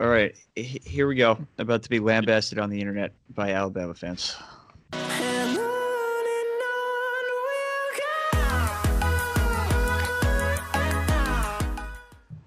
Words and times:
All 0.00 0.08
right, 0.08 0.34
here 0.56 1.06
we 1.06 1.14
go. 1.14 1.36
About 1.58 1.82
to 1.82 1.90
be 1.90 2.00
lambasted 2.00 2.58
on 2.58 2.70
the 2.70 2.80
internet 2.80 3.12
by 3.34 3.50
Alabama 3.50 3.92
fans. 3.92 4.34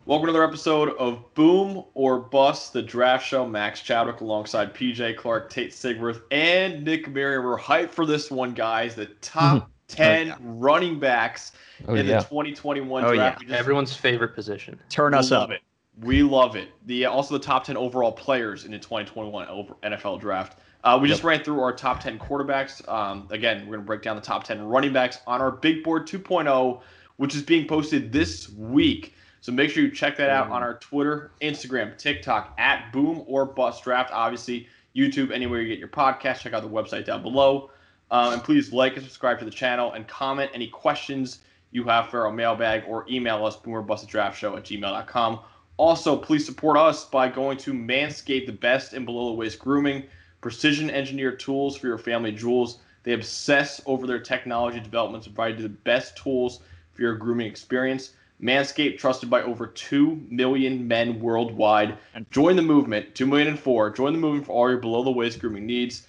Welcome 0.08 0.26
to 0.26 0.32
another 0.32 0.44
episode 0.44 0.98
of 0.98 1.32
Boom 1.36 1.84
or 1.94 2.22
Bust, 2.22 2.74
the 2.74 2.82
draft 2.82 3.28
show. 3.28 3.48
Max 3.48 3.82
Chadwick 3.82 4.22
alongside 4.22 4.74
PJ 4.74 5.16
Clark, 5.18 5.52
Tate 5.52 5.70
Sigworth, 5.70 6.24
and 6.32 6.84
Nick 6.84 7.08
Merriam. 7.08 7.44
We're 7.44 7.60
hyped 7.60 7.92
for 7.92 8.08
this 8.08 8.32
one, 8.32 8.56
guys. 8.56 8.96
The 8.96 9.06
top 9.22 9.70
10 9.90 10.10
oh, 10.10 10.24
yeah. 10.24 10.36
running 10.42 11.00
backs 11.00 11.52
oh, 11.88 11.94
in 11.94 12.08
yeah. 12.08 12.18
the 12.18 12.24
2021 12.24 13.06
oh, 13.06 13.14
draft. 13.14 13.44
Yeah. 13.48 13.56
Everyone's 13.56 13.96
favorite 13.96 14.34
position. 14.34 14.80
Turn 14.90 15.14
us 15.14 15.32
up. 15.32 15.52
It. 15.52 15.62
We 16.02 16.24
love 16.24 16.56
it. 16.56 16.70
The 16.86 17.06
also 17.06 17.38
the 17.38 17.44
top 17.44 17.66
ten 17.66 17.78
overall 17.78 18.12
players 18.12 18.66
in 18.66 18.72
the 18.72 18.80
2021 18.80 19.48
NFL 19.84 20.20
draft. 20.20 20.60
Uh, 20.84 21.00
we 21.02 21.08
yep. 21.08 21.14
just 21.14 21.24
ran 21.24 21.44
through 21.44 21.62
our 21.62 21.72
top 21.72 22.02
10 22.02 22.20
quarterbacks. 22.20 22.88
Um, 22.90 23.28
again, 23.32 23.60
we're 23.62 23.76
going 23.76 23.80
to 23.80 23.86
break 23.86 24.02
down 24.02 24.18
the 24.18 24.22
top 24.22 24.44
10 24.44 24.62
running 24.64 24.92
backs 24.92 25.20
on 25.26 25.40
our 25.40 25.52
Big 25.52 25.82
Board 25.84 26.08
2.0, 26.08 26.82
which 27.16 27.36
is 27.36 27.42
being 27.42 27.68
posted 27.68 28.12
this 28.12 28.50
week. 28.50 29.14
So 29.40 29.52
make 29.52 29.70
sure 29.70 29.84
you 29.84 29.92
check 29.92 30.18
that 30.18 30.30
out 30.30 30.50
on 30.50 30.62
our 30.62 30.76
Twitter, 30.80 31.32
Instagram, 31.42 31.98
TikTok 31.98 32.54
at 32.58 32.92
Boom 32.92 33.24
or 33.28 33.46
Bust 33.46 33.84
Draft. 33.84 34.12
Obviously, 34.14 34.68
YouTube, 34.96 35.32
anywhere 35.32 35.62
you 35.62 35.68
get 35.68 35.80
your 35.80 35.88
podcast. 35.88 36.40
Check 36.40 36.54
out 36.54 36.64
the 36.64 36.70
website 36.70 37.06
down 37.06 37.22
below. 37.22 37.72
Um, 38.12 38.34
and 38.34 38.44
please 38.44 38.72
like 38.74 38.96
and 38.96 39.04
subscribe 39.04 39.40
to 39.40 39.46
the 39.46 39.52
channel 39.52 39.94
and 39.94 40.08
comment 40.08 40.52
any 40.54 40.68
questions 40.68 41.40
you 41.72 41.84
have 41.86 42.10
for 42.10 42.26
our 42.26 42.32
mailbag 42.32 42.84
or 42.88 43.06
email 43.10 43.46
us, 43.46 43.58
boomerbustdraftshow 43.58 44.58
at 44.58 44.64
gmail.com. 44.64 45.40
Also, 45.78 46.16
please 46.16 46.46
support 46.46 46.78
us 46.78 47.06
by 47.06 47.28
going 47.28 47.58
to 47.58 47.74
Manscaped, 47.74 48.46
the 48.46 48.52
best 48.52 48.94
in 48.94 49.06
below 49.06 49.28
the 49.28 49.34
waist 49.34 49.58
grooming, 49.58 50.04
precision 50.40 50.92
engineered 50.92 51.40
tools 51.40 51.76
for 51.76 51.88
your 51.88 51.98
family 51.98 52.32
jewels. 52.32 52.80
They 53.02 53.14
obsess 53.14 53.82
over 53.88 54.06
their 54.06 54.20
technology 54.20 54.80
developments, 54.80 55.28
provide 55.28 55.58
you 55.58 55.64
the 55.64 55.70
best 55.70 56.16
tools 56.16 56.60
for 56.92 57.02
your 57.02 57.16
grooming 57.16 57.48
experience. 57.48 58.12
Manscaped, 58.42 59.00
trusted 59.00 59.32
by 59.32 59.42
over 59.42 59.66
2 59.66 60.28
million 60.30 60.88
men 60.88 61.20
worldwide. 61.20 61.98
Join 62.30 62.56
the 62.56 62.62
movement, 62.62 63.16
2 63.16 63.26
million 63.26 63.48
and 63.48 63.60
4. 63.60 63.90
Join 63.92 64.14
the 64.14 64.20
movement 64.20 64.46
for 64.46 64.52
all 64.52 64.70
your 64.70 64.80
below 64.80 65.04
the 65.04 65.12
waist 65.12 65.40
grooming 65.40 65.66
needs. 65.66 66.06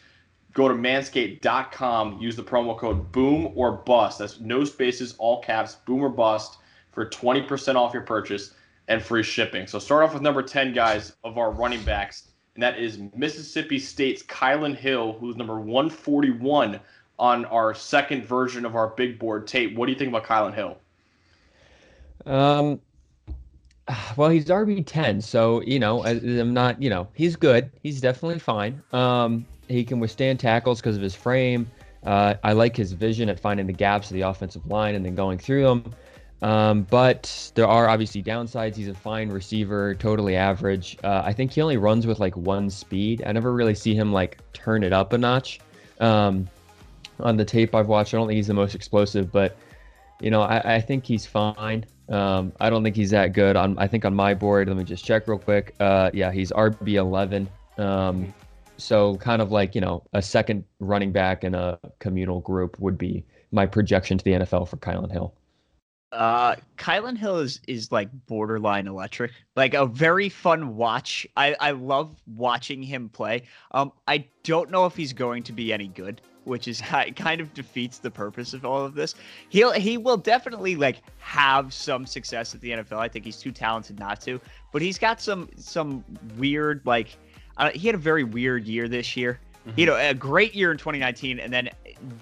Go 0.53 0.69
to 0.69 0.75
manscaped.com, 0.75 2.21
use 2.21 2.37
the 2.37 2.43
promo 2.43 2.77
code 2.77 3.11
BOOM 3.13 3.53
or 3.55 3.73
BUST. 3.73 4.19
That's 4.19 4.41
no 4.41 4.65
spaces, 4.65 5.15
all 5.19 5.43
caps, 5.43 5.77
BOOM 5.87 6.03
or 6.03 6.11
BUST 6.11 6.59
for 6.93 7.07
20% 7.07 7.77
off 7.77 7.95
your 7.95 8.03
purchase 8.03 8.53
and 8.89 9.03
free 9.03 9.23
shipping. 9.23 9.67
So 9.67 9.79
start 9.79 10.05
off 10.05 10.15
with 10.15 10.23
number 10.23 10.43
10, 10.43 10.73
guys, 10.73 11.17
of 11.25 11.39
our 11.39 11.51
running 11.51 11.83
backs, 11.85 12.29
and 12.55 12.63
that 12.63 12.79
is 12.79 12.99
Mississippi 13.17 13.79
State's 13.79 14.23
Kylin 14.23 14.77
Hill, 14.77 15.17
who's 15.19 15.37
number 15.37 15.59
141 15.59 16.81
on 17.19 17.45
our 17.47 17.75
second 17.75 18.25
version 18.25 18.65
of 18.65 18.77
our 18.77 18.89
big 18.89 19.19
board 19.19 19.47
tape. 19.47 19.77
What 19.77 19.87
do 19.87 19.93
you 19.93 19.99
think 19.99 20.09
about 20.09 20.25
Kylin 20.25 20.55
Hill? 20.55 20.79
Um, 22.27 22.81
well, 24.17 24.31
he's 24.31 24.47
RB 24.47 24.85
10, 24.85 25.21
so 25.21 25.61
you 25.63 25.79
know 25.79 26.05
I'm 26.05 26.55
not. 26.55 26.81
You 26.81 26.91
know 26.91 27.09
he's 27.15 27.37
good. 27.37 27.71
He's 27.83 28.01
definitely 28.01 28.39
fine. 28.39 28.83
Um, 28.93 29.45
he 29.69 29.85
can 29.85 30.01
withstand 30.01 30.41
tackles 30.41 30.81
because 30.81 30.97
of 30.97 31.03
his 31.03 31.15
frame. 31.15 31.71
Uh, 32.05 32.35
I 32.43 32.53
like 32.53 32.77
his 32.77 32.93
vision 32.93 33.29
at 33.29 33.41
finding 33.41 33.67
the 33.67 33.73
gaps 33.73 34.11
of 34.11 34.15
the 34.15 34.23
offensive 34.23 34.67
line 34.67 34.95
and 34.95 35.05
then 35.05 35.15
going 35.15 35.39
through 35.39 35.65
them. 35.65 35.95
Um, 36.43 36.83
but 36.83 37.53
there 37.55 37.67
are 37.67 37.89
obviously 37.89 38.23
downsides. 38.23 38.77
He's 38.77 38.89
a 38.89 38.95
fine 38.95 39.31
receiver, 39.31 39.95
totally 39.95 40.37
average. 40.37 40.99
Uh, 41.03 41.23
I 41.25 41.33
think 41.33 41.53
he 41.53 41.63
only 41.63 41.77
runs 41.77 42.07
with 42.07 42.21
like 42.21 42.37
one 42.37 42.69
speed. 42.69 43.23
I 43.25 43.33
never 43.33 43.53
really 43.53 43.75
see 43.75 43.95
him 43.95 44.13
like 44.13 44.39
turn 44.53 44.83
it 44.83 44.93
up 44.93 45.13
a 45.13 45.19
notch. 45.19 45.61
Um, 46.01 46.49
on 47.21 47.37
the 47.37 47.45
tape 47.45 47.75
I've 47.75 47.89
watched, 47.89 48.13
I 48.13 48.19
don't 48.19 48.27
think 48.27 48.37
he's 48.37 48.49
the 48.49 48.55
most 48.55 48.75
explosive, 48.75 49.31
but 49.31 49.57
you 50.21 50.31
know, 50.31 50.43
I, 50.43 50.77
I 50.77 50.81
think 50.81 51.05
he's 51.05 51.27
fine. 51.27 51.87
Um, 52.09 52.53
I 52.61 52.71
don't 52.71 52.83
think 52.83 52.97
he's 52.97 53.11
that 53.11 53.33
good. 53.33 53.57
On 53.57 53.79
I 53.79 53.87
think 53.87 54.05
on 54.05 54.15
my 54.15 54.35
board, 54.35 54.69
let 54.69 54.77
me 54.77 54.85
just 54.85 55.05
check 55.05 55.27
real 55.27 55.39
quick. 55.39 55.75
Uh, 55.81 56.11
yeah, 56.13 56.31
he's 56.31 56.53
RB 56.53 56.95
11. 56.95 57.49
Um, 57.79 58.35
so 58.77 59.17
kind 59.17 59.41
of 59.41 59.53
like 59.53 59.75
you 59.75 59.81
know 59.81 60.03
a 60.13 60.21
second 60.21 60.65
running 60.81 61.13
back 61.13 61.45
in 61.45 61.55
a 61.55 61.79
communal 62.01 62.41
group 62.41 62.79
would 62.81 62.99
be 62.99 63.25
my 63.53 63.67
projection 63.67 64.19
to 64.19 64.25
the 64.25 64.33
NFL 64.33 64.69
for 64.69 64.77
Kylin 64.77 65.11
Hill. 65.11 65.35
Uh, 66.15 66.55
Kylin 66.77 67.19
Hill 67.19 67.39
is 67.39 67.61
is 67.67 67.91
like 67.91 68.09
borderline 68.27 68.87
electric, 68.87 69.33
like 69.57 69.75
a 69.75 69.85
very 69.85 70.29
fun 70.29 70.77
watch. 70.77 71.27
I 71.37 71.57
I 71.61 71.73
love 71.73 72.15
watching 72.37 72.83
him 72.83 73.09
play. 73.09 73.43
Um, 73.73 73.93
I 74.07 74.27
don't 74.45 74.71
know 74.71 74.87
if 74.87 74.95
he's 74.95 75.13
going 75.13 75.43
to 75.43 75.53
be 75.53 75.73
any 75.73 75.89
good, 75.89 76.21
which 76.45 76.69
is 76.69 76.81
kind 77.17 77.41
of 77.41 77.53
defeats 77.53 77.99
the 77.99 78.11
purpose 78.11 78.55
of 78.55 78.65
all 78.65 78.85
of 78.85 78.95
this. 78.95 79.17
He'll 79.49 79.73
he 79.73 79.97
will 79.97 80.17
definitely 80.17 80.77
like 80.77 81.03
have 81.19 81.75
some 81.75 82.07
success 82.07 82.55
at 82.55 82.61
the 82.61 82.71
NFL. 82.71 82.99
I 82.99 83.09
think 83.09 83.25
he's 83.25 83.39
too 83.39 83.53
talented 83.53 83.99
not 83.99 84.21
to, 84.23 84.41
but 84.73 84.83
he's 84.83 84.99
got 84.99 85.21
some 85.21 85.49
some 85.57 86.05
weird 86.37 86.81
like 86.85 87.17
uh, 87.57 87.71
he 87.71 87.89
had 87.89 87.97
a 87.97 87.99
very 87.99 88.25
weird 88.25 88.67
year 88.67 88.89
this 88.89 89.17
year. 89.17 89.41
Mm-hmm. 89.67 89.81
You 89.81 89.87
know, 89.87 89.97
a 89.97 90.15
great 90.15 90.55
year 90.55 90.71
in 90.71 90.79
2019, 90.79 91.41
and 91.41 91.53
then 91.53 91.71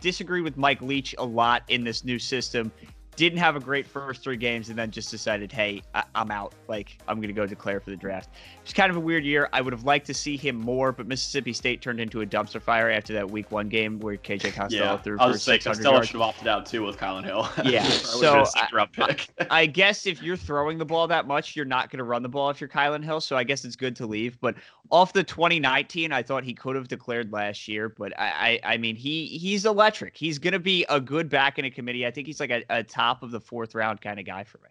disagree 0.00 0.42
with 0.42 0.56
Mike 0.56 0.81
Leach 0.81 1.14
a 1.19 1.25
lot 1.25 1.62
in 1.69 1.82
this 1.82 2.04
new 2.04 2.19
system 2.19 2.70
didn't 3.16 3.38
have 3.38 3.56
a 3.56 3.60
great 3.60 3.86
first 3.86 4.22
three 4.22 4.36
games 4.36 4.70
and 4.70 4.78
then 4.78 4.90
just 4.90 5.10
decided, 5.10 5.52
hey, 5.52 5.82
I- 5.94 6.04
am 6.14 6.30
out. 6.30 6.54
Like, 6.66 6.98
I'm 7.06 7.16
going 7.16 7.28
to 7.28 7.34
go 7.34 7.46
declare 7.46 7.78
for 7.78 7.90
the 7.90 7.96
draft. 7.96 8.30
It's 8.62 8.72
kind 8.72 8.90
of 8.90 8.96
a 8.96 9.00
weird 9.00 9.24
year. 9.24 9.50
I 9.52 9.60
would 9.60 9.72
have 9.72 9.84
liked 9.84 10.06
to 10.06 10.14
see 10.14 10.36
him 10.36 10.56
more, 10.56 10.92
but 10.92 11.06
Mississippi 11.06 11.52
State 11.52 11.82
turned 11.82 12.00
into 12.00 12.22
a 12.22 12.26
dumpster 12.26 12.60
fire 12.60 12.90
after 12.90 13.12
that 13.12 13.30
week 13.30 13.50
one 13.50 13.68
game 13.68 14.00
where 14.00 14.16
KJ 14.16 14.54
Costello 14.54 14.92
yeah, 14.92 14.96
threw 14.98 15.18
I 15.18 15.26
was 15.26 15.36
for 15.36 15.40
say, 15.40 15.58
Costello 15.58 16.00
should 16.02 16.12
have 16.12 16.22
opted 16.22 16.48
out 16.48 16.64
too 16.64 16.84
with 16.84 16.96
Kylin 16.96 17.24
Hill. 17.24 17.48
Yeah. 17.64 17.84
so 17.84 18.44
I, 18.56 19.16
I, 19.50 19.66
guess 19.66 20.06
if 20.06 20.22
you're 20.22 20.36
throwing 20.36 20.78
the 20.78 20.84
ball 20.84 21.06
that 21.06 21.26
much, 21.26 21.54
you're 21.54 21.64
not 21.64 21.90
going 21.90 21.98
to 21.98 22.04
run 22.04 22.22
the 22.22 22.28
ball 22.28 22.50
if 22.50 22.60
you're 22.60 22.68
Kylin 22.68 23.04
Hill. 23.04 23.20
So 23.20 23.36
I 23.36 23.44
guess 23.44 23.64
it's 23.64 23.76
good 23.76 23.94
to 23.96 24.06
leave. 24.06 24.38
But 24.40 24.56
off 24.90 25.12
the 25.12 25.22
2019, 25.22 26.12
I 26.12 26.22
thought 26.22 26.44
he 26.44 26.54
could 26.54 26.76
have 26.76 26.88
declared 26.88 27.32
last 27.32 27.68
year. 27.68 27.88
But 27.88 28.18
I, 28.18 28.60
I, 28.64 28.74
I 28.74 28.76
mean, 28.78 28.96
he 28.96 29.26
he's 29.26 29.64
electric. 29.64 30.16
He's 30.16 30.38
going 30.38 30.52
to 30.52 30.58
be 30.58 30.84
a 30.88 31.00
good 31.00 31.28
back 31.28 31.58
in 31.58 31.64
a 31.64 31.70
committee. 31.70 32.06
I 32.06 32.10
think 32.10 32.26
he's 32.26 32.40
like 32.40 32.50
a, 32.50 32.62
a 32.68 32.82
top 32.82 33.01
of 33.22 33.30
the 33.30 33.40
fourth 33.40 33.74
round 33.74 34.00
kind 34.00 34.18
of 34.18 34.26
guy 34.26 34.44
for 34.44 34.58
me. 34.58 34.68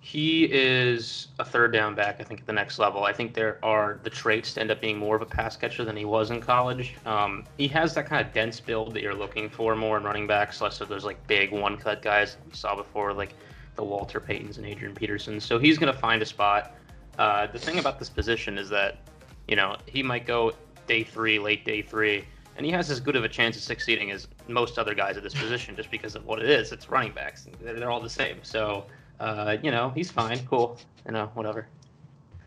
He 0.00 0.44
is 0.44 1.28
a 1.38 1.44
third 1.44 1.72
down 1.72 1.94
back, 1.94 2.16
I 2.18 2.24
think, 2.24 2.40
at 2.40 2.46
the 2.46 2.52
next 2.52 2.78
level. 2.78 3.04
I 3.04 3.12
think 3.12 3.34
there 3.34 3.58
are 3.62 4.00
the 4.04 4.10
traits 4.10 4.54
to 4.54 4.60
end 4.60 4.70
up 4.70 4.80
being 4.80 4.96
more 4.96 5.16
of 5.16 5.22
a 5.22 5.26
pass 5.26 5.56
catcher 5.56 5.84
than 5.84 5.96
he 5.96 6.06
was 6.06 6.30
in 6.30 6.40
college. 6.40 6.94
Um, 7.04 7.44
he 7.58 7.68
has 7.68 7.94
that 7.94 8.06
kind 8.06 8.26
of 8.26 8.32
dense 8.32 8.58
build 8.58 8.94
that 8.94 9.02
you're 9.02 9.14
looking 9.14 9.50
for 9.50 9.76
more 9.76 9.98
in 9.98 10.04
running 10.04 10.26
backs, 10.26 10.62
less 10.62 10.80
of 10.80 10.88
those 10.88 11.04
like 11.04 11.26
big 11.26 11.52
one 11.52 11.76
cut 11.76 12.00
guys 12.00 12.38
we 12.46 12.54
saw 12.54 12.74
before, 12.74 13.12
like 13.12 13.34
the 13.74 13.84
Walter 13.84 14.20
Paytons 14.20 14.56
and 14.56 14.64
Adrian 14.64 14.94
Peterson. 14.94 15.40
So 15.40 15.58
he's 15.58 15.76
going 15.76 15.92
to 15.92 15.98
find 15.98 16.22
a 16.22 16.26
spot. 16.26 16.74
Uh, 17.18 17.46
the 17.48 17.58
thing 17.58 17.78
about 17.78 17.98
this 17.98 18.08
position 18.08 18.56
is 18.56 18.68
that, 18.70 18.98
you 19.46 19.56
know, 19.56 19.76
he 19.86 20.02
might 20.02 20.26
go 20.26 20.52
day 20.86 21.02
three, 21.02 21.38
late 21.38 21.64
day 21.64 21.82
three, 21.82 22.24
and 22.58 22.66
he 22.66 22.72
has 22.72 22.90
as 22.90 22.98
good 23.00 23.16
of 23.16 23.24
a 23.24 23.28
chance 23.28 23.56
of 23.56 23.62
succeeding 23.62 24.10
as 24.10 24.26
most 24.48 24.78
other 24.78 24.92
guys 24.92 25.16
at 25.16 25.22
this 25.22 25.32
position 25.32 25.76
just 25.76 25.90
because 25.90 26.16
of 26.16 26.26
what 26.26 26.40
it 26.40 26.50
is. 26.50 26.72
It's 26.72 26.90
running 26.90 27.12
backs. 27.12 27.46
They're, 27.62 27.90
all 27.90 28.00
the 28.00 28.10
same. 28.10 28.38
So 28.42 28.84
uh, 29.20 29.56
you 29.62 29.70
know, 29.70 29.90
he's 29.94 30.10
fine, 30.10 30.44
cool, 30.46 30.78
you 31.06 31.12
know, 31.12 31.30
whatever. 31.34 31.66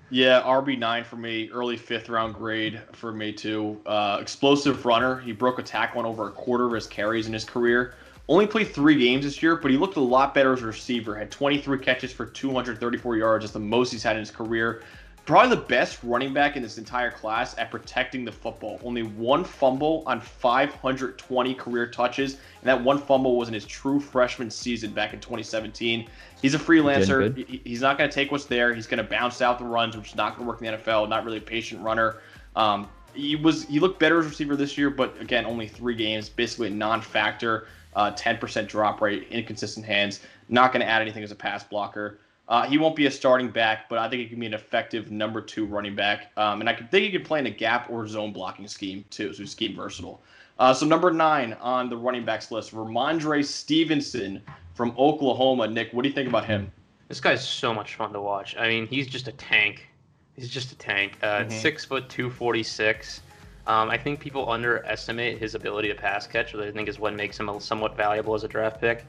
Yeah, 0.10 0.42
RB 0.42 0.78
nine 0.78 1.06
for 1.06 1.16
me, 1.16 1.50
early 1.54 1.78
fifth 1.78 2.10
round 2.10 2.36
grade 2.36 2.82
for 2.92 3.14
me 3.14 3.32
too. 3.32 3.80
Uh, 3.86 4.18
explosive 4.20 4.86
runner. 4.86 5.20
He 5.20 5.32
broke 5.32 5.60
a 5.60 5.64
tackle 5.64 6.00
on 6.00 6.06
over 6.06 6.28
a 6.28 6.32
quarter 6.32 6.66
of 6.66 6.74
his 6.74 6.88
carries 6.88 7.28
in 7.28 7.34
his 7.34 7.46
career. 7.46 7.96
Only 8.28 8.46
played 8.46 8.74
three 8.74 8.96
games 8.96 9.24
this 9.24 9.42
year, 9.42 9.56
but 9.56 9.72
he 9.72 9.78
looked 9.78 9.96
a 9.96 10.02
lot 10.02 10.34
better 10.34 10.54
as 10.54 10.62
a 10.62 10.66
receiver. 10.66 11.16
Had 11.16 11.32
23 11.32 11.80
catches 11.80 12.12
for 12.12 12.26
234 12.26 13.18
yards, 13.18 13.44
that's 13.44 13.54
the 13.54 13.60
most 13.60 13.92
he's 13.92 14.04
had 14.04 14.16
in 14.16 14.20
his 14.20 14.32
career 14.32 14.84
probably 15.26 15.56
the 15.56 15.62
best 15.62 16.00
running 16.04 16.34
back 16.34 16.56
in 16.56 16.64
this 16.64 16.78
entire 16.78 17.12
class 17.12 17.58
at 17.58 17.70
protecting 17.70 18.26
the 18.26 18.32
football. 18.32 18.80
Only 18.84 19.04
one 19.04 19.44
fumble 19.44 20.04
on 20.08 20.20
520 20.20 21.54
career 21.56 21.88
touches, 21.88 22.34
and 22.34 22.64
that 22.64 22.82
one 22.82 22.98
fumble 22.98 23.38
was 23.38 23.48
in 23.48 23.54
his 23.54 23.66
true 23.66 24.00
freshman 24.00 24.50
season 24.50 24.92
back 24.92 25.14
in 25.14 25.20
2017. 25.20 26.08
He's 26.42 26.56
a 26.56 26.60
freelancer. 26.60 27.36
He's 27.64 27.82
not 27.82 27.98
going 27.98 28.10
to 28.10 28.14
take 28.14 28.32
what's 28.32 28.46
there. 28.46 28.74
He's 28.74 28.88
going 28.88 29.04
to 29.04 29.10
bounce 29.10 29.42
out 29.42 29.60
the 29.60 29.66
runs, 29.66 29.96
which 29.96 30.10
is 30.10 30.16
not 30.16 30.36
going 30.36 30.46
to 30.46 30.52
work 30.52 30.62
in 30.62 30.72
the 30.72 30.78
NFL. 30.78 31.08
Not 31.08 31.24
really 31.24 31.38
a 31.38 31.42
patient 31.42 31.84
runner. 31.84 32.18
Um, 32.56 32.90
he 33.14 33.36
was 33.36 33.66
he 33.66 33.80
looked 33.80 34.00
better 34.00 34.20
as 34.20 34.26
a 34.26 34.30
receiver 34.30 34.56
this 34.56 34.78
year, 34.78 34.90
but 34.90 35.20
again, 35.22 35.46
only 35.46 35.68
three 35.68 35.96
games, 35.96 36.30
basically 36.30 36.68
a 36.68 36.72
non-factor. 36.72 37.68
Uh, 37.94 38.10
10% 38.14 38.70
drop 38.70 39.02
rate, 39.02 39.28
inconsistent 39.32 39.86
hands. 39.86 40.22
Not 40.48 40.72
going 40.72 40.80
to 40.80 40.88
add 40.88 41.02
anything 41.02 41.24
as 41.24 41.32
a 41.32 41.36
pass 41.36 41.62
blocker. 41.62 42.20
Uh, 42.52 42.64
he 42.68 42.78
won't 42.78 42.98
be 42.98 43.06
a 43.06 43.12
starting 43.12 43.50
back, 43.50 43.88
but 43.88 43.98
I 43.98 44.10
think 44.10 44.22
he 44.24 44.28
can 44.28 44.38
be 44.38 44.46
an 44.46 44.54
effective 44.54 45.10
number 45.10 45.40
two 45.40 45.66
running 45.66 45.96
back. 45.96 46.32
Um, 46.36 46.60
and 46.60 46.70
I 46.70 46.76
think 46.76 47.06
he 47.06 47.10
can 47.10 47.24
play 47.24 47.40
in 47.40 47.46
a 47.46 47.50
gap 47.50 47.90
or 47.90 48.06
zone 48.06 48.34
blocking 48.34 48.68
scheme 48.68 49.06
too, 49.10 49.32
so 49.34 49.42
he's 49.42 49.52
scheme 49.52 49.74
versatile. 49.74 50.22
Uh, 50.60 50.74
so 50.74 50.86
number 50.86 51.12
nine 51.12 51.54
on 51.62 51.90
the 51.90 51.96
running 51.96 52.26
backs 52.26 52.52
list, 52.52 52.74
Rhamondre 52.76 53.46
Stevenson 53.46 54.42
from 54.74 54.94
Oklahoma. 55.00 55.66
Nick, 55.66 55.94
what 55.94 56.02
do 56.04 56.10
you 56.10 56.14
think 56.14 56.28
about 56.28 56.44
him? 56.44 56.70
This 57.08 57.22
guy's 57.22 57.48
so 57.48 57.74
much 57.74 57.96
fun 57.96 58.12
to 58.12 58.20
watch. 58.20 58.58
I 58.58 58.68
mean, 58.68 58.86
he's 58.86 59.08
just 59.08 59.30
a 59.30 59.32
tank. 59.32 59.88
He's 60.36 60.50
just 60.50 60.74
a 60.74 60.76
tank. 60.76 61.18
Uh, 61.24 61.44
Mhm. 61.46 61.52
Six 61.54 61.86
foot 61.86 62.10
two 62.10 62.30
forty 62.30 62.64
six. 62.64 63.22
Um, 63.66 63.90
I 63.90 63.98
think 63.98 64.20
people 64.20 64.50
underestimate 64.52 65.38
his 65.38 65.56
ability 65.56 65.88
to 65.88 65.96
pass 65.96 66.28
catch, 66.28 66.52
which 66.52 66.66
I 66.66 66.72
think 66.72 66.90
is 66.90 67.00
what 67.00 67.14
makes 67.14 67.40
him 67.40 67.48
a- 67.48 67.62
somewhat 67.62 67.96
valuable 67.96 68.34
as 68.36 68.44
a 68.44 68.48
draft 68.50 68.82
pick. 68.82 69.06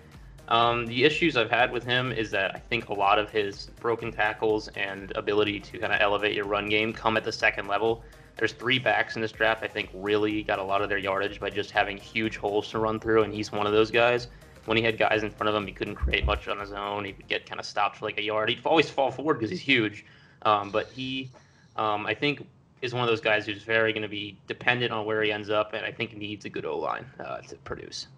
Um, 0.48 0.86
the 0.86 1.04
issues 1.04 1.36
I've 1.36 1.50
had 1.50 1.72
with 1.72 1.84
him 1.84 2.12
is 2.12 2.30
that 2.32 2.54
I 2.54 2.58
think 2.58 2.88
a 2.88 2.94
lot 2.94 3.18
of 3.18 3.30
his 3.30 3.66
broken 3.80 4.12
tackles 4.12 4.68
and 4.68 5.10
ability 5.12 5.60
to 5.60 5.78
kind 5.78 5.92
of 5.92 6.00
elevate 6.00 6.34
your 6.34 6.46
run 6.46 6.68
game 6.68 6.92
come 6.92 7.16
at 7.16 7.24
the 7.24 7.32
second 7.32 7.68
level. 7.68 8.02
There's 8.36 8.52
three 8.52 8.78
backs 8.78 9.14
in 9.14 9.22
this 9.22 9.32
draft 9.32 9.62
I 9.62 9.68
think 9.68 9.90
really 9.94 10.42
got 10.42 10.58
a 10.58 10.62
lot 10.62 10.82
of 10.82 10.88
their 10.88 10.98
yardage 10.98 11.38
by 11.38 11.50
just 11.50 11.70
having 11.70 11.96
huge 11.96 12.36
holes 12.36 12.68
to 12.70 12.78
run 12.78 12.98
through, 12.98 13.22
and 13.22 13.32
he's 13.32 13.52
one 13.52 13.66
of 13.66 13.72
those 13.72 13.90
guys. 13.90 14.28
When 14.64 14.76
he 14.76 14.82
had 14.82 14.96
guys 14.98 15.22
in 15.22 15.30
front 15.30 15.48
of 15.48 15.54
him, 15.54 15.66
he 15.66 15.72
couldn't 15.72 15.96
create 15.96 16.24
much 16.24 16.48
on 16.48 16.58
his 16.58 16.72
own. 16.72 17.04
He 17.04 17.12
would 17.12 17.28
get 17.28 17.46
kind 17.46 17.58
of 17.58 17.66
stopped 17.66 17.96
for 17.96 18.04
like 18.04 18.18
a 18.18 18.22
yard. 18.22 18.48
He'd 18.48 18.64
always 18.64 18.88
fall 18.88 19.10
forward 19.10 19.34
because 19.34 19.50
he's 19.50 19.60
huge. 19.60 20.04
Um, 20.42 20.70
but 20.70 20.88
he, 20.88 21.30
um, 21.76 22.06
I 22.06 22.14
think, 22.14 22.46
is 22.80 22.92
one 22.92 23.02
of 23.02 23.08
those 23.08 23.20
guys 23.20 23.46
who's 23.46 23.62
very 23.62 23.92
going 23.92 24.02
to 24.02 24.08
be 24.08 24.36
dependent 24.46 24.92
on 24.92 25.04
where 25.06 25.22
he 25.22 25.32
ends 25.32 25.50
up, 25.50 25.72
and 25.72 25.84
I 25.84 25.92
think 25.92 26.16
needs 26.16 26.44
a 26.44 26.48
good 26.48 26.64
O 26.64 26.78
line 26.78 27.06
uh, 27.20 27.38
to 27.38 27.56
produce. 27.56 28.08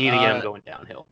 You 0.00 0.10
need 0.10 0.18
to 0.18 0.22
get 0.22 0.36
him 0.36 0.42
going 0.42 0.62
downhill. 0.64 1.06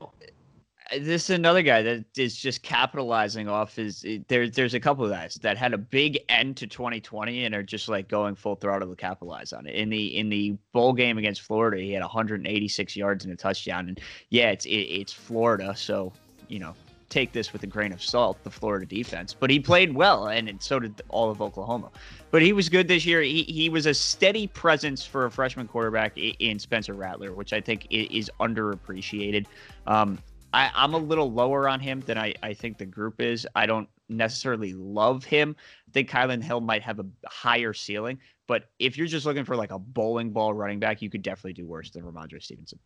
this 0.92 1.24
is 1.24 1.30
another 1.30 1.62
guy 1.62 1.82
that 1.82 2.06
is 2.16 2.34
just 2.34 2.62
capitalizing 2.62 3.48
off 3.48 3.76
his 3.76 4.06
there 4.28 4.48
there's 4.48 4.74
a 4.74 4.80
couple 4.80 5.04
of 5.04 5.10
guys 5.10 5.34
that 5.42 5.58
had 5.58 5.74
a 5.74 5.78
big 5.78 6.18
end 6.30 6.56
to 6.56 6.66
2020 6.66 7.44
and 7.44 7.54
are 7.54 7.62
just 7.62 7.88
like 7.88 8.08
going 8.08 8.34
full 8.34 8.56
throttle 8.56 8.88
to 8.88 8.96
capitalize 8.96 9.52
on 9.52 9.66
it 9.66 9.74
in 9.74 9.90
the 9.90 10.16
in 10.16 10.30
the 10.30 10.56
bowl 10.72 10.94
game 10.94 11.18
against 11.18 11.42
florida 11.42 11.76
he 11.82 11.92
had 11.92 12.00
186 12.00 12.96
yards 12.96 13.24
and 13.24 13.34
a 13.34 13.36
touchdown 13.36 13.88
and 13.88 14.00
yeah 14.30 14.50
it's 14.50 14.64
it, 14.64 14.70
it's 14.70 15.12
florida 15.12 15.74
so 15.76 16.10
you 16.48 16.58
know 16.58 16.74
take 17.08 17.32
this 17.32 17.52
with 17.52 17.62
a 17.62 17.66
grain 17.66 17.92
of 17.92 18.02
salt 18.02 18.42
the 18.44 18.50
florida 18.50 18.86
defense 18.86 19.34
but 19.34 19.50
he 19.50 19.58
played 19.58 19.94
well 19.94 20.28
and, 20.28 20.62
so 20.62 20.78
did 20.78 21.00
all 21.08 21.30
of 21.30 21.40
oklahoma 21.40 21.90
but 22.30 22.42
he 22.42 22.52
was 22.52 22.68
good 22.68 22.88
this 22.88 23.06
year 23.06 23.22
he, 23.22 23.42
he 23.44 23.68
was 23.68 23.86
a 23.86 23.94
steady 23.94 24.46
presence 24.46 25.04
for 25.04 25.26
a 25.26 25.30
freshman 25.30 25.66
quarterback 25.66 26.12
in 26.16 26.58
spencer 26.58 26.94
rattler 26.94 27.32
which 27.32 27.52
i 27.52 27.60
think 27.60 27.86
is 27.90 28.30
underappreciated 28.40 29.46
um, 29.86 30.18
I, 30.52 30.70
I'm 30.74 30.94
a 30.94 30.98
little 30.98 31.30
lower 31.30 31.68
on 31.68 31.80
him 31.80 32.00
than 32.00 32.16
I, 32.16 32.34
I 32.42 32.54
think 32.54 32.78
the 32.78 32.86
group 32.86 33.20
is. 33.20 33.46
I 33.54 33.66
don't 33.66 33.88
necessarily 34.08 34.72
love 34.72 35.24
him. 35.24 35.54
I 35.88 35.90
think 35.92 36.10
Kylin 36.10 36.42
Hill 36.42 36.60
might 36.60 36.82
have 36.82 36.98
a 36.98 37.06
higher 37.26 37.72
ceiling, 37.72 38.18
but 38.46 38.70
if 38.78 38.96
you're 38.96 39.06
just 39.06 39.26
looking 39.26 39.44
for 39.44 39.56
like 39.56 39.70
a 39.70 39.78
bowling 39.78 40.30
ball 40.30 40.54
running 40.54 40.78
back, 40.78 41.02
you 41.02 41.10
could 41.10 41.22
definitely 41.22 41.52
do 41.52 41.66
worse 41.66 41.90
than 41.90 42.02
Rhamondre 42.02 42.42
Stevenson. 42.42 42.78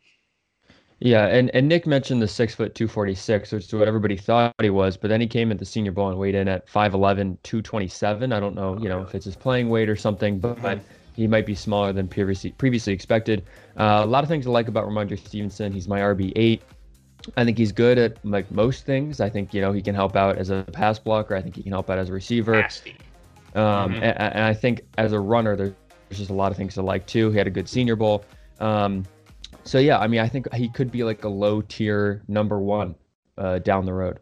Yeah, 1.05 1.27
and, 1.27 1.51
and 1.53 1.69
Nick 1.69 1.85
mentioned 1.85 2.23
the 2.23 2.29
six 2.29 2.55
foot 2.55 2.77
two 2.77 2.87
forty 2.87 3.15
six, 3.17 3.51
which 3.51 3.65
is 3.65 3.73
what 3.75 3.89
everybody 3.89 4.17
thought 4.17 4.55
he 4.61 4.71
was, 4.71 4.97
but 4.97 5.09
then 5.09 5.21
he 5.21 5.27
came 5.27 5.51
at 5.51 5.59
the 5.59 5.65
Senior 5.65 5.91
Bowl 5.91 6.09
and 6.09 6.17
weighed 6.19 6.37
in 6.37 6.47
at 6.47 6.67
5'11", 6.69 7.39
227. 7.43 8.33
I 8.33 8.39
don't 8.39 8.55
know, 8.55 8.79
you 8.79 8.89
know, 8.89 9.03
if 9.03 9.13
it's 9.15 9.25
his 9.25 9.35
playing 9.35 9.69
weight 9.69 9.89
or 9.89 9.97
something, 9.97 10.39
but 10.39 10.79
he 11.17 11.27
might 11.27 11.45
be 11.45 11.57
smaller 11.57 11.93
than 11.93 12.07
previously 12.07 12.53
previously 12.53 12.93
expected. 12.93 13.45
Uh, 13.77 14.03
a 14.05 14.07
lot 14.07 14.23
of 14.23 14.29
things 14.29 14.47
I 14.47 14.51
like 14.51 14.69
about 14.69 14.87
Rhamondre 14.87 15.19
Stevenson. 15.19 15.73
He's 15.73 15.89
my 15.89 15.99
RB 15.99 16.33
eight. 16.37 16.63
I 17.37 17.45
think 17.45 17.59
he's 17.59 17.73
good 17.73 17.99
at 17.99 18.25
like 18.25 18.49
most 18.53 18.87
things. 18.87 19.21
I 19.21 19.29
think 19.29 19.53
you 19.53 19.61
know 19.61 19.73
he 19.73 19.83
can 19.83 19.97
help 19.97 20.15
out 20.15 20.39
as 20.39 20.51
a 20.51 20.65
pass 20.73 21.01
blocker. 21.01 21.35
I 21.35 21.43
think 21.43 21.57
he 21.57 21.65
can 21.65 21.73
help 21.73 21.91
out 21.91 21.99
as 21.99 22.11
a 22.11 22.13
receiver. 22.13 22.61
Nasty. 22.61 22.95
Um, 23.57 23.95
Mhm. 23.95 24.03
and, 24.03 24.05
and 24.35 24.45
I 24.45 24.55
think 24.55 24.83
as 24.99 25.13
a 25.13 25.19
runner, 25.21 25.57
there's 25.57 25.75
just 26.13 26.31
a 26.31 26.35
lot 26.35 26.53
of 26.53 26.57
things 26.57 26.75
to 26.75 26.83
like 26.83 27.07
too. 27.07 27.31
He 27.31 27.39
had 27.39 27.49
a 27.49 27.51
good 27.51 27.69
Senior 27.69 27.97
Bowl. 27.97 28.25
Um, 28.61 29.05
so 29.65 29.79
yeah, 29.79 29.99
I 29.99 30.07
mean, 30.07 30.21
I 30.21 30.29
think 30.29 30.53
he 30.55 30.69
could 30.69 30.91
be 30.91 31.05
like 31.05 31.25
a 31.25 31.29
low 31.29 31.63
tier 31.63 32.23
number 32.29 32.59
one 32.59 32.95
uh, 33.39 33.59
down 33.61 33.85
the 33.87 33.93
road. 33.93 34.19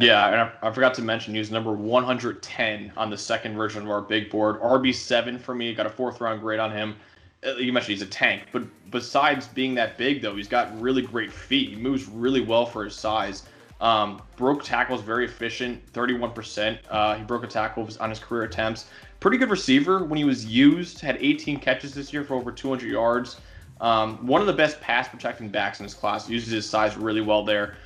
Yeah, 0.00 0.28
and 0.28 0.40
I, 0.40 0.52
I 0.62 0.72
forgot 0.72 0.94
to 0.94 1.02
mention 1.02 1.34
he 1.34 1.40
was 1.40 1.50
number 1.50 1.72
110 1.72 2.92
on 2.96 3.10
the 3.10 3.16
second 3.18 3.56
version 3.56 3.82
of 3.82 3.90
our 3.90 4.02
big 4.02 4.30
board. 4.30 4.60
RB7 4.60 5.40
for 5.40 5.54
me, 5.54 5.74
got 5.74 5.86
a 5.86 5.90
fourth 5.90 6.20
round 6.20 6.40
grade 6.40 6.60
on 6.60 6.70
him. 6.70 6.96
Uh, 7.44 7.54
You 7.56 7.72
mentioned 7.72 7.92
he's 7.92 8.02
a 8.02 8.10
tank, 8.10 8.44
but 8.52 8.62
besides 8.90 9.48
being 9.48 9.74
that 9.76 9.96
big, 9.96 10.22
though, 10.22 10.36
he's 10.36 10.48
got 10.48 10.78
really 10.80 11.02
great 11.02 11.32
feet. 11.32 11.70
He 11.70 11.76
moves 11.76 12.06
really 12.06 12.40
well 12.40 12.66
for 12.66 12.84
his 12.84 12.94
size. 12.94 13.44
Um, 13.80 14.20
broke 14.36 14.64
tackles 14.64 15.02
very 15.02 15.24
efficient, 15.24 15.84
31%. 15.92 16.78
Uh, 16.90 17.14
he 17.14 17.22
broke 17.24 17.44
a 17.44 17.46
tackle 17.46 17.88
on 18.00 18.10
his 18.10 18.18
career 18.18 18.42
attempts. 18.42 18.86
Pretty 19.20 19.36
good 19.36 19.50
receiver 19.50 20.04
when 20.04 20.16
he 20.16 20.24
was 20.24 20.44
used. 20.44 21.00
Had 21.00 21.16
18 21.20 21.58
catches 21.60 21.94
this 21.94 22.12
year 22.12 22.24
for 22.24 22.34
over 22.34 22.50
200 22.52 22.90
yards. 22.90 23.36
Um, 23.80 24.26
one 24.26 24.40
of 24.40 24.46
the 24.46 24.52
best 24.52 24.80
pass 24.80 25.08
protecting 25.08 25.48
backs 25.48 25.80
in 25.80 25.84
his 25.84 25.94
class. 25.94 26.28
Uses 26.28 26.52
his 26.52 26.68
size 26.68 26.96
really 26.96 27.20
well 27.20 27.44
there. 27.44 27.76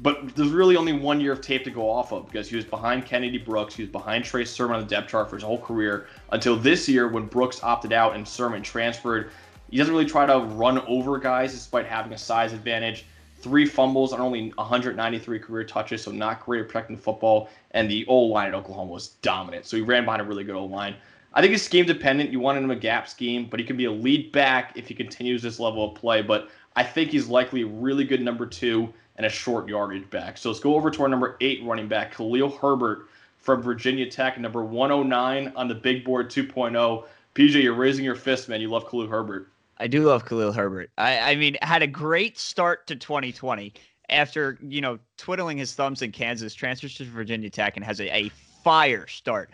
But 0.00 0.34
there's 0.34 0.50
really 0.50 0.76
only 0.76 0.92
one 0.92 1.20
year 1.20 1.32
of 1.32 1.40
tape 1.40 1.62
to 1.64 1.70
go 1.70 1.88
off 1.88 2.12
of 2.12 2.26
because 2.26 2.48
he 2.48 2.56
was 2.56 2.64
behind 2.64 3.06
Kennedy 3.06 3.38
Brooks. 3.38 3.76
He 3.76 3.82
was 3.82 3.90
behind 3.90 4.24
Trey 4.24 4.44
Sermon 4.44 4.76
on 4.76 4.82
the 4.82 4.88
depth 4.88 5.08
chart 5.08 5.30
for 5.30 5.36
his 5.36 5.44
whole 5.44 5.60
career 5.60 6.08
until 6.32 6.56
this 6.56 6.88
year 6.88 7.08
when 7.08 7.26
Brooks 7.26 7.62
opted 7.62 7.92
out 7.92 8.16
and 8.16 8.26
Sermon 8.26 8.62
transferred. 8.62 9.30
He 9.70 9.78
doesn't 9.78 9.92
really 9.92 10.06
try 10.06 10.26
to 10.26 10.38
run 10.38 10.78
over 10.80 11.18
guys 11.18 11.52
despite 11.52 11.86
having 11.86 12.12
a 12.12 12.18
size 12.18 12.52
advantage. 12.52 13.06
Three 13.38 13.66
fumbles 13.66 14.12
on 14.12 14.20
only 14.20 14.50
193 14.56 15.38
career 15.38 15.64
touches, 15.64 16.02
so 16.02 16.10
not 16.10 16.44
great 16.44 16.62
at 16.62 16.68
protecting 16.68 16.96
the 16.96 17.02
football. 17.02 17.48
And 17.72 17.88
the 17.88 18.04
O 18.06 18.18
line 18.18 18.48
at 18.48 18.54
Oklahoma 18.54 18.90
was 18.90 19.08
dominant. 19.22 19.66
So 19.66 19.76
he 19.76 19.82
ran 19.82 20.04
behind 20.04 20.22
a 20.22 20.24
really 20.24 20.44
good 20.44 20.56
O 20.56 20.64
line. 20.64 20.96
I 21.34 21.40
think 21.40 21.50
he's 21.50 21.62
scheme 21.62 21.84
dependent. 21.84 22.30
You 22.30 22.38
wanted 22.38 22.62
him 22.62 22.70
a 22.70 22.76
gap 22.76 23.08
scheme, 23.08 23.48
but 23.50 23.58
he 23.58 23.66
can 23.66 23.76
be 23.76 23.86
a 23.86 23.92
lead 23.92 24.30
back 24.30 24.72
if 24.76 24.86
he 24.86 24.94
continues 24.94 25.42
this 25.42 25.58
level 25.58 25.90
of 25.90 25.96
play. 25.96 26.22
But 26.22 26.48
I 26.76 26.84
think 26.84 27.10
he's 27.10 27.26
likely 27.26 27.62
a 27.62 27.66
really 27.66 28.04
good 28.04 28.22
number 28.22 28.46
two 28.46 28.92
and 29.16 29.26
a 29.26 29.28
short 29.28 29.68
yardage 29.68 30.08
back. 30.10 30.38
So 30.38 30.50
let's 30.50 30.60
go 30.60 30.76
over 30.76 30.92
to 30.92 31.02
our 31.02 31.08
number 31.08 31.36
eight 31.40 31.62
running 31.64 31.88
back, 31.88 32.14
Khalil 32.14 32.50
Herbert 32.50 33.08
from 33.38 33.62
Virginia 33.62 34.08
Tech, 34.08 34.38
number 34.38 34.64
109 34.64 35.52
on 35.56 35.68
the 35.68 35.74
big 35.74 36.04
board 36.04 36.30
2.0. 36.30 37.04
PJ, 37.34 37.62
you're 37.62 37.74
raising 37.74 38.04
your 38.04 38.14
fist, 38.14 38.48
man. 38.48 38.60
You 38.60 38.70
love 38.70 38.88
Khalil 38.88 39.08
Herbert. 39.08 39.48
I 39.78 39.88
do 39.88 40.04
love 40.04 40.24
Khalil 40.24 40.52
Herbert. 40.52 40.90
I, 40.98 41.32
I 41.32 41.34
mean, 41.34 41.56
had 41.62 41.82
a 41.82 41.86
great 41.88 42.38
start 42.38 42.86
to 42.86 42.94
2020 42.94 43.74
after, 44.08 44.56
you 44.62 44.80
know, 44.80 45.00
twiddling 45.16 45.58
his 45.58 45.74
thumbs 45.74 46.00
in 46.00 46.12
Kansas, 46.12 46.54
transfers 46.54 46.94
to 46.96 47.04
Virginia 47.04 47.50
Tech 47.50 47.76
and 47.76 47.84
has 47.84 48.00
a, 48.00 48.16
a 48.16 48.28
fire 48.62 49.08
start 49.08 49.50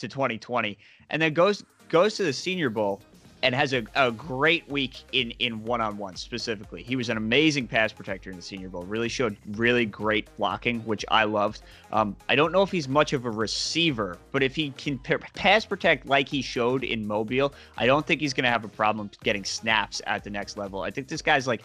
to 0.00 0.08
2020. 0.08 0.76
And 1.10 1.20
then 1.20 1.32
goes 1.32 1.64
goes 1.88 2.14
to 2.16 2.24
the 2.24 2.32
Senior 2.32 2.70
Bowl 2.70 3.00
and 3.42 3.54
has 3.54 3.72
a, 3.72 3.84
a 3.94 4.12
great 4.12 4.68
week 4.68 5.02
in 5.12 5.30
in 5.38 5.64
one-on-one 5.64 6.16
specifically. 6.16 6.82
He 6.82 6.96
was 6.96 7.08
an 7.08 7.16
amazing 7.16 7.66
pass 7.66 7.92
protector 7.92 8.30
in 8.30 8.36
the 8.36 8.42
Senior 8.42 8.68
Bowl. 8.68 8.82
Really 8.82 9.08
showed 9.08 9.36
really 9.52 9.86
great 9.86 10.28
blocking, 10.36 10.80
which 10.80 11.04
I 11.08 11.24
loved. 11.24 11.62
Um, 11.92 12.16
I 12.28 12.34
don't 12.34 12.52
know 12.52 12.62
if 12.62 12.70
he's 12.70 12.88
much 12.88 13.12
of 13.12 13.24
a 13.24 13.30
receiver, 13.30 14.18
but 14.32 14.42
if 14.42 14.54
he 14.54 14.70
can 14.72 14.98
pa- 14.98 15.18
pass 15.34 15.64
protect 15.64 16.06
like 16.06 16.28
he 16.28 16.42
showed 16.42 16.84
in 16.84 17.06
Mobile, 17.06 17.54
I 17.76 17.86
don't 17.86 18.06
think 18.06 18.20
he's 18.20 18.34
going 18.34 18.44
to 18.44 18.50
have 18.50 18.64
a 18.64 18.68
problem 18.68 19.10
getting 19.22 19.44
snaps 19.44 20.02
at 20.06 20.22
the 20.22 20.30
next 20.30 20.56
level. 20.56 20.82
I 20.82 20.90
think 20.90 21.08
this 21.08 21.22
guy's 21.22 21.46
like, 21.46 21.62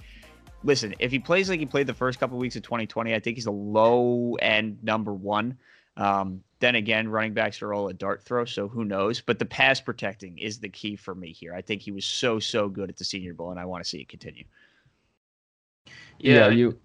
listen, 0.63 0.96
if 1.00 1.12
he 1.12 1.20
plays 1.20 1.50
like 1.50 1.60
he 1.60 1.65
played 1.65 1.88
the 1.88 1.94
first 1.94 2.20
couple 2.20 2.38
weeks 2.38 2.56
of 2.56 2.63
2020, 2.63 3.13
I 3.13 3.20
think 3.20 3.36
he's 3.38 3.46
a 3.46 3.51
low 3.51 4.36
end 4.42 4.77
number 4.82 5.13
one. 5.13 5.58
Um, 5.98 6.44
then 6.60 6.76
again, 6.76 7.10
running 7.10 7.34
backs 7.34 7.62
are 7.62 7.74
all 7.74 7.90
a 7.90 7.94
dart 7.94 8.24
throw, 8.24 8.46
so 8.46 8.68
who 8.68 8.86
knows? 8.86 9.22
But 9.22 9.40
the 9.40 9.46
pass 9.46 9.82
protecting 9.82 10.38
is 10.38 10.60
the 10.60 10.70
key 10.70 10.96
for 10.96 11.14
me 11.14 11.32
here. 11.34 11.54
I 11.54 11.62
think 11.62 11.82
he 11.82 11.92
was 11.92 12.06
so 12.06 12.40
so 12.40 12.70
good 12.70 12.90
at 12.90 12.98
the 12.98 13.04
Senior 13.04 13.34
Bowl, 13.34 13.52
and 13.52 13.60
I 13.60 13.66
want 13.66 13.84
to 13.84 13.90
see 13.90 14.00
it 14.00 14.08
continue. 14.08 14.46
Yeah, 16.20 16.50
you 16.50 16.80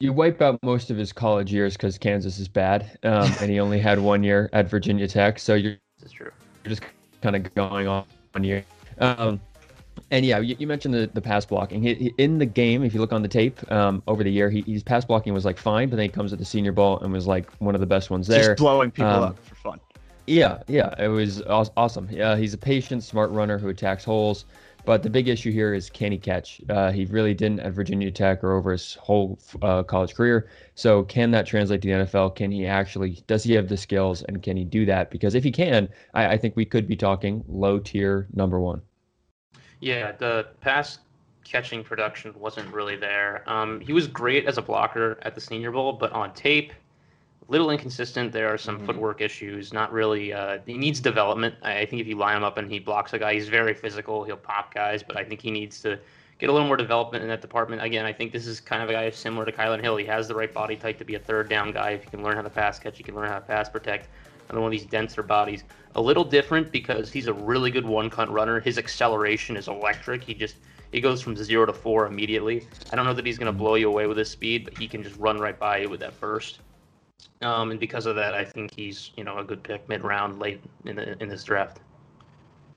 you 0.00 0.12
wipe 0.12 0.40
out 0.40 0.58
most 0.62 0.90
of 0.90 0.96
his 0.96 1.12
college 1.12 1.52
years 1.52 1.76
because 1.76 1.98
Kansas 1.98 2.38
is 2.38 2.48
bad, 2.48 2.98
um, 3.02 3.32
and 3.40 3.50
he 3.50 3.58
only 3.58 3.80
had 3.80 3.98
one 3.98 4.22
year 4.22 4.48
at 4.52 4.68
Virginia 4.68 5.08
Tech. 5.08 5.38
So 5.38 5.54
you're 5.54 5.76
this 5.98 6.10
is 6.10 6.12
true. 6.12 6.30
just 6.64 6.82
kind 7.20 7.34
of 7.34 7.54
going 7.54 7.88
on 7.88 8.04
one 8.32 8.44
year. 8.44 8.64
Um, 8.98 9.40
and 10.10 10.24
yeah, 10.24 10.38
you, 10.38 10.56
you 10.58 10.66
mentioned 10.66 10.94
the, 10.94 11.10
the 11.12 11.20
pass 11.20 11.44
blocking. 11.44 11.82
He, 11.82 11.94
he- 11.94 12.14
in 12.18 12.38
the 12.38 12.46
game, 12.46 12.82
if 12.82 12.94
you 12.94 13.00
look 13.00 13.12
on 13.12 13.22
the 13.22 13.28
tape 13.28 13.58
um, 13.72 14.02
over 14.06 14.22
the 14.24 14.30
year, 14.30 14.50
he, 14.50 14.62
his 14.62 14.82
pass 14.82 15.04
blocking 15.04 15.32
was 15.32 15.44
like 15.44 15.58
fine, 15.58 15.88
but 15.88 15.96
then 15.96 16.04
he 16.04 16.08
comes 16.08 16.32
at 16.32 16.38
the 16.38 16.44
Senior 16.44 16.72
Bowl 16.72 16.98
and 17.00 17.12
was 17.12 17.26
like 17.26 17.50
one 17.60 17.74
of 17.74 17.80
the 17.80 17.86
best 17.86 18.10
ones 18.10 18.26
there. 18.26 18.50
Just 18.54 18.58
blowing 18.58 18.90
people 18.90 19.10
Um, 19.12 19.22
up 19.24 19.38
for 19.44 19.54
fun. 19.56 19.80
Yeah, 20.26 20.62
yeah, 20.68 20.94
it 20.98 21.08
was 21.08 21.42
awesome. 21.42 22.08
Yeah, 22.10 22.36
he's 22.36 22.54
a 22.54 22.58
patient, 22.58 23.02
smart 23.02 23.30
runner 23.30 23.58
who 23.58 23.68
attacks 23.68 24.04
holes. 24.04 24.46
But 24.86 25.02
the 25.02 25.08
big 25.08 25.28
issue 25.28 25.50
here 25.50 25.72
is 25.72 25.88
can 25.88 26.12
he 26.12 26.18
catch? 26.18 26.60
Uh, 26.68 26.92
he 26.92 27.06
really 27.06 27.32
didn't 27.32 27.60
at 27.60 27.72
Virginia 27.72 28.10
Tech 28.10 28.44
or 28.44 28.52
over 28.52 28.72
his 28.72 28.94
whole 28.94 29.38
uh, 29.62 29.82
college 29.82 30.14
career. 30.14 30.50
So 30.74 31.04
can 31.04 31.30
that 31.30 31.46
translate 31.46 31.80
to 31.82 31.88
the 31.88 31.94
NFL? 32.04 32.36
Can 32.36 32.50
he 32.50 32.66
actually? 32.66 33.22
Does 33.26 33.42
he 33.44 33.54
have 33.54 33.68
the 33.68 33.78
skills 33.78 34.22
and 34.24 34.42
can 34.42 34.58
he 34.58 34.64
do 34.64 34.84
that? 34.84 35.10
Because 35.10 35.34
if 35.34 35.42
he 35.42 35.50
can, 35.50 35.88
I, 36.12 36.32
I 36.34 36.36
think 36.38 36.54
we 36.54 36.66
could 36.66 36.86
be 36.86 36.96
talking 36.96 37.42
low 37.48 37.78
tier 37.78 38.26
number 38.34 38.60
one. 38.60 38.82
Yeah, 39.84 40.12
the 40.12 40.46
pass 40.62 40.98
catching 41.44 41.84
production 41.84 42.32
wasn't 42.38 42.72
really 42.72 42.96
there. 42.96 43.42
Um, 43.46 43.80
he 43.80 43.92
was 43.92 44.06
great 44.06 44.46
as 44.46 44.56
a 44.56 44.62
blocker 44.62 45.18
at 45.22 45.34
the 45.34 45.40
Senior 45.42 45.70
Bowl, 45.72 45.92
but 45.92 46.10
on 46.12 46.32
tape, 46.32 46.72
little 47.48 47.70
inconsistent. 47.70 48.32
There 48.32 48.48
are 48.48 48.56
some 48.56 48.80
Mhm. 48.80 48.86
footwork 48.86 49.20
issues. 49.20 49.74
Not 49.74 49.92
really. 49.92 50.32
Uh, 50.32 50.58
he 50.64 50.78
needs 50.78 51.00
development. 51.00 51.54
I, 51.62 51.80
I 51.80 51.86
think 51.86 52.00
if 52.00 52.08
you 52.08 52.16
line 52.16 52.38
him 52.38 52.44
up 52.44 52.56
and 52.56 52.70
he 52.70 52.78
blocks 52.78 53.12
a 53.12 53.18
guy, 53.18 53.34
he's 53.34 53.50
very 53.50 53.74
physical. 53.74 54.24
He'll 54.24 54.38
pop 54.38 54.72
guys, 54.72 55.02
but 55.02 55.18
I 55.18 55.24
think 55.24 55.42
he 55.42 55.50
needs 55.50 55.82
to 55.82 55.98
get 56.38 56.48
a 56.48 56.52
little 56.52 56.66
more 56.66 56.78
development 56.78 57.22
in 57.22 57.28
that 57.28 57.42
department. 57.42 57.82
Again, 57.82 58.06
I 58.06 58.12
think 58.14 58.32
this 58.32 58.46
is 58.46 58.60
kind 58.60 58.82
of 58.82 58.88
a 58.88 58.92
guy 58.94 59.10
similar 59.10 59.44
to 59.44 59.52
Kylin 59.52 59.82
Hill. 59.82 59.96
He 59.98 60.06
has 60.06 60.26
the 60.28 60.34
right 60.34 60.52
body 60.52 60.76
type 60.76 60.96
to 60.98 61.04
be 61.04 61.16
a 61.16 61.18
third 61.18 61.50
down 61.50 61.72
guy. 61.72 61.90
If 61.90 62.04
you 62.04 62.10
can 62.10 62.22
learn 62.22 62.36
how 62.36 62.42
to 62.42 62.48
pass 62.50 62.78
catch, 62.78 62.98
you 62.98 63.04
can 63.04 63.14
learn 63.14 63.28
how 63.28 63.34
to 63.34 63.44
pass 63.44 63.68
protect. 63.68 64.08
Another 64.48 64.60
one 64.60 64.72
of 64.72 64.78
these 64.78 64.88
denser 64.88 65.22
bodies. 65.22 65.64
A 65.96 66.00
little 66.00 66.24
different 66.24 66.72
because 66.72 67.10
he's 67.10 67.28
a 67.28 67.32
really 67.32 67.70
good 67.70 67.86
one 67.86 68.10
cut 68.10 68.30
runner. 68.30 68.60
His 68.60 68.78
acceleration 68.78 69.56
is 69.56 69.68
electric. 69.68 70.24
He 70.24 70.34
just 70.34 70.56
he 70.92 71.00
goes 71.00 71.20
from 71.20 71.36
zero 71.36 71.66
to 71.66 71.72
four 71.72 72.06
immediately. 72.06 72.66
I 72.92 72.96
don't 72.96 73.04
know 73.04 73.14
that 73.14 73.26
he's 73.26 73.38
going 73.38 73.52
to 73.52 73.58
blow 73.58 73.74
you 73.74 73.88
away 73.88 74.06
with 74.06 74.16
his 74.16 74.30
speed, 74.30 74.64
but 74.64 74.78
he 74.78 74.86
can 74.86 75.02
just 75.02 75.16
run 75.18 75.38
right 75.38 75.58
by 75.58 75.78
you 75.78 75.88
with 75.88 76.00
that 76.00 76.14
first. 76.14 76.60
Um, 77.42 77.70
and 77.70 77.80
because 77.80 78.06
of 78.06 78.16
that, 78.16 78.34
I 78.34 78.44
think 78.44 78.74
he's 78.74 79.10
you 79.16 79.24
know 79.24 79.38
a 79.38 79.44
good 79.44 79.62
pick 79.62 79.88
mid 79.88 80.04
round, 80.04 80.38
late 80.38 80.60
in 80.84 80.96
the 80.96 81.20
in 81.22 81.28
this 81.28 81.44
draft. 81.44 81.80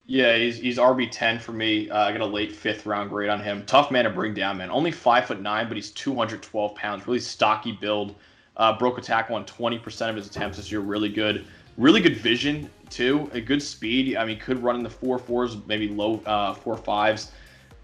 Yeah, 0.08 0.38
he's, 0.38 0.58
he's 0.58 0.78
RB 0.78 1.10
ten 1.12 1.38
for 1.38 1.52
me. 1.52 1.90
Uh, 1.90 2.06
I 2.06 2.12
got 2.12 2.22
a 2.22 2.26
late 2.26 2.54
fifth 2.54 2.86
round 2.86 3.10
grade 3.10 3.30
on 3.30 3.42
him. 3.42 3.66
Tough 3.66 3.92
man 3.92 4.06
to 4.06 4.10
bring 4.10 4.34
down, 4.34 4.58
man. 4.58 4.72
Only 4.72 4.92
five 4.92 5.26
foot 5.26 5.42
nine, 5.42 5.68
but 5.68 5.76
he's 5.76 5.92
two 5.92 6.16
hundred 6.16 6.42
twelve 6.42 6.76
pounds. 6.76 7.06
Really 7.08 7.20
stocky 7.20 7.74
build. 7.74 8.16
Uh, 8.56 8.76
broke 8.78 8.98
a 8.98 9.02
tackle 9.02 9.36
on 9.36 9.46
twenty 9.46 9.78
percent 9.78 10.10
of 10.10 10.16
his 10.16 10.28
attempts 10.28 10.58
this 10.58 10.72
year. 10.72 10.80
Really 10.80 11.10
good. 11.10 11.46
Really 11.78 12.02
good 12.02 12.18
vision 12.18 12.70
too. 12.90 13.30
A 13.34 13.42
good 13.42 13.62
speed. 13.62 14.18
I 14.18 14.26
mean, 14.26 14.40
could 14.40 14.62
run 14.64 14.76
in 14.76 14.84
the 14.84 14.90
four 14.90 15.20
fours, 15.20 15.58
maybe 15.68 15.88
low 15.88 16.20
uh, 16.26 16.54
four 16.54 16.76
fives. 16.76 17.32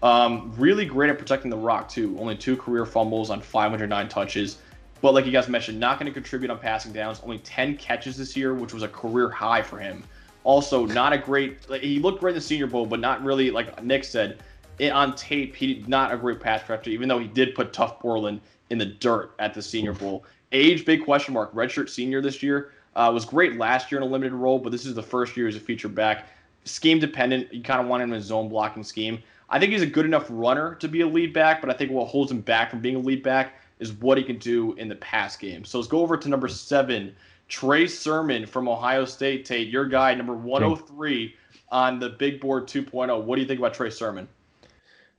Um, 0.02 0.52
really 0.58 0.84
great 0.84 1.10
at 1.10 1.18
protecting 1.18 1.50
the 1.50 1.56
rock 1.56 1.88
too. 1.88 2.16
Only 2.18 2.36
two 2.36 2.56
career 2.56 2.84
fumbles 2.84 3.30
on 3.30 3.40
509 3.40 4.08
touches. 4.08 4.58
But 5.00 5.14
like 5.14 5.26
you 5.26 5.32
guys 5.32 5.48
mentioned, 5.48 5.78
not 5.78 5.98
going 5.98 6.06
to 6.06 6.12
contribute 6.12 6.50
on 6.50 6.58
passing 6.58 6.92
downs. 6.92 7.20
Only 7.22 7.38
10 7.38 7.76
catches 7.76 8.16
this 8.16 8.36
year, 8.36 8.54
which 8.54 8.74
was 8.74 8.82
a 8.82 8.88
career 8.88 9.30
high 9.30 9.62
for 9.62 9.78
him. 9.78 10.02
Also, 10.42 10.86
not 10.86 11.12
a 11.12 11.18
great. 11.18 11.68
Like, 11.70 11.82
he 11.82 11.98
looked 11.98 12.20
great 12.20 12.32
in 12.32 12.36
the 12.36 12.40
Senior 12.40 12.66
Bowl, 12.66 12.86
but 12.86 13.00
not 13.00 13.22
really. 13.22 13.50
Like 13.50 13.82
Nick 13.82 14.04
said, 14.04 14.42
it, 14.78 14.92
on 14.92 15.14
tape, 15.14 15.54
he 15.54 15.74
did 15.74 15.88
not 15.88 16.12
a 16.12 16.16
great 16.16 16.40
pass 16.40 16.62
protector. 16.62 16.90
Even 16.90 17.08
though 17.08 17.18
he 17.18 17.28
did 17.28 17.54
put 17.54 17.72
Tuf 17.72 18.00
Borland 18.00 18.40
in 18.70 18.78
the 18.78 18.86
dirt 18.86 19.34
at 19.38 19.54
the 19.54 19.62
Senior 19.62 19.92
Bowl. 19.92 20.24
Age, 20.52 20.84
big 20.84 21.04
question 21.04 21.32
mark. 21.32 21.54
Redshirt 21.54 21.88
senior 21.88 22.20
this 22.20 22.42
year. 22.42 22.72
Uh, 22.96 23.10
was 23.12 23.24
great 23.24 23.56
last 23.56 23.90
year 23.90 24.00
in 24.00 24.06
a 24.06 24.10
limited 24.10 24.34
role, 24.34 24.58
but 24.58 24.70
this 24.70 24.86
is 24.86 24.94
the 24.94 25.02
first 25.02 25.36
year 25.36 25.48
as 25.48 25.56
a 25.56 25.60
feature 25.60 25.88
back. 25.88 26.26
Scheme 26.64 26.98
dependent. 26.98 27.52
You 27.52 27.62
kind 27.62 27.80
of 27.80 27.86
want 27.86 28.02
him 28.02 28.12
in 28.12 28.18
a 28.18 28.22
zone 28.22 28.48
blocking 28.48 28.84
scheme. 28.84 29.22
I 29.50 29.58
think 29.58 29.72
he's 29.72 29.82
a 29.82 29.86
good 29.86 30.06
enough 30.06 30.26
runner 30.30 30.74
to 30.76 30.88
be 30.88 31.02
a 31.02 31.06
lead 31.06 31.32
back, 31.32 31.60
but 31.60 31.70
I 31.70 31.74
think 31.74 31.90
what 31.90 32.06
holds 32.06 32.30
him 32.30 32.40
back 32.40 32.70
from 32.70 32.80
being 32.80 32.96
a 32.96 33.00
lead 33.00 33.22
back 33.22 33.54
is 33.78 33.92
what 33.92 34.16
he 34.16 34.24
can 34.24 34.38
do 34.38 34.72
in 34.74 34.88
the 34.88 34.94
pass 34.96 35.36
game. 35.36 35.64
So 35.64 35.78
let's 35.78 35.88
go 35.88 36.00
over 36.00 36.16
to 36.16 36.28
number 36.28 36.48
seven, 36.48 37.14
Trey 37.48 37.86
Sermon 37.86 38.46
from 38.46 38.68
Ohio 38.68 39.04
State. 39.04 39.44
Tate, 39.44 39.68
your 39.68 39.86
guy, 39.86 40.14
number 40.14 40.34
103 40.34 41.34
on 41.70 41.98
the 41.98 42.10
big 42.10 42.40
board 42.40 42.66
2.0. 42.66 43.22
What 43.22 43.36
do 43.36 43.42
you 43.42 43.48
think 43.48 43.58
about 43.58 43.74
Trey 43.74 43.90
Sermon? 43.90 44.28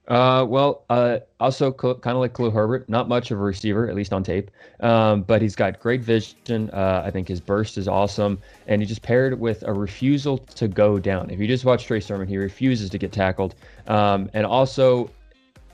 Uh, 0.07 0.45
well, 0.47 0.83
uh, 0.89 1.17
also 1.39 1.71
kind 1.71 2.15
of 2.15 2.17
like 2.17 2.33
Khalil 2.35 2.51
Herbert, 2.51 2.87
not 2.87 3.09
much 3.09 3.31
of 3.31 3.39
a 3.39 3.41
receiver, 3.41 3.89
at 3.89 3.95
least 3.95 4.13
on 4.13 4.23
tape. 4.23 4.51
Um, 4.81 5.23
but 5.23 5.41
he's 5.41 5.55
got 5.55 5.79
great 5.79 6.01
vision. 6.01 6.69
Uh, 6.71 7.01
I 7.03 7.09
think 7.09 7.27
his 7.27 7.41
burst 7.41 7.77
is 7.77 7.87
awesome, 7.87 8.39
and 8.67 8.81
he 8.81 8.87
just 8.87 9.01
paired 9.01 9.39
with 9.39 9.63
a 9.63 9.73
refusal 9.73 10.37
to 10.37 10.67
go 10.67 10.99
down. 10.99 11.29
If 11.29 11.39
you 11.39 11.47
just 11.47 11.65
watch 11.65 11.85
Trey 11.85 11.99
Sermon, 11.99 12.27
he 12.27 12.37
refuses 12.37 12.89
to 12.91 12.97
get 12.97 13.11
tackled. 13.11 13.55
Um, 13.87 14.29
and 14.33 14.45
also, 14.45 15.09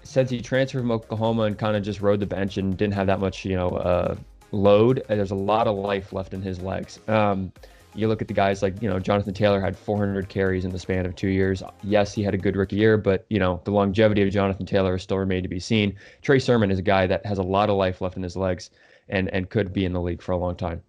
since 0.03 0.29
he 0.29 0.41
transferred 0.41 0.79
from 0.79 0.91
Oklahoma 0.91 1.43
and 1.43 1.57
kind 1.57 1.75
of 1.75 1.83
just 1.83 2.01
rode 2.01 2.19
the 2.19 2.25
bench 2.25 2.57
and 2.57 2.77
didn't 2.77 2.93
have 2.93 3.07
that 3.07 3.19
much, 3.19 3.43
you 3.43 3.55
know, 3.55 3.69
uh, 3.69 4.15
load, 4.51 5.03
there's 5.07 5.31
a 5.31 5.35
lot 5.35 5.67
of 5.67 5.75
life 5.75 6.13
left 6.13 6.33
in 6.33 6.41
his 6.41 6.61
legs. 6.61 6.99
Um, 7.07 7.51
you 7.93 8.07
look 8.07 8.21
at 8.21 8.27
the 8.27 8.33
guys 8.33 8.61
like, 8.61 8.81
you 8.81 8.89
know, 8.89 8.99
Jonathan 8.99 9.33
Taylor 9.33 9.59
had 9.59 9.77
400 9.77 10.29
carries 10.29 10.65
in 10.65 10.71
the 10.71 10.79
span 10.79 11.05
of 11.05 11.15
two 11.15 11.27
years. 11.27 11.61
Yes, 11.83 12.13
he 12.13 12.23
had 12.23 12.33
a 12.33 12.37
good 12.37 12.55
rookie 12.55 12.77
year, 12.77 12.97
but, 12.97 13.25
you 13.29 13.39
know, 13.39 13.61
the 13.63 13.71
longevity 13.71 14.21
of 14.21 14.31
Jonathan 14.31 14.65
Taylor 14.65 14.97
still 14.97 15.17
remained 15.17 15.43
to 15.43 15.49
be 15.49 15.59
seen. 15.59 15.95
Trey 16.21 16.39
Sermon 16.39 16.71
is 16.71 16.79
a 16.79 16.83
guy 16.83 17.07
that 17.07 17.25
has 17.25 17.37
a 17.37 17.43
lot 17.43 17.69
of 17.69 17.75
life 17.75 18.01
left 18.01 18.17
in 18.17 18.23
his 18.23 18.37
legs 18.37 18.69
and, 19.09 19.29
and 19.29 19.49
could 19.49 19.73
be 19.73 19.85
in 19.85 19.93
the 19.93 20.01
league 20.01 20.21
for 20.21 20.31
a 20.31 20.37
long 20.37 20.55
time. 20.55 20.81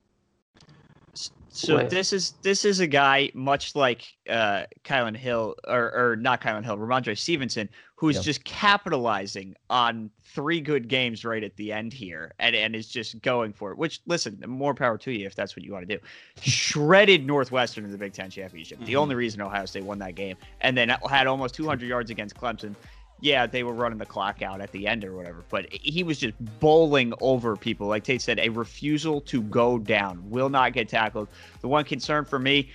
So 1.54 1.84
this 1.84 2.14
is 2.14 2.32
this 2.42 2.64
is 2.64 2.80
a 2.80 2.86
guy 2.86 3.30
much 3.34 3.76
like 3.76 4.06
uh, 4.28 4.64
Kylin 4.84 5.14
Hill 5.14 5.54
or, 5.68 5.92
or 5.94 6.16
not 6.16 6.40
Kylin 6.40 6.64
Hill, 6.64 6.78
Rhamondre 6.78 7.16
Stevenson, 7.16 7.68
who's 7.94 8.16
yeah. 8.16 8.22
just 8.22 8.42
capitalizing 8.44 9.54
on 9.68 10.10
three 10.24 10.62
good 10.62 10.88
games 10.88 11.26
right 11.26 11.44
at 11.44 11.54
the 11.56 11.70
end 11.70 11.92
here 11.92 12.32
and, 12.38 12.56
and 12.56 12.74
is 12.74 12.88
just 12.88 13.20
going 13.20 13.52
for 13.52 13.70
it. 13.70 13.76
Which 13.76 14.00
listen, 14.06 14.42
more 14.46 14.74
power 14.74 14.96
to 14.96 15.12
you 15.12 15.26
if 15.26 15.34
that's 15.34 15.54
what 15.54 15.62
you 15.62 15.72
want 15.72 15.86
to 15.86 15.98
do. 15.98 16.02
Shredded 16.40 17.26
Northwestern 17.26 17.84
in 17.84 17.90
the 17.90 17.98
Big 17.98 18.14
Ten 18.14 18.30
championship. 18.30 18.78
Mm-hmm. 18.78 18.86
The 18.86 18.96
only 18.96 19.14
reason 19.14 19.42
Ohio 19.42 19.66
State 19.66 19.84
won 19.84 19.98
that 19.98 20.14
game, 20.14 20.38
and 20.62 20.74
then 20.74 20.88
had 21.10 21.26
almost 21.26 21.54
200 21.54 21.86
yards 21.86 22.10
against 22.10 22.34
Clemson 22.34 22.74
yeah, 23.22 23.46
they 23.46 23.62
were 23.62 23.72
running 23.72 23.98
the 23.98 24.06
clock 24.06 24.42
out 24.42 24.60
at 24.60 24.72
the 24.72 24.88
end 24.88 25.04
or 25.04 25.14
whatever, 25.14 25.44
but 25.48 25.72
he 25.72 26.02
was 26.02 26.18
just 26.18 26.34
bowling 26.58 27.14
over 27.20 27.56
people. 27.56 27.86
Like 27.86 28.02
Tate 28.02 28.20
said, 28.20 28.40
a 28.40 28.48
refusal 28.48 29.20
to 29.22 29.42
go 29.42 29.78
down, 29.78 30.28
will 30.28 30.48
not 30.48 30.72
get 30.72 30.88
tackled. 30.88 31.28
The 31.60 31.68
one 31.68 31.84
concern 31.84 32.24
for 32.24 32.40
me, 32.40 32.70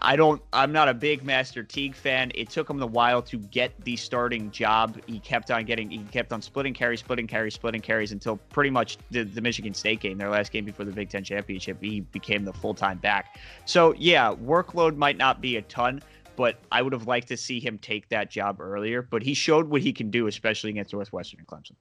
I 0.00 0.16
don't, 0.16 0.42
I'm 0.52 0.72
not 0.72 0.88
a 0.88 0.94
big 0.94 1.22
Master 1.22 1.62
Teague 1.62 1.94
fan. 1.94 2.32
It 2.34 2.50
took 2.50 2.68
him 2.68 2.82
a 2.82 2.86
while 2.86 3.22
to 3.22 3.38
get 3.38 3.72
the 3.84 3.94
starting 3.94 4.50
job. 4.50 4.98
He 5.06 5.20
kept 5.20 5.52
on 5.52 5.64
getting, 5.64 5.88
he 5.88 5.98
kept 6.10 6.32
on 6.32 6.42
splitting 6.42 6.74
carries, 6.74 6.98
splitting 6.98 7.28
carries, 7.28 7.54
splitting 7.54 7.80
carries 7.80 8.10
until 8.10 8.38
pretty 8.48 8.70
much 8.70 8.98
the, 9.12 9.22
the 9.22 9.40
Michigan 9.40 9.72
State 9.72 10.00
game, 10.00 10.18
their 10.18 10.30
last 10.30 10.50
game 10.50 10.64
before 10.64 10.84
the 10.84 10.90
Big 10.90 11.10
Ten 11.10 11.22
championship. 11.22 11.80
He 11.80 12.00
became 12.00 12.44
the 12.44 12.52
full 12.52 12.74
time 12.74 12.98
back. 12.98 13.38
So 13.66 13.94
yeah, 13.96 14.34
workload 14.34 14.96
might 14.96 15.16
not 15.16 15.40
be 15.40 15.58
a 15.58 15.62
ton 15.62 16.02
but 16.42 16.58
I 16.72 16.82
would 16.82 16.92
have 16.92 17.06
liked 17.06 17.28
to 17.28 17.36
see 17.36 17.60
him 17.60 17.78
take 17.78 18.08
that 18.08 18.28
job 18.28 18.60
earlier. 18.60 19.00
But 19.00 19.22
he 19.22 19.32
showed 19.32 19.68
what 19.68 19.80
he 19.80 19.92
can 19.92 20.10
do, 20.10 20.26
especially 20.26 20.70
against 20.70 20.92
Northwestern 20.92 21.38
and 21.38 21.46
Clemson. 21.46 21.76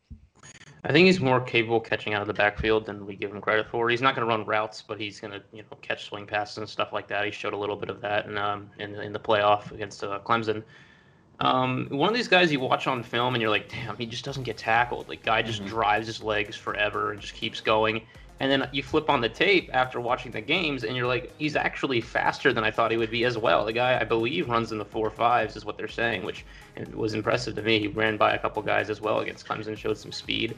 I 0.83 0.91
think 0.91 1.07
he's 1.07 1.19
more 1.19 1.41
capable 1.41 1.79
catching 1.79 2.13
out 2.13 2.21
of 2.21 2.27
the 2.27 2.35
backfield 2.35 2.85
than 2.85 3.07
we 3.07 3.15
give 3.15 3.31
him 3.31 3.41
credit 3.41 3.65
for. 3.71 3.89
He's 3.89 4.03
not 4.03 4.13
going 4.13 4.27
to 4.27 4.29
run 4.29 4.45
routes, 4.45 4.83
but 4.87 4.99
he's 4.99 5.19
going 5.19 5.33
to 5.33 5.41
you 5.51 5.63
know 5.63 5.77
catch 5.81 6.05
swing 6.05 6.27
passes 6.27 6.59
and 6.59 6.69
stuff 6.69 6.93
like 6.93 7.07
that. 7.07 7.25
He 7.25 7.31
showed 7.31 7.53
a 7.53 7.57
little 7.57 7.75
bit 7.75 7.89
of 7.89 8.01
that 8.01 8.27
in 8.27 8.37
um, 8.37 8.69
in, 8.77 8.93
in 8.97 9.13
the 9.13 9.19
playoff 9.19 9.71
against 9.71 10.03
uh, 10.03 10.19
Clemson. 10.23 10.61
Um, 11.39 11.87
one 11.89 12.09
of 12.09 12.13
these 12.13 12.27
guys 12.27 12.51
you 12.51 12.59
watch 12.59 12.85
on 12.85 13.01
film 13.01 13.33
and 13.33 13.41
you're 13.41 13.49
like, 13.49 13.67
damn, 13.67 13.97
he 13.97 14.05
just 14.05 14.23
doesn't 14.23 14.43
get 14.43 14.57
tackled. 14.57 15.09
Like 15.09 15.23
guy 15.23 15.41
just 15.41 15.61
mm-hmm. 15.61 15.69
drives 15.69 16.05
his 16.05 16.21
legs 16.21 16.55
forever 16.55 17.13
and 17.13 17.19
just 17.19 17.33
keeps 17.33 17.61
going. 17.61 18.03
And 18.41 18.51
then 18.51 18.67
you 18.71 18.81
flip 18.81 19.07
on 19.07 19.21
the 19.21 19.29
tape 19.29 19.69
after 19.71 20.01
watching 20.01 20.31
the 20.31 20.41
games, 20.41 20.83
and 20.83 20.97
you're 20.97 21.05
like, 21.05 21.31
he's 21.37 21.55
actually 21.55 22.01
faster 22.01 22.51
than 22.51 22.63
I 22.63 22.71
thought 22.71 22.89
he 22.89 22.97
would 22.97 23.11
be 23.11 23.23
as 23.23 23.37
well. 23.37 23.63
The 23.63 23.71
guy, 23.71 23.99
I 24.01 24.03
believe, 24.03 24.49
runs 24.49 24.71
in 24.71 24.79
the 24.79 24.83
four 24.83 25.11
fives, 25.11 25.55
is 25.55 25.63
what 25.63 25.77
they're 25.77 25.87
saying, 25.87 26.23
which 26.23 26.43
was 26.95 27.13
impressive 27.13 27.53
to 27.53 27.61
me. 27.61 27.77
He 27.77 27.87
ran 27.87 28.17
by 28.17 28.33
a 28.33 28.39
couple 28.39 28.63
guys 28.63 28.89
as 28.89 28.99
well 28.99 29.19
against 29.19 29.47
Clemson, 29.47 29.77
showed 29.77 29.99
some 29.99 30.11
speed. 30.11 30.57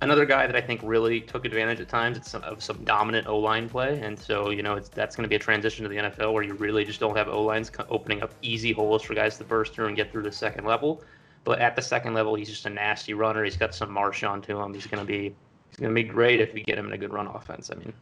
Another 0.00 0.24
guy 0.24 0.46
that 0.46 0.56
I 0.56 0.62
think 0.62 0.80
really 0.82 1.20
took 1.20 1.44
advantage 1.44 1.78
at 1.78 1.90
times 1.90 2.34
of 2.34 2.62
some 2.62 2.82
dominant 2.84 3.26
O 3.26 3.38
line 3.38 3.68
play, 3.68 4.00
and 4.00 4.18
so 4.18 4.48
you 4.48 4.62
know 4.62 4.80
that's 4.80 5.14
going 5.14 5.24
to 5.24 5.28
be 5.28 5.36
a 5.36 5.38
transition 5.38 5.82
to 5.82 5.90
the 5.90 5.96
NFL 5.96 6.32
where 6.32 6.42
you 6.42 6.54
really 6.54 6.86
just 6.86 7.00
don't 7.00 7.18
have 7.18 7.28
O 7.28 7.42
lines 7.42 7.70
opening 7.90 8.22
up 8.22 8.32
easy 8.40 8.72
holes 8.72 9.02
for 9.02 9.12
guys 9.12 9.36
to 9.36 9.44
burst 9.44 9.74
through 9.74 9.88
and 9.88 9.96
get 9.96 10.10
through 10.10 10.22
the 10.22 10.32
second 10.32 10.64
level. 10.64 11.02
But 11.44 11.58
at 11.58 11.76
the 11.76 11.82
second 11.82 12.14
level, 12.14 12.34
he's 12.34 12.48
just 12.48 12.64
a 12.64 12.70
nasty 12.70 13.12
runner. 13.12 13.44
He's 13.44 13.58
got 13.58 13.74
some 13.74 13.90
Marshawn 13.90 14.42
to 14.44 14.58
him. 14.58 14.72
He's 14.72 14.86
going 14.86 15.04
to 15.04 15.06
be 15.06 15.34
He's 15.74 15.80
going 15.80 15.92
to 15.92 16.02
be 16.02 16.08
great 16.08 16.40
if 16.40 16.54
we 16.54 16.62
get 16.62 16.78
him 16.78 16.86
in 16.86 16.92
a 16.92 16.98
good 16.98 17.12
run 17.12 17.26
offense. 17.26 17.68
I 17.72 17.74
mean, 17.74 17.92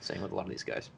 same 0.00 0.22
with 0.22 0.30
a 0.30 0.34
lot 0.36 0.44
of 0.44 0.50
these 0.50 0.62
guys. 0.62 0.88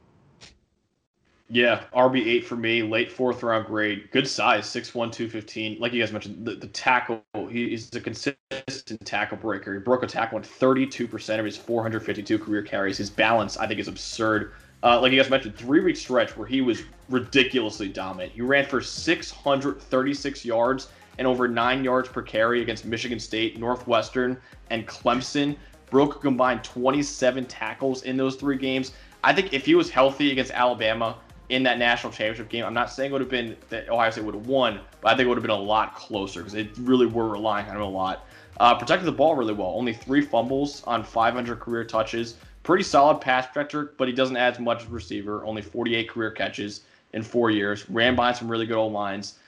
Yeah, 1.49 1.81
RB 1.95 2.25
eight 2.27 2.45
for 2.45 2.55
me, 2.55 2.83
late 2.83 3.11
fourth 3.11 3.41
round 3.41 3.65
grade, 3.65 4.09
good 4.11 4.27
size, 4.27 4.67
6'1", 4.67 4.91
215. 4.91 5.79
Like 5.79 5.93
you 5.93 5.99
guys 5.99 6.13
mentioned, 6.13 6.45
the, 6.45 6.53
the 6.55 6.67
tackle, 6.67 7.23
he's 7.49 7.93
a 7.95 7.99
consistent 7.99 9.03
tackle 9.03 9.37
breaker. 9.37 9.73
He 9.73 9.79
broke 9.79 10.03
a 10.03 10.07
tackle 10.07 10.37
on 10.37 10.43
thirty 10.43 10.85
two 10.85 11.07
percent 11.07 11.39
of 11.39 11.45
his 11.45 11.57
four 11.57 11.81
hundred 11.81 12.05
fifty 12.05 12.21
two 12.21 12.37
career 12.37 12.61
carries. 12.61 12.97
His 12.97 13.09
balance, 13.09 13.57
I 13.57 13.67
think, 13.67 13.79
is 13.79 13.87
absurd. 13.87 14.53
Uh, 14.83 15.01
like 15.01 15.11
you 15.11 15.21
guys 15.21 15.29
mentioned, 15.29 15.55
three 15.55 15.81
week 15.81 15.97
stretch 15.97 16.37
where 16.37 16.47
he 16.47 16.61
was 16.61 16.83
ridiculously 17.09 17.89
dominant. 17.89 18.31
He 18.31 18.41
ran 18.41 18.65
for 18.65 18.79
six 18.79 19.31
hundred 19.31 19.81
thirty 19.81 20.13
six 20.13 20.45
yards 20.45 20.87
and 21.17 21.27
over 21.27 21.47
nine 21.47 21.83
yards 21.83 22.07
per 22.07 22.21
carry 22.21 22.61
against 22.61 22.85
Michigan 22.85 23.19
State, 23.19 23.59
Northwestern, 23.59 24.37
and 24.69 24.87
Clemson 24.87 25.57
broke 25.91 26.15
a 26.15 26.19
combined 26.19 26.63
27 26.63 27.45
tackles 27.45 28.01
in 28.03 28.17
those 28.17 28.35
three 28.35 28.57
games. 28.57 28.93
I 29.23 29.33
think 29.33 29.53
if 29.53 29.65
he 29.65 29.75
was 29.75 29.91
healthy 29.91 30.31
against 30.31 30.51
Alabama 30.51 31.17
in 31.49 31.61
that 31.63 31.77
national 31.77 32.11
championship 32.11 32.49
game, 32.49 32.65
I'm 32.65 32.73
not 32.73 32.91
saying 32.91 33.11
it 33.11 33.13
would 33.13 33.21
have 33.21 33.29
been 33.29 33.55
that 33.69 33.89
Ohio 33.89 34.09
State 34.09 34.23
would 34.23 34.33
have 34.33 34.47
won, 34.47 34.79
but 35.01 35.09
I 35.09 35.11
think 35.15 35.25
it 35.25 35.29
would 35.29 35.37
have 35.37 35.43
been 35.43 35.51
a 35.51 35.55
lot 35.55 35.95
closer 35.95 36.39
because 36.39 36.53
they 36.53 36.69
really 36.81 37.05
were 37.05 37.29
relying 37.29 37.69
on 37.69 37.75
him 37.75 37.83
a 37.83 37.89
lot. 37.89 38.25
Uh, 38.59 38.73
protected 38.75 39.05
the 39.05 39.11
ball 39.11 39.35
really 39.35 39.53
well. 39.53 39.73
Only 39.75 39.93
three 39.93 40.21
fumbles 40.21 40.83
on 40.85 41.03
500 41.03 41.59
career 41.59 41.83
touches. 41.83 42.37
Pretty 42.63 42.83
solid 42.83 43.19
pass 43.21 43.45
protector, 43.45 43.93
but 43.97 44.07
he 44.07 44.13
doesn't 44.13 44.37
add 44.37 44.53
as 44.53 44.59
much 44.59 44.83
as 44.83 44.87
receiver. 44.87 45.45
Only 45.45 45.61
48 45.61 46.09
career 46.09 46.31
catches 46.31 46.81
in 47.13 47.21
four 47.23 47.51
years. 47.51 47.89
Ran 47.89 48.15
by 48.15 48.31
some 48.31 48.49
really 48.49 48.65
good 48.65 48.77
old 48.77 48.93
lines 48.93 49.39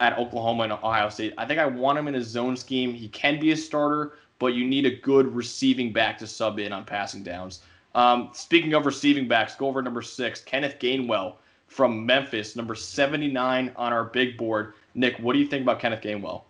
at 0.00 0.18
Oklahoma 0.18 0.64
and 0.64 0.72
Ohio 0.72 1.08
State. 1.10 1.34
I 1.38 1.46
think 1.46 1.60
I 1.60 1.66
want 1.66 1.98
him 1.98 2.08
in 2.08 2.14
his 2.14 2.26
zone 2.26 2.56
scheme. 2.56 2.92
He 2.92 3.08
can 3.08 3.38
be 3.38 3.52
a 3.52 3.56
starter, 3.56 4.14
but 4.42 4.54
you 4.54 4.64
need 4.64 4.84
a 4.84 4.90
good 4.90 5.32
receiving 5.32 5.92
back 5.92 6.18
to 6.18 6.26
sub 6.26 6.58
in 6.58 6.72
on 6.72 6.84
passing 6.84 7.22
downs. 7.22 7.60
Um, 7.94 8.30
speaking 8.32 8.74
of 8.74 8.86
receiving 8.86 9.28
backs, 9.28 9.54
go 9.54 9.68
over 9.68 9.80
number 9.80 10.02
six, 10.02 10.40
Kenneth 10.40 10.80
Gainwell 10.80 11.36
from 11.68 12.04
Memphis, 12.04 12.56
number 12.56 12.74
79 12.74 13.72
on 13.76 13.92
our 13.92 14.02
big 14.02 14.36
board. 14.36 14.74
Nick, 14.96 15.16
what 15.20 15.34
do 15.34 15.38
you 15.38 15.46
think 15.46 15.62
about 15.62 15.78
Kenneth 15.78 16.00
Gainwell? 16.00 16.42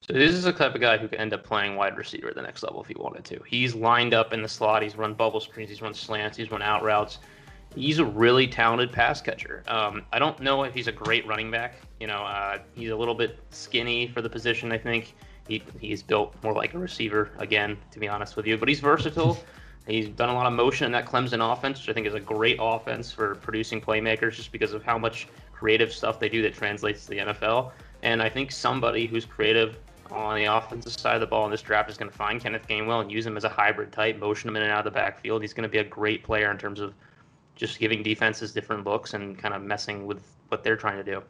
So 0.00 0.12
this 0.12 0.32
is 0.32 0.42
the 0.42 0.52
type 0.52 0.74
of 0.74 0.80
guy 0.80 0.98
who 0.98 1.06
could 1.06 1.20
end 1.20 1.32
up 1.32 1.44
playing 1.44 1.76
wide 1.76 1.96
receiver 1.96 2.30
at 2.30 2.34
the 2.34 2.42
next 2.42 2.64
level 2.64 2.82
if 2.82 2.88
he 2.88 2.96
wanted 2.98 3.24
to. 3.26 3.40
He's 3.46 3.76
lined 3.76 4.12
up 4.12 4.32
in 4.32 4.42
the 4.42 4.48
slot. 4.48 4.82
He's 4.82 4.96
run 4.96 5.14
bubble 5.14 5.38
screens. 5.38 5.70
He's 5.70 5.80
run 5.80 5.94
slants. 5.94 6.36
He's 6.36 6.50
run 6.50 6.62
out 6.62 6.82
routes. 6.82 7.20
he's 7.76 8.00
a 8.00 8.04
really 8.04 8.48
talented 8.48 8.90
pass 8.90 9.20
catcher. 9.20 9.62
Um, 9.68 10.02
I 10.12 10.18
don't 10.18 10.40
know 10.40 10.64
if 10.64 10.74
he's 10.74 10.88
a 10.88 10.92
great 10.92 11.24
running 11.28 11.52
back. 11.52 11.76
You 12.00 12.08
know, 12.08 12.24
uh, 12.24 12.58
he's 12.74 12.90
a 12.90 12.96
little 12.96 13.14
bit 13.14 13.38
skinny 13.50 14.08
for 14.08 14.20
the 14.20 14.28
position. 14.28 14.72
I 14.72 14.78
think 14.78 15.14
he, 15.48 15.62
he's 15.80 16.02
built 16.02 16.34
more 16.42 16.52
like 16.52 16.74
a 16.74 16.78
receiver 16.78 17.30
again, 17.38 17.76
to 17.90 17.98
be 17.98 18.08
honest 18.08 18.36
with 18.36 18.46
you. 18.46 18.56
But 18.56 18.68
he's 18.68 18.80
versatile. 18.80 19.38
he's 19.86 20.08
done 20.08 20.28
a 20.28 20.34
lot 20.34 20.46
of 20.46 20.52
motion 20.52 20.86
in 20.86 20.92
that 20.92 21.06
Clemson 21.06 21.52
offense, 21.52 21.80
which 21.80 21.88
I 21.88 21.92
think 21.92 22.06
is 22.06 22.14
a 22.14 22.20
great 22.20 22.56
offense 22.60 23.12
for 23.12 23.34
producing 23.36 23.80
playmakers, 23.80 24.32
just 24.32 24.52
because 24.52 24.72
of 24.72 24.82
how 24.82 24.98
much 24.98 25.28
creative 25.52 25.92
stuff 25.92 26.18
they 26.18 26.28
do 26.28 26.42
that 26.42 26.54
translates 26.54 27.04
to 27.04 27.10
the 27.10 27.18
NFL. 27.18 27.72
And 28.02 28.22
I 28.22 28.28
think 28.28 28.52
somebody 28.52 29.06
who's 29.06 29.24
creative 29.24 29.78
on 30.10 30.36
the 30.36 30.44
offensive 30.44 30.92
side 30.92 31.14
of 31.14 31.20
the 31.20 31.26
ball 31.26 31.44
in 31.44 31.50
this 31.50 31.62
draft 31.62 31.90
is 31.90 31.96
going 31.96 32.10
to 32.10 32.16
find 32.16 32.40
Kenneth 32.40 32.66
Gainwell 32.68 33.00
and 33.00 33.10
use 33.10 33.26
him 33.26 33.36
as 33.36 33.44
a 33.44 33.48
hybrid 33.48 33.92
type, 33.92 34.18
motion 34.18 34.48
him 34.48 34.56
in 34.56 34.62
and 34.62 34.70
out 34.70 34.86
of 34.86 34.92
the 34.92 34.98
backfield. 34.98 35.42
He's 35.42 35.54
going 35.54 35.62
to 35.62 35.68
be 35.68 35.78
a 35.78 35.84
great 35.84 36.22
player 36.22 36.50
in 36.50 36.58
terms 36.58 36.80
of 36.80 36.94
just 37.56 37.78
giving 37.78 38.02
defenses 38.02 38.52
different 38.52 38.84
looks 38.84 39.14
and 39.14 39.38
kind 39.38 39.54
of 39.54 39.62
messing 39.62 40.06
with 40.06 40.22
what 40.48 40.62
they're 40.62 40.76
trying 40.76 40.96
to 40.96 41.04
do. 41.04 41.22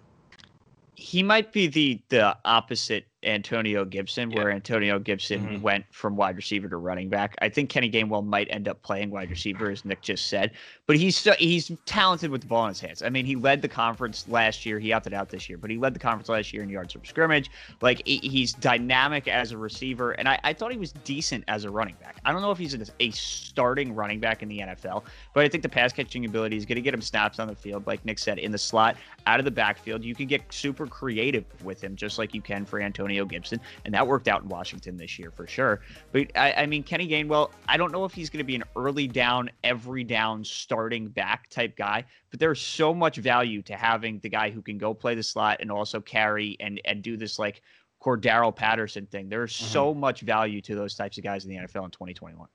He 0.95 1.23
might 1.23 1.53
be 1.53 1.67
the 1.67 2.01
the 2.09 2.37
opposite 2.45 3.07
Antonio 3.25 3.85
Gibson, 3.85 4.31
yeah. 4.31 4.37
where 4.37 4.51
Antonio 4.51 4.99
Gibson 4.99 5.47
mm-hmm. 5.47 5.63
went 5.63 5.85
from 5.91 6.17
wide 6.17 6.37
receiver 6.37 6.69
to 6.69 6.77
running 6.77 7.09
back. 7.09 7.35
I 7.41 7.49
think 7.49 7.71
Kenny 7.71 7.91
Gainwell 7.91 8.25
might 8.25 8.49
end 8.51 8.69
up 8.69 8.83
playing 8.83 9.11
wide 9.11 9.31
receiver, 9.31 9.71
as 9.71 9.85
Nick 9.85 10.03
just 10.03 10.27
said, 10.27 10.53
but 10.87 10.97
he's 10.97 11.27
he's 11.39 11.73
talented 11.87 12.31
with 12.31 12.43
the 12.43 12.47
ball 12.47 12.65
in 12.65 12.69
his 12.69 12.81
hands. 12.81 13.03
I 13.03 13.09
mean, 13.09 13.25
he 13.25 13.37
led 13.37 13.63
the 13.63 13.69
conference 13.69 14.27
last 14.29 14.65
year. 14.67 14.79
He 14.79 14.93
opted 14.93 15.15
out 15.15 15.29
this 15.31 15.49
year, 15.49 15.59
but 15.59 15.71
he 15.71 15.79
led 15.79 15.95
the 15.95 15.99
conference 15.99 16.29
last 16.29 16.53
year 16.53 16.63
in 16.63 16.69
yards 16.69 16.93
from 16.93 17.05
scrimmage. 17.05 17.51
Like 17.81 18.03
he's 18.07 18.53
dynamic 18.53 19.27
as 19.27 19.53
a 19.53 19.59
receiver, 19.59 20.13
and 20.13 20.29
I, 20.29 20.39
I 20.45 20.53
thought 20.53 20.73
he 20.73 20.79
was 20.79 20.93
decent 21.05 21.45
as 21.49 21.65
a 21.65 21.71
running 21.71 21.97
back. 22.01 22.17
I 22.25 22.33
don't 22.33 22.43
know 22.43 22.51
if 22.51 22.59
he's 22.59 22.75
a, 22.75 22.85
a 23.01 23.11
starting 23.11 23.95
running 23.95 24.21
back 24.21 24.43
in 24.43 24.49
the 24.49 24.59
NFL, 24.61 25.05
but 25.33 25.45
I 25.45 25.49
think 25.49 25.63
the 25.63 25.69
pass 25.69 25.93
catching 25.93 26.25
ability 26.25 26.57
is 26.57 26.67
going 26.67 26.77
to 26.77 26.83
get 26.83 26.95
him 26.95 27.03
snaps 27.03 27.39
on 27.39 27.49
the 27.49 27.57
field, 27.57 27.87
like 27.87 28.05
Nick 28.05 28.19
said, 28.19 28.39
in 28.39 28.53
the 28.53 28.59
slot, 28.59 28.97
out 29.27 29.39
of 29.39 29.45
the 29.45 29.51
backfield. 29.51 30.05
You 30.05 30.15
can 30.15 30.27
get 30.27 30.43
super 30.53 30.87
creative 30.87 31.45
with 31.65 31.83
him, 31.83 31.97
just 31.97 32.19
like 32.19 32.35
you 32.35 32.43
can 32.43 32.65
for 32.65 32.81
Antonio. 32.81 33.25
Gibson, 33.25 33.61
and 33.85 33.95
that 33.95 34.07
worked 34.07 34.29
out 34.29 34.43
in 34.43 34.49
Washington 34.49 34.97
this 34.97 35.19
year 35.19 35.31
for 35.31 35.47
sure. 35.47 35.81
But 36.13 36.29
I, 36.37 36.53
I 36.53 36.67
mean, 36.67 36.83
Kenny 36.83 37.09
Gainwell, 37.09 37.51
I 37.69 37.77
don't 37.77 37.93
know 37.93 38.05
if 38.05 38.13
he's 38.13 38.31
going 38.31 38.39
to 38.39 38.45
be 38.45 38.55
an 38.55 38.65
early 38.77 39.09
down, 39.09 39.51
every 39.63 40.05
down 40.05 40.45
starting 40.75 41.09
back 41.09 41.49
type 41.51 41.77
guy, 41.77 42.05
but 42.31 42.41
there's 42.41 42.61
so 42.61 42.93
much 42.93 43.17
value 43.19 43.63
to 43.63 43.77
having 43.77 44.19
the 44.21 44.29
guy 44.29 44.51
who 44.51 44.61
can 44.61 44.77
go 44.77 44.93
play 44.93 45.15
the 45.15 45.23
slot 45.23 45.59
and 45.61 45.71
also 45.71 46.01
carry 46.01 46.57
and 46.59 46.81
and 46.85 47.03
do 47.03 47.17
this 47.17 47.39
like 47.39 47.63
Cordarrelle 48.03 48.55
Patterson 48.55 49.07
thing. 49.07 49.29
There's 49.29 49.55
mm-hmm. 49.55 49.73
so 49.73 49.95
much 49.95 50.23
value 50.23 50.61
to 50.63 50.75
those 50.75 50.95
types 50.97 51.17
of 51.17 51.25
guys 51.25 51.45
in 51.45 51.51
the 51.51 51.57
NFL 51.57 51.85
in 51.85 51.91
2021. 51.91 52.49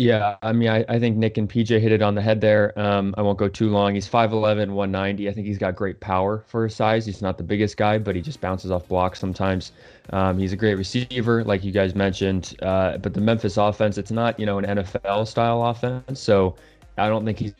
Yeah, 0.00 0.36
I 0.42 0.52
mean, 0.52 0.68
I, 0.68 0.84
I 0.88 1.00
think 1.00 1.16
Nick 1.16 1.38
and 1.38 1.50
PJ 1.50 1.80
hit 1.80 1.90
it 1.90 2.02
on 2.02 2.14
the 2.14 2.22
head 2.22 2.40
there. 2.40 2.72
Um, 2.78 3.12
I 3.18 3.22
won't 3.22 3.36
go 3.36 3.48
too 3.48 3.68
long. 3.68 3.94
He's 3.94 4.08
5'11, 4.08 4.70
190. 4.70 5.28
I 5.28 5.32
think 5.32 5.44
he's 5.44 5.58
got 5.58 5.74
great 5.74 5.98
power 5.98 6.44
for 6.46 6.62
his 6.62 6.76
size. 6.76 7.04
He's 7.04 7.20
not 7.20 7.36
the 7.36 7.42
biggest 7.42 7.76
guy, 7.76 7.98
but 7.98 8.14
he 8.14 8.22
just 8.22 8.40
bounces 8.40 8.70
off 8.70 8.86
blocks 8.86 9.18
sometimes. 9.18 9.72
Um, 10.10 10.38
he's 10.38 10.52
a 10.52 10.56
great 10.56 10.76
receiver, 10.76 11.42
like 11.42 11.64
you 11.64 11.72
guys 11.72 11.96
mentioned. 11.96 12.54
Uh, 12.62 12.98
but 12.98 13.12
the 13.12 13.20
Memphis 13.20 13.56
offense, 13.56 13.98
it's 13.98 14.12
not, 14.12 14.38
you 14.38 14.46
know, 14.46 14.58
an 14.58 14.66
NFL 14.66 15.26
style 15.26 15.64
offense. 15.64 16.20
So 16.20 16.54
I 16.96 17.08
don't 17.08 17.24
think 17.24 17.40
he's 17.40 17.54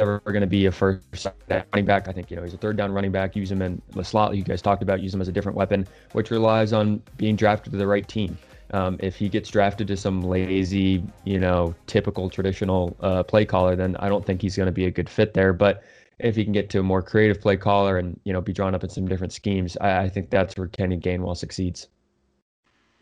ever 0.00 0.20
going 0.24 0.40
to 0.40 0.46
be 0.46 0.64
a 0.64 0.72
first 0.72 1.26
running 1.50 1.84
back. 1.84 2.08
I 2.08 2.12
think, 2.12 2.30
you 2.30 2.36
know, 2.38 2.44
he's 2.44 2.54
a 2.54 2.58
third 2.58 2.78
down 2.78 2.92
running 2.92 3.12
back. 3.12 3.36
Use 3.36 3.52
him 3.52 3.60
in 3.60 3.82
the 3.90 4.04
slot, 4.04 4.34
you 4.34 4.42
guys 4.42 4.62
talked 4.62 4.82
about, 4.82 5.02
use 5.02 5.12
him 5.12 5.20
as 5.20 5.28
a 5.28 5.32
different 5.32 5.58
weapon, 5.58 5.86
which 6.12 6.30
relies 6.30 6.72
on 6.72 7.02
being 7.18 7.36
drafted 7.36 7.72
to 7.72 7.78
the 7.78 7.86
right 7.86 8.08
team. 8.08 8.38
Um, 8.72 8.96
if 9.00 9.16
he 9.16 9.28
gets 9.28 9.50
drafted 9.50 9.88
to 9.88 9.96
some 9.96 10.22
lazy, 10.22 11.02
you 11.24 11.38
know, 11.38 11.74
typical 11.86 12.30
traditional 12.30 12.96
uh, 13.00 13.22
play 13.22 13.44
caller, 13.44 13.76
then 13.76 13.96
I 13.96 14.08
don't 14.08 14.24
think 14.24 14.40
he's 14.40 14.56
going 14.56 14.66
to 14.66 14.72
be 14.72 14.86
a 14.86 14.90
good 14.90 15.10
fit 15.10 15.34
there. 15.34 15.52
But 15.52 15.82
if 16.18 16.36
he 16.36 16.44
can 16.44 16.52
get 16.52 16.70
to 16.70 16.80
a 16.80 16.82
more 16.82 17.02
creative 17.02 17.40
play 17.40 17.56
caller 17.56 17.98
and 17.98 18.18
you 18.24 18.32
know 18.32 18.40
be 18.40 18.52
drawn 18.52 18.74
up 18.74 18.84
in 18.84 18.90
some 18.90 19.06
different 19.06 19.32
schemes, 19.32 19.76
I, 19.80 20.04
I 20.04 20.08
think 20.08 20.30
that's 20.30 20.56
where 20.56 20.68
Kenny 20.68 20.96
Gainwell 20.96 21.36
succeeds. 21.36 21.88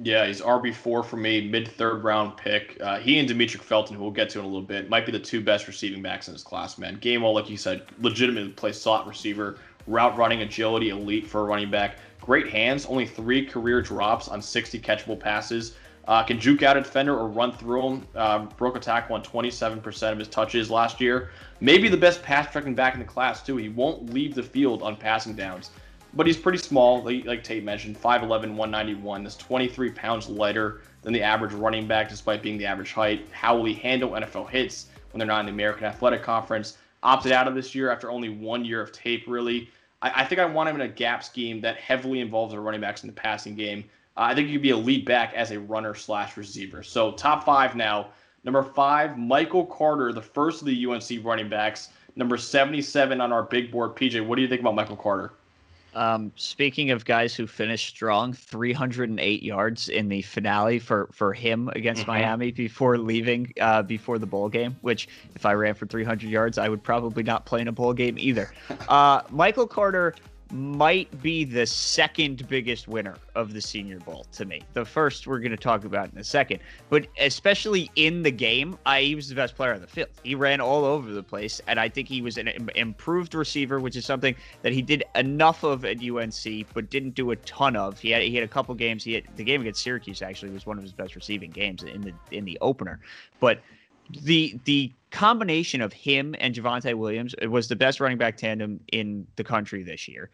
Yeah, 0.03 0.27
he's 0.27 0.41
RB 0.41 0.75
four 0.75 1.03
for 1.03 1.19
me, 1.19 1.47
mid 1.47 1.69
third 1.69 2.03
round 2.03 2.37
pick. 2.39 2.79
Uh, 2.81 2.99
he 2.99 3.19
and 3.19 3.29
Demetric 3.29 3.61
Felton, 3.61 3.97
who 3.97 4.03
we'll 4.03 4.11
get 4.11 4.31
to 4.31 4.39
in 4.39 4.45
a 4.47 4.49
little 4.49 4.63
bit, 4.63 4.89
might 4.89 5.05
be 5.05 5.13
the 5.13 5.21
two 5.21 5.43
best 5.43 5.69
receiving 5.69 6.01
backs 6.01 6.27
in 6.27 6.33
this 6.33 6.43
class. 6.43 6.79
Man, 6.79 6.97
Gainwell, 6.97 7.35
like 7.35 7.51
you 7.51 7.59
said, 7.59 7.83
legitimately 7.99 8.53
plays 8.53 8.81
slot 8.81 9.07
receiver, 9.07 9.59
route 9.91 10.17
running 10.17 10.43
agility, 10.43 10.91
elite 10.91 11.27
for 11.27 11.41
a 11.41 11.45
running 11.45 11.71
back. 11.71 11.97
Great 12.21 12.49
hands, 12.49 12.87
only 12.87 13.07
three 13.07 13.45
career 13.45 13.83
drops 13.83 14.29
on 14.29 14.41
60 14.41 14.79
catchable 14.81 15.19
passes. 15.19 15.75
Uh, 16.09 16.23
can 16.23 16.41
juke 16.41 16.63
out 16.63 16.77
a 16.77 16.81
defender 16.81 17.17
or 17.17 17.29
run 17.29 17.53
through 17.53 17.87
him. 17.87 18.07
Uh, 18.15 18.41
broke 18.57 18.77
a 18.77 18.81
tackle 18.81 19.15
on 19.15 19.23
27% 19.23 20.13
of 20.13 20.19
his 20.19 20.29
touches 20.29 20.71
last 20.71 21.01
year. 21.01 21.31
Maybe 21.61 21.89
the 21.89 21.97
best 21.97 22.23
pass 22.23 22.47
protecting 22.47 22.75
back 22.75 22.95
in 22.95 23.01
the 23.01 23.07
class, 23.07 23.43
too. 23.43 23.57
He 23.57 23.69
won't 23.69 24.13
leave 24.13 24.35
the 24.35 24.43
field 24.43 24.83
on 24.83 24.97
passing 24.97 25.35
downs. 25.35 25.71
But 26.15 26.27
he's 26.27 26.37
pretty 26.37 26.59
small, 26.59 27.03
like, 27.03 27.27
like 27.27 27.45
Tate 27.45 27.63
mentioned 27.63 27.97
5'11, 27.97 28.29
191. 28.29 29.23
That's 29.23 29.37
23 29.37 29.93
pounds 29.93 30.29
lighter 30.29 30.81
than 31.03 31.13
the 31.13 31.23
average 31.23 31.53
running 31.53 31.87
back, 31.87 32.09
despite 32.09 32.43
being 32.43 32.59
the 32.59 32.67
average 32.67 32.93
height. 32.93 33.29
How 33.31 33.57
will 33.57 33.65
he 33.65 33.75
handle 33.75 34.11
NFL 34.11 34.51
hits 34.51 34.87
when 35.13 35.19
they're 35.19 35.29
not 35.29 35.41
in 35.41 35.47
the 35.47 35.53
American 35.53 35.85
Athletic 35.85 36.23
Conference? 36.23 36.79
Opted 37.03 37.33
out 37.33 37.47
of 37.47 37.55
this 37.55 37.75
year 37.75 37.91
after 37.91 38.11
only 38.11 38.29
one 38.29 38.65
year 38.65 38.81
of 38.83 38.91
tape, 38.93 39.25
really. 39.29 39.71
I, 40.03 40.23
I, 40.23 40.25
think 40.25 40.41
I 40.41 40.45
want 40.45 40.69
him 40.69 40.77
in 40.77 40.83
a 40.83 40.89
gap 40.89 41.23
scheme 41.23 41.61
that 41.61 41.77
heavily 41.77 42.21
involves 42.21 42.53
the 42.53 42.61
running 42.61 42.81
backs 42.81 43.03
in 43.03 43.09
the 43.09 43.15
passing 43.15 43.55
game. 43.55 43.85
Uh, 44.17 44.23
I 44.23 44.35
think 44.35 44.49
he 44.49 44.55
could 44.55 44.63
be 44.63 44.71
a 44.71 44.77
lead 44.77 45.05
back 45.05 45.35
as 45.35 45.51
a 45.51 45.61
runner 45.61 45.95
slash 45.95 46.37
receiver. 46.37 46.83
So 46.83 47.13
top 47.13 47.45
five 47.45 47.77
now. 47.77 48.09
Number 48.43 48.63
five, 48.63 49.19
Michael 49.19 49.67
Carter, 49.67 50.13
the 50.13 50.23
first 50.23 50.63
of 50.63 50.67
the 50.67 50.87
UNC 50.87 51.25
running 51.25 51.49
backs. 51.49 51.91
Number 52.17 52.37
77 52.37 53.21
on 53.21 53.33
our 53.33 53.43
big 53.43 53.71
board. 53.71 53.95
PJ, 53.95 54.27
what 54.27 54.37
do 54.37 54.43
you 54.43 54.49
think 54.49 54.63
about 54.63 54.75
Michael 54.75 54.97
Carter? 54.97 55.33
Um, 55.95 56.33
speaking 56.37 56.91
of 56.91 57.05
guys 57.05 57.35
who 57.35 57.47
finished 57.47 57.89
strong, 57.89 58.33
308 58.33 59.43
yards 59.43 59.89
in 59.89 60.09
the 60.09 60.23
finale 60.23 60.79
for 60.79 61.09
for 61.13 61.33
him 61.33 61.69
against 61.75 62.03
mm-hmm. 62.03 62.13
Miami 62.13 62.53
before 62.53 62.99
leaving 62.99 63.53
uh, 63.61 63.83
before 63.83 64.19
the 64.19 64.27
bowl 64.27 64.49
game. 64.49 64.77
Which, 64.83 65.09
if 65.35 65.45
I 65.45 65.55
ran 65.55 65.75
for 65.75 65.87
300 65.87 66.29
yards, 66.31 66.59
I 66.59 66.69
would 66.69 66.83
probably 66.83 67.23
not 67.23 67.47
play 67.47 67.61
in 67.61 67.69
a 67.69 67.73
bowl 67.73 67.93
game 67.93 68.17
either. 68.19 68.53
Uh, 68.89 69.23
Michael 69.31 69.69
Carter 69.69 70.15
might 70.51 71.23
be 71.23 71.45
the 71.45 71.67
second 71.67 72.47
biggest 72.49 72.89
winner 72.89 73.17
of 73.35 73.53
the 73.53 73.61
Senior 73.61 73.99
Bowl 74.01 74.27
to 74.33 74.45
me. 74.45 74.63
The 74.73 74.85
first 74.85 75.27
we're 75.27 75.39
going 75.39 75.51
to 75.51 75.57
talk 75.57 75.85
about 75.85 76.13
in 76.13 76.19
a 76.19 76.25
second, 76.25 76.61
but 76.89 77.07
especially 77.19 77.91
in 77.97 78.23
the 78.23 78.31
game, 78.31 78.79
I, 78.87 79.03
he 79.03 79.15
was 79.15 79.29
the 79.29 79.35
best 79.35 79.55
player 79.55 79.75
on 79.75 79.81
the 79.81 79.87
field. 79.87 80.09
He 80.25 80.35
ran 80.35 80.61
all 80.61 80.85
over 80.85 81.13
the 81.13 81.23
place, 81.23 81.61
and 81.67 81.79
I 81.79 81.89
think 81.89 82.09
he 82.09 82.23
was 82.23 82.39
an 82.39 82.49
improved 82.75 83.35
receiver, 83.35 83.81
which 83.81 83.97
is 83.97 84.05
something 84.05 84.35
that 84.63 84.73
he 84.73 84.83
did 84.83 85.05
enough 85.15 85.63
of 85.63 85.85
at 85.85 86.03
UNC, 86.03 86.67
but 86.75 86.91
didn't 86.91 87.15
do 87.15 87.31
a 87.31 87.37
ton 87.37 87.77
of. 87.77 87.99
He 87.99 88.11
had 88.11 88.23
he 88.23 88.35
had 88.35 88.45
a 88.45 88.49
couple 88.49 88.75
games. 88.75 89.05
He 89.05 89.15
had, 89.15 89.25
the 89.37 89.45
game 89.45 89.61
against 89.61 89.83
Syracuse 89.83 90.23
actually 90.23 90.53
was 90.53 90.67
one 90.67 90.77
of 90.77 90.83
his 90.83 90.93
best 90.93 91.15
receiving 91.15 91.51
games 91.51 91.83
in 91.83 92.03
the 92.03 92.13
in 92.31 92.45
the 92.45 92.59
opener, 92.61 93.01
but 93.39 93.61
the 94.23 94.59
the 94.65 94.93
combination 95.11 95.81
of 95.81 95.93
him 95.93 96.35
and 96.39 96.55
Javonte 96.55 96.95
Williams 96.95 97.35
was 97.49 97.69
the 97.69 97.77
best 97.77 98.01
running 98.01 98.19
back 98.19 98.37
tandem 98.37 98.81
in 98.93 99.27
the 99.37 99.45
country 99.45 99.83
this 99.83 100.07
year. 100.07 100.31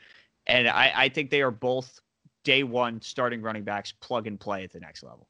And 0.47 0.69
I, 0.69 0.93
I 0.95 1.09
think 1.09 1.31
they 1.31 1.43
are 1.43 1.51
both 1.51 2.01
day 2.45 2.63
one 2.63 3.01
starting 3.01 3.43
running 3.43 3.65
backs 3.65 3.93
plug 3.93 4.27
and 4.27 4.39
play 4.39 4.65
at 4.65 4.73
the 4.73 4.81
next 4.81 5.03
level. 5.03 5.27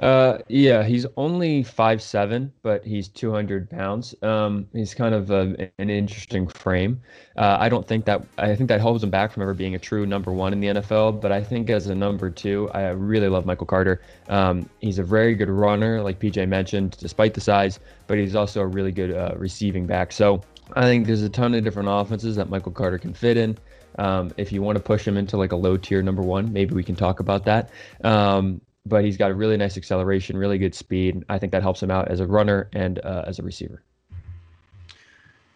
Uh, 0.00 0.38
yeah, 0.48 0.82
he's 0.82 1.04
only 1.16 1.62
five 1.62 2.00
seven, 2.00 2.52
but 2.62 2.84
he's 2.84 3.08
two 3.08 3.30
hundred 3.30 3.68
pounds. 3.68 4.14
Um, 4.22 4.66
he's 4.72 4.94
kind 4.94 5.14
of 5.14 5.30
a, 5.30 5.70
an 5.78 5.90
interesting 5.90 6.48
frame. 6.48 7.00
Uh, 7.36 7.58
I 7.60 7.68
don't 7.68 7.86
think 7.86 8.06
that 8.06 8.24
I 8.38 8.54
think 8.56 8.68
that 8.68 8.80
holds 8.80 9.04
him 9.04 9.10
back 9.10 9.32
from 9.32 9.42
ever 9.42 9.52
being 9.52 9.74
a 9.74 9.78
true 9.78 10.06
number 10.06 10.32
one 10.32 10.54
in 10.54 10.60
the 10.60 10.68
NFL. 10.68 11.20
But 11.20 11.30
I 11.30 11.42
think 11.42 11.68
as 11.68 11.88
a 11.88 11.94
number 11.94 12.30
two, 12.30 12.70
I 12.70 12.88
really 12.88 13.28
love 13.28 13.44
Michael 13.44 13.66
Carter. 13.66 14.00
Um, 14.28 14.68
he's 14.80 14.98
a 14.98 15.04
very 15.04 15.34
good 15.34 15.50
runner, 15.50 16.02
like 16.02 16.18
PJ 16.18 16.48
mentioned, 16.48 16.96
despite 16.98 17.34
the 17.34 17.42
size, 17.42 17.78
but 18.06 18.16
he's 18.16 18.34
also 18.34 18.62
a 18.62 18.66
really 18.66 18.92
good 18.92 19.14
uh, 19.14 19.34
receiving 19.36 19.86
back. 19.86 20.12
So 20.12 20.42
I 20.74 20.82
think 20.82 21.06
there's 21.06 21.22
a 21.22 21.28
ton 21.28 21.54
of 21.54 21.64
different 21.64 21.88
offenses 21.90 22.36
that 22.36 22.48
Michael 22.48 22.72
Carter 22.72 22.98
can 22.98 23.12
fit 23.12 23.36
in. 23.36 23.58
Um, 23.98 24.32
if 24.38 24.52
you 24.52 24.62
want 24.62 24.78
to 24.78 24.82
push 24.82 25.06
him 25.06 25.18
into 25.18 25.36
like 25.36 25.52
a 25.52 25.56
low 25.56 25.76
tier 25.76 26.02
number 26.02 26.22
one, 26.22 26.50
maybe 26.50 26.74
we 26.74 26.82
can 26.82 26.96
talk 26.96 27.20
about 27.20 27.44
that. 27.44 27.70
Um, 28.02 28.62
but 28.86 29.04
he's 29.04 29.16
got 29.16 29.30
a 29.30 29.34
really 29.34 29.56
nice 29.56 29.76
acceleration, 29.76 30.36
really 30.36 30.58
good 30.58 30.74
speed. 30.74 31.24
I 31.28 31.38
think 31.38 31.52
that 31.52 31.62
helps 31.62 31.82
him 31.82 31.90
out 31.90 32.08
as 32.08 32.20
a 32.20 32.26
runner 32.26 32.68
and 32.72 32.98
uh, 33.00 33.24
as 33.26 33.38
a 33.38 33.42
receiver. 33.42 33.82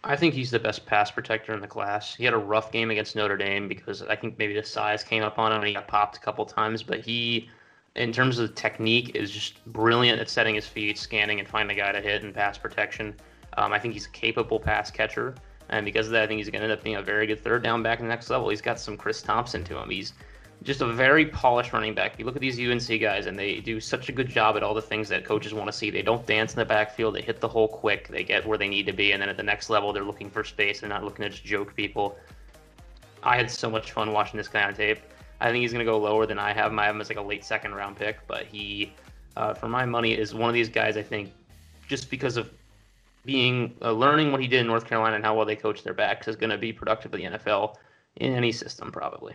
I 0.05 0.15
think 0.15 0.35
he's 0.35 0.53
the 0.53 0.61
best 0.61 0.87
pass 0.87 1.11
protector 1.11 1.53
in 1.53 1.61
the 1.61 1.67
class. 1.67 2.15
He 2.15 2.25
had 2.25 2.33
a 2.33 2.39
rough 2.39 2.71
game 2.71 2.93
against 2.93 3.17
Notre 3.17 3.37
Dame 3.37 3.67
because 3.67 4.03
I 4.03 4.15
think 4.15 4.39
maybe 4.39 4.55
the 4.55 4.63
size 4.63 5.03
came 5.03 5.25
up 5.25 5.37
on 5.37 5.51
him 5.51 5.59
and 5.59 5.67
he 5.67 5.75
got 5.75 5.89
popped 5.89 6.17
a 6.17 6.21
couple 6.21 6.47
times. 6.47 6.85
But 6.85 7.01
he, 7.01 7.51
in 7.97 8.13
terms 8.13 8.39
of 8.39 8.55
technique, 8.55 9.17
is 9.17 9.33
just 9.33 9.65
brilliant 9.73 10.21
at 10.21 10.31
setting 10.31 10.55
his 10.55 10.67
feet, 10.67 10.97
scanning, 10.97 11.41
and 11.41 11.49
finding 11.49 11.77
a 11.77 11.81
guy 11.81 11.91
to 11.91 12.01
hit 12.01 12.23
and 12.23 12.33
pass 12.33 12.57
protection. 12.57 13.17
Um, 13.57 13.73
I 13.73 13.81
think 13.81 13.95
he's 13.95 14.07
a 14.07 14.11
capable 14.11 14.61
pass 14.61 14.93
catcher. 14.93 15.35
And 15.71 15.85
because 15.85 16.07
of 16.07 16.13
that, 16.13 16.23
I 16.23 16.27
think 16.29 16.39
he's 16.39 16.51
going 16.51 16.61
to 16.61 16.69
end 16.69 16.73
up 16.73 16.85
being 16.85 16.97
a 16.97 17.03
very 17.03 17.27
good 17.27 17.43
third 17.43 17.65
down 17.65 17.83
back 17.83 17.99
in 17.99 18.05
the 18.05 18.09
next 18.09 18.31
level. 18.31 18.49
He's 18.49 18.61
got 18.61 18.79
some 18.79 18.97
Chris 18.97 19.23
Thompson 19.23 19.65
to 19.65 19.77
him. 19.77 19.91
He's 19.91 20.13
just 20.67 20.81
a 20.81 20.93
very 20.93 21.27
polished 21.27 21.73
running 21.73 21.95
back. 21.95 22.19
You 22.19 22.25
look 22.25 22.35
at 22.35 22.43
these 22.43 22.59
UNC 22.59 23.01
guys, 23.01 23.27
and 23.27 23.39
they 23.39 23.61
do 23.61 23.81
such 23.81 24.09
a 24.09 24.13
good 24.13 24.29
job 24.29 24.57
at 24.57 24.65
all 24.65 24.75
the 24.75 24.83
things 24.83 25.09
that 25.09 25.25
coaches 25.25 25.55
want 25.55 25.71
to 25.71 25.73
see. 25.73 25.91
They 25.91 26.03
don't 26.03 26.27
dance 26.27 26.55
in 26.55 26.59
the 26.59 26.65
backfield. 26.65 27.15
They 27.15 27.23
hit 27.23 27.41
the 27.41 27.49
hole 27.49 27.69
quick. 27.69 28.09
They 28.09 28.25
get 28.25 28.45
where 28.45 28.59
they 28.59 28.69
need 28.69 28.85
to 28.87 28.93
be, 28.93 29.13
and 29.13 29.23
then 29.23 29.29
at 29.29 29.37
the 29.37 29.45
next 29.45 29.71
level, 29.71 29.93
they're 29.93 30.05
looking 30.05 30.29
for 30.29 30.43
space. 30.43 30.81
They're 30.81 30.89
not 30.89 31.05
looking 31.05 31.23
to 31.23 31.31
just 31.31 31.45
joke 31.45 31.77
people. 31.77 32.19
I 33.23 33.37
had 33.37 33.49
so 33.49 33.71
much 33.71 33.93
fun 33.93 34.13
watching 34.13 34.39
this 34.39 34.49
guy 34.49 34.65
on 34.65 34.75
tape. 34.75 34.99
I 35.41 35.51
think 35.51 35.63
he's 35.63 35.73
going 35.73 35.87
to 35.87 35.91
go 35.91 35.99
lower 35.99 36.27
than 36.27 36.39
I 36.39 36.53
have 36.53 36.73
him. 36.73 36.79
I 36.81 36.87
have 36.87 36.97
him 36.97 37.01
as 37.01 37.09
like 37.11 37.19
a 37.19 37.23
late 37.23 37.45
second 37.45 37.75
round 37.75 37.97
pick, 37.97 38.19
but 38.27 38.47
he, 38.47 38.93
uh, 39.37 39.55
for 39.55 39.69
my 39.69 39.87
money, 39.87 40.15
is 40.15 40.35
one 40.35 40.51
of 40.51 40.55
these 40.55 40.69
guys. 40.69 40.97
I 40.97 41.03
think 41.03 41.33
just 41.87 42.11
because 42.11 42.37
of 42.37 42.51
being 43.25 43.77
uh, 43.83 43.93
learning 43.93 44.33
what 44.33 44.41
he 44.41 44.49
did 44.49 44.61
in 44.61 44.67
North 44.67 44.87
Carolina 44.87 45.15
and 45.15 45.25
how 45.25 45.37
well 45.37 45.47
they 45.47 45.57
coach 45.57 45.85
their 45.85 45.95
backs 45.95 46.27
is 46.27 46.35
going 46.35 46.51
to 46.51 46.59
be 46.59 46.73
productive 46.73 47.15
in 47.15 47.33
the 47.33 47.39
NFL 47.39 47.77
in 48.17 48.33
any 48.33 48.51
system 48.51 48.91
probably. 48.91 49.35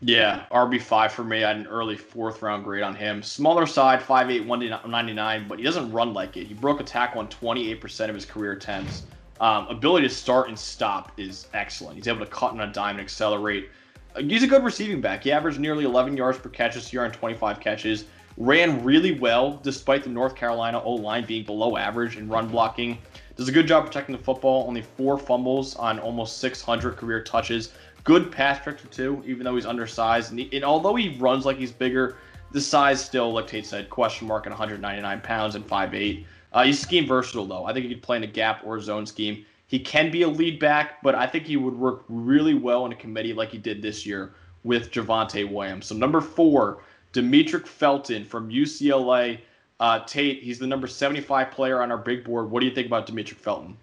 Yeah, 0.00 0.46
RB5 0.52 1.10
for 1.10 1.24
me. 1.24 1.42
I 1.42 1.48
had 1.48 1.56
an 1.56 1.66
early 1.66 1.96
fourth 1.96 2.40
round 2.40 2.62
grade 2.62 2.84
on 2.84 2.94
him. 2.94 3.20
Smaller 3.22 3.66
side, 3.66 4.00
5'8, 4.00 4.46
199, 4.46 5.48
but 5.48 5.58
he 5.58 5.64
doesn't 5.64 5.90
run 5.90 6.14
like 6.14 6.36
it. 6.36 6.46
He 6.46 6.54
broke 6.54 6.78
a 6.78 6.84
tackle 6.84 7.20
on 7.20 7.26
28% 7.28 8.08
of 8.08 8.14
his 8.14 8.24
career 8.24 8.52
attempts. 8.52 9.02
Um, 9.40 9.66
ability 9.68 10.06
to 10.08 10.14
start 10.14 10.48
and 10.48 10.58
stop 10.58 11.12
is 11.16 11.48
excellent. 11.52 11.96
He's 11.96 12.06
able 12.06 12.20
to 12.20 12.26
cut 12.26 12.52
on 12.52 12.60
a 12.60 12.72
dime 12.72 12.96
and 12.96 13.00
accelerate. 13.00 13.70
He's 14.16 14.42
a 14.42 14.46
good 14.48 14.64
receiving 14.64 15.00
back. 15.00 15.24
He 15.24 15.32
averaged 15.32 15.58
nearly 15.58 15.84
11 15.84 16.16
yards 16.16 16.38
per 16.38 16.48
catch 16.48 16.74
this 16.74 16.92
year 16.92 17.04
on 17.04 17.10
25 17.10 17.58
catches. 17.60 18.04
Ran 18.36 18.84
really 18.84 19.18
well 19.18 19.58
despite 19.64 20.04
the 20.04 20.10
North 20.10 20.36
Carolina 20.36 20.80
O 20.80 20.92
line 20.92 21.24
being 21.24 21.44
below 21.44 21.76
average 21.76 22.16
in 22.16 22.28
run 22.28 22.48
blocking. 22.48 22.98
Does 23.36 23.48
a 23.48 23.52
good 23.52 23.66
job 23.68 23.86
protecting 23.86 24.16
the 24.16 24.22
football. 24.22 24.66
Only 24.66 24.82
four 24.82 25.18
fumbles 25.18 25.76
on 25.76 25.98
almost 25.98 26.38
600 26.38 26.96
career 26.96 27.22
touches. 27.22 27.72
Good 28.08 28.32
pass 28.32 28.58
protector 28.58 28.88
too, 28.88 29.22
even 29.26 29.44
though 29.44 29.54
he's 29.54 29.66
undersized. 29.66 30.30
And, 30.30 30.40
he, 30.40 30.48
and, 30.56 30.64
although 30.64 30.94
he 30.94 31.18
runs 31.18 31.44
like 31.44 31.58
he's 31.58 31.70
bigger, 31.70 32.16
the 32.52 32.60
size 32.60 33.04
still, 33.04 33.32
like 33.32 33.46
Tate 33.46 33.66
said, 33.66 33.90
question 33.90 34.26
mark 34.26 34.46
at 34.46 34.50
199 34.50 35.20
pounds 35.20 35.56
and 35.56 35.66
5'8". 35.68 36.24
Uh, 36.54 36.64
he's 36.64 36.80
scheme 36.80 37.06
versatile 37.06 37.44
though. 37.44 37.66
I 37.66 37.74
think 37.74 37.84
he 37.84 37.92
could 37.92 38.02
play 38.02 38.16
in 38.16 38.24
a 38.24 38.26
gap 38.26 38.62
or 38.64 38.80
zone 38.80 39.04
scheme. 39.04 39.44
He 39.66 39.78
can 39.78 40.10
be 40.10 40.22
a 40.22 40.28
lead 40.28 40.58
back, 40.58 41.02
but 41.02 41.14
I 41.14 41.26
think 41.26 41.44
he 41.44 41.58
would 41.58 41.74
work 41.74 42.04
really 42.08 42.54
well 42.54 42.86
in 42.86 42.92
a 42.92 42.96
committee 42.96 43.34
like 43.34 43.50
he 43.50 43.58
did 43.58 43.82
this 43.82 44.06
year 44.06 44.32
with 44.64 44.90
Javonte 44.90 45.52
Williams. 45.52 45.84
So 45.84 45.94
number 45.94 46.22
four, 46.22 46.82
Demetric 47.12 47.66
Felton 47.66 48.24
from 48.24 48.48
UCLA. 48.48 49.38
Uh, 49.80 50.00
Tate, 50.06 50.42
he's 50.42 50.58
the 50.58 50.66
number 50.66 50.86
75 50.86 51.50
player 51.50 51.82
on 51.82 51.90
our 51.90 51.98
big 51.98 52.24
board. 52.24 52.50
What 52.50 52.60
do 52.60 52.66
you 52.66 52.74
think 52.74 52.86
about 52.86 53.06
Demetric 53.06 53.36
Felton? 53.36 53.76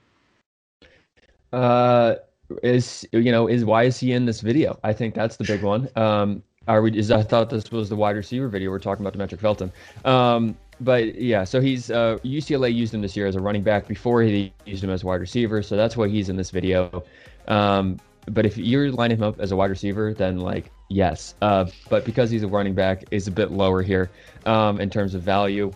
Uh, 1.54 2.16
is 2.64 3.08
you 3.12 3.32
know 3.32 3.48
is 3.48 3.66
why 3.66 3.84
is 3.84 4.00
he 4.00 4.12
in 4.12 4.26
this 4.26 4.42
video? 4.42 4.80
I 4.84 4.94
think 4.94 5.16
that's 5.16 5.38
the 5.38 5.44
big 5.44 5.64
one. 5.64 5.90
Um, 5.96 6.44
are 6.68 6.82
we? 6.82 6.98
Is 6.98 7.12
I 7.12 7.24
thought 7.24 7.50
this 7.50 7.72
was 7.72 7.90
the 7.90 7.96
wide 7.96 8.16
receiver 8.16 8.48
video. 8.48 8.72
We're 8.72 8.80
talking 8.80 9.06
about 9.06 9.18
Demetric 9.18 9.40
Felton. 9.40 9.72
Um, 10.04 10.58
but 10.82 11.16
yeah, 11.16 11.44
so 11.44 11.62
he's 11.62 11.92
uh, 11.92 12.18
UCLA 12.24 12.74
used 12.74 12.94
him 12.94 13.02
this 13.02 13.16
year 13.16 13.28
as 13.28 13.36
a 13.36 13.40
running 13.40 13.64
back 13.64 13.88
before 13.88 14.22
he 14.22 14.54
used 14.66 14.84
him 14.84 14.90
as 14.90 15.04
wide 15.04 15.22
receiver. 15.22 15.62
So 15.62 15.78
that's 15.78 15.96
why 15.96 16.08
he's 16.08 16.30
in 16.30 16.36
this 16.36 16.52
video. 16.52 17.04
Um, 17.48 18.00
but 18.28 18.46
if 18.46 18.58
you're 18.58 18.92
lining 18.92 19.18
him 19.18 19.24
up 19.24 19.40
as 19.40 19.52
a 19.52 19.56
wide 19.56 19.70
receiver, 19.70 20.14
then 20.14 20.40
like 20.40 20.72
yes. 20.90 21.36
Uh, 21.42 21.66
but 21.90 22.06
because 22.06 22.30
he's 22.30 22.44
a 22.44 22.48
running 22.48 22.74
back, 22.74 23.04
is 23.12 23.28
a 23.28 23.32
bit 23.32 23.52
lower 23.52 23.82
here 23.82 24.10
um, 24.46 24.82
in 24.82 24.90
terms 24.90 25.16
of 25.16 25.22
value. 25.22 25.72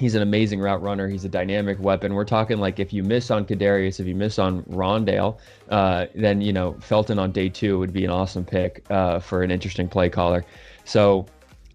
He's 0.00 0.14
an 0.14 0.22
amazing 0.22 0.60
route 0.60 0.80
runner. 0.80 1.08
He's 1.08 1.26
a 1.26 1.28
dynamic 1.28 1.78
weapon. 1.78 2.14
We're 2.14 2.24
talking 2.24 2.56
like 2.56 2.80
if 2.80 2.90
you 2.90 3.02
miss 3.02 3.30
on 3.30 3.44
Kadarius, 3.44 4.00
if 4.00 4.06
you 4.06 4.14
miss 4.14 4.38
on 4.38 4.62
Rondale, 4.62 5.38
uh, 5.68 6.06
then 6.14 6.40
you 6.40 6.54
know 6.54 6.72
Felton 6.80 7.18
on 7.18 7.32
day 7.32 7.50
two 7.50 7.78
would 7.78 7.92
be 7.92 8.06
an 8.06 8.10
awesome 8.10 8.42
pick 8.42 8.82
uh, 8.88 9.20
for 9.20 9.42
an 9.42 9.50
interesting 9.50 9.90
play 9.90 10.08
caller. 10.08 10.42
So 10.86 11.26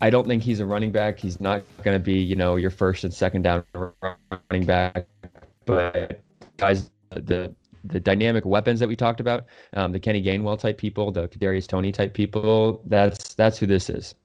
I 0.01 0.09
don't 0.09 0.27
think 0.27 0.41
he's 0.41 0.59
a 0.59 0.65
running 0.65 0.91
back. 0.91 1.19
He's 1.19 1.39
not 1.39 1.61
going 1.83 1.93
to 1.93 2.03
be 2.03 2.17
you 2.17 2.35
know 2.35 2.55
your 2.55 2.71
first 2.71 3.03
and 3.03 3.13
second 3.13 3.43
down 3.43 3.63
running 3.71 4.65
back, 4.65 5.05
but 5.65 6.19
guys, 6.57 6.89
the 7.11 7.53
the 7.83 7.99
dynamic 7.99 8.43
weapons 8.43 8.79
that 8.79 8.89
we 8.89 8.95
talked 8.95 9.19
about, 9.19 9.45
um, 9.73 9.91
the 9.91 9.99
Kenny 9.99 10.23
Gainwell 10.23 10.57
type 10.57 10.79
people, 10.79 11.11
the 11.11 11.27
Kadarius 11.27 11.67
Toney 11.67 11.91
type 11.91 12.15
people. 12.15 12.81
That's 12.87 13.35
that's 13.35 13.59
who 13.59 13.67
this 13.67 13.87
is. 13.87 14.15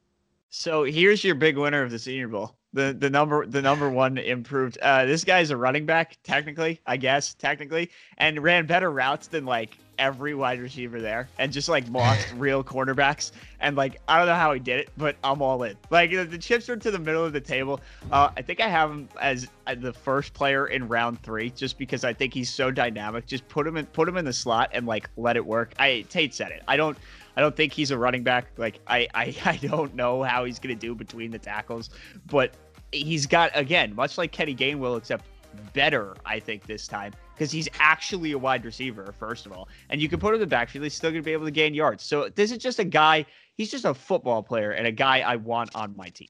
So 0.48 0.84
here's 0.84 1.22
your 1.22 1.34
big 1.34 1.58
winner 1.58 1.82
of 1.82 1.90
the 1.90 1.98
Senior 1.98 2.28
Bowl 2.28 2.56
the 2.72 2.96
the 2.98 3.10
number 3.10 3.46
the 3.46 3.62
number 3.62 3.90
one 3.90 4.18
improved. 4.18 4.78
Uh, 4.80 5.04
this 5.04 5.24
guy's 5.24 5.50
a 5.50 5.56
running 5.56 5.86
back, 5.86 6.18
technically, 6.22 6.80
I 6.86 6.96
guess, 6.96 7.34
technically, 7.34 7.90
and 8.18 8.42
ran 8.42 8.66
better 8.66 8.90
routes 8.90 9.26
than 9.26 9.44
like 9.44 9.76
every 9.98 10.34
wide 10.34 10.58
receiver 10.58 11.00
there, 11.00 11.28
and 11.38 11.52
just 11.52 11.68
like 11.68 11.88
lost 11.90 12.32
real 12.36 12.64
cornerbacks. 12.64 13.32
And 13.60 13.76
like 13.76 14.00
I 14.08 14.18
don't 14.18 14.26
know 14.26 14.34
how 14.34 14.52
he 14.52 14.60
did 14.60 14.80
it, 14.80 14.90
but 14.96 15.16
I'm 15.22 15.42
all 15.42 15.62
in. 15.64 15.76
Like 15.90 16.10
the, 16.10 16.24
the 16.24 16.38
chips 16.38 16.68
are 16.68 16.76
to 16.76 16.90
the 16.90 16.98
middle 16.98 17.24
of 17.24 17.32
the 17.32 17.40
table. 17.40 17.80
Uh, 18.10 18.30
I 18.36 18.42
think 18.42 18.60
I 18.60 18.68
have 18.68 18.90
him 18.90 19.08
as 19.20 19.48
uh, 19.66 19.74
the 19.74 19.92
first 19.92 20.32
player 20.32 20.66
in 20.68 20.88
round 20.88 21.22
three, 21.22 21.50
just 21.50 21.76
because 21.76 22.04
I 22.04 22.12
think 22.12 22.32
he's 22.32 22.50
so 22.52 22.70
dynamic. 22.70 23.26
Just 23.26 23.46
put 23.48 23.66
him 23.66 23.76
in 23.76 23.86
put 23.86 24.08
him 24.08 24.16
in 24.16 24.24
the 24.24 24.32
slot 24.32 24.70
and 24.72 24.86
like 24.86 25.10
let 25.16 25.36
it 25.36 25.44
work. 25.44 25.74
I 25.78 26.04
Tate 26.08 26.34
said 26.34 26.52
it. 26.52 26.62
I 26.68 26.76
don't. 26.76 26.96
I 27.36 27.40
don't 27.40 27.56
think 27.56 27.72
he's 27.72 27.90
a 27.90 27.98
running 27.98 28.22
back. 28.22 28.46
Like 28.56 28.80
I, 28.86 29.08
I, 29.14 29.34
I 29.44 29.56
don't 29.56 29.94
know 29.94 30.22
how 30.22 30.44
he's 30.44 30.58
gonna 30.58 30.74
do 30.74 30.94
between 30.94 31.30
the 31.30 31.38
tackles, 31.38 31.90
but 32.26 32.54
he's 32.92 33.26
got 33.26 33.50
again, 33.54 33.94
much 33.94 34.18
like 34.18 34.32
Kenny 34.32 34.54
Gainwell, 34.54 34.98
except 34.98 35.26
better. 35.72 36.16
I 36.24 36.38
think 36.40 36.66
this 36.66 36.86
time 36.86 37.12
because 37.34 37.50
he's 37.50 37.68
actually 37.78 38.32
a 38.32 38.38
wide 38.38 38.64
receiver, 38.64 39.14
first 39.18 39.46
of 39.46 39.52
all, 39.52 39.68
and 39.88 40.00
you 40.00 40.08
can 40.08 40.20
put 40.20 40.28
him 40.28 40.34
in 40.34 40.40
the 40.40 40.46
backfield. 40.46 40.84
He's 40.84 40.94
still 40.94 41.10
gonna 41.10 41.22
be 41.22 41.32
able 41.32 41.46
to 41.46 41.50
gain 41.50 41.74
yards. 41.74 42.04
So 42.04 42.28
this 42.28 42.50
is 42.52 42.58
just 42.58 42.78
a 42.78 42.84
guy. 42.84 43.24
He's 43.54 43.70
just 43.70 43.84
a 43.84 43.94
football 43.94 44.42
player 44.42 44.72
and 44.72 44.86
a 44.86 44.92
guy 44.92 45.20
I 45.20 45.36
want 45.36 45.74
on 45.74 45.94
my 45.96 46.08
team. 46.08 46.28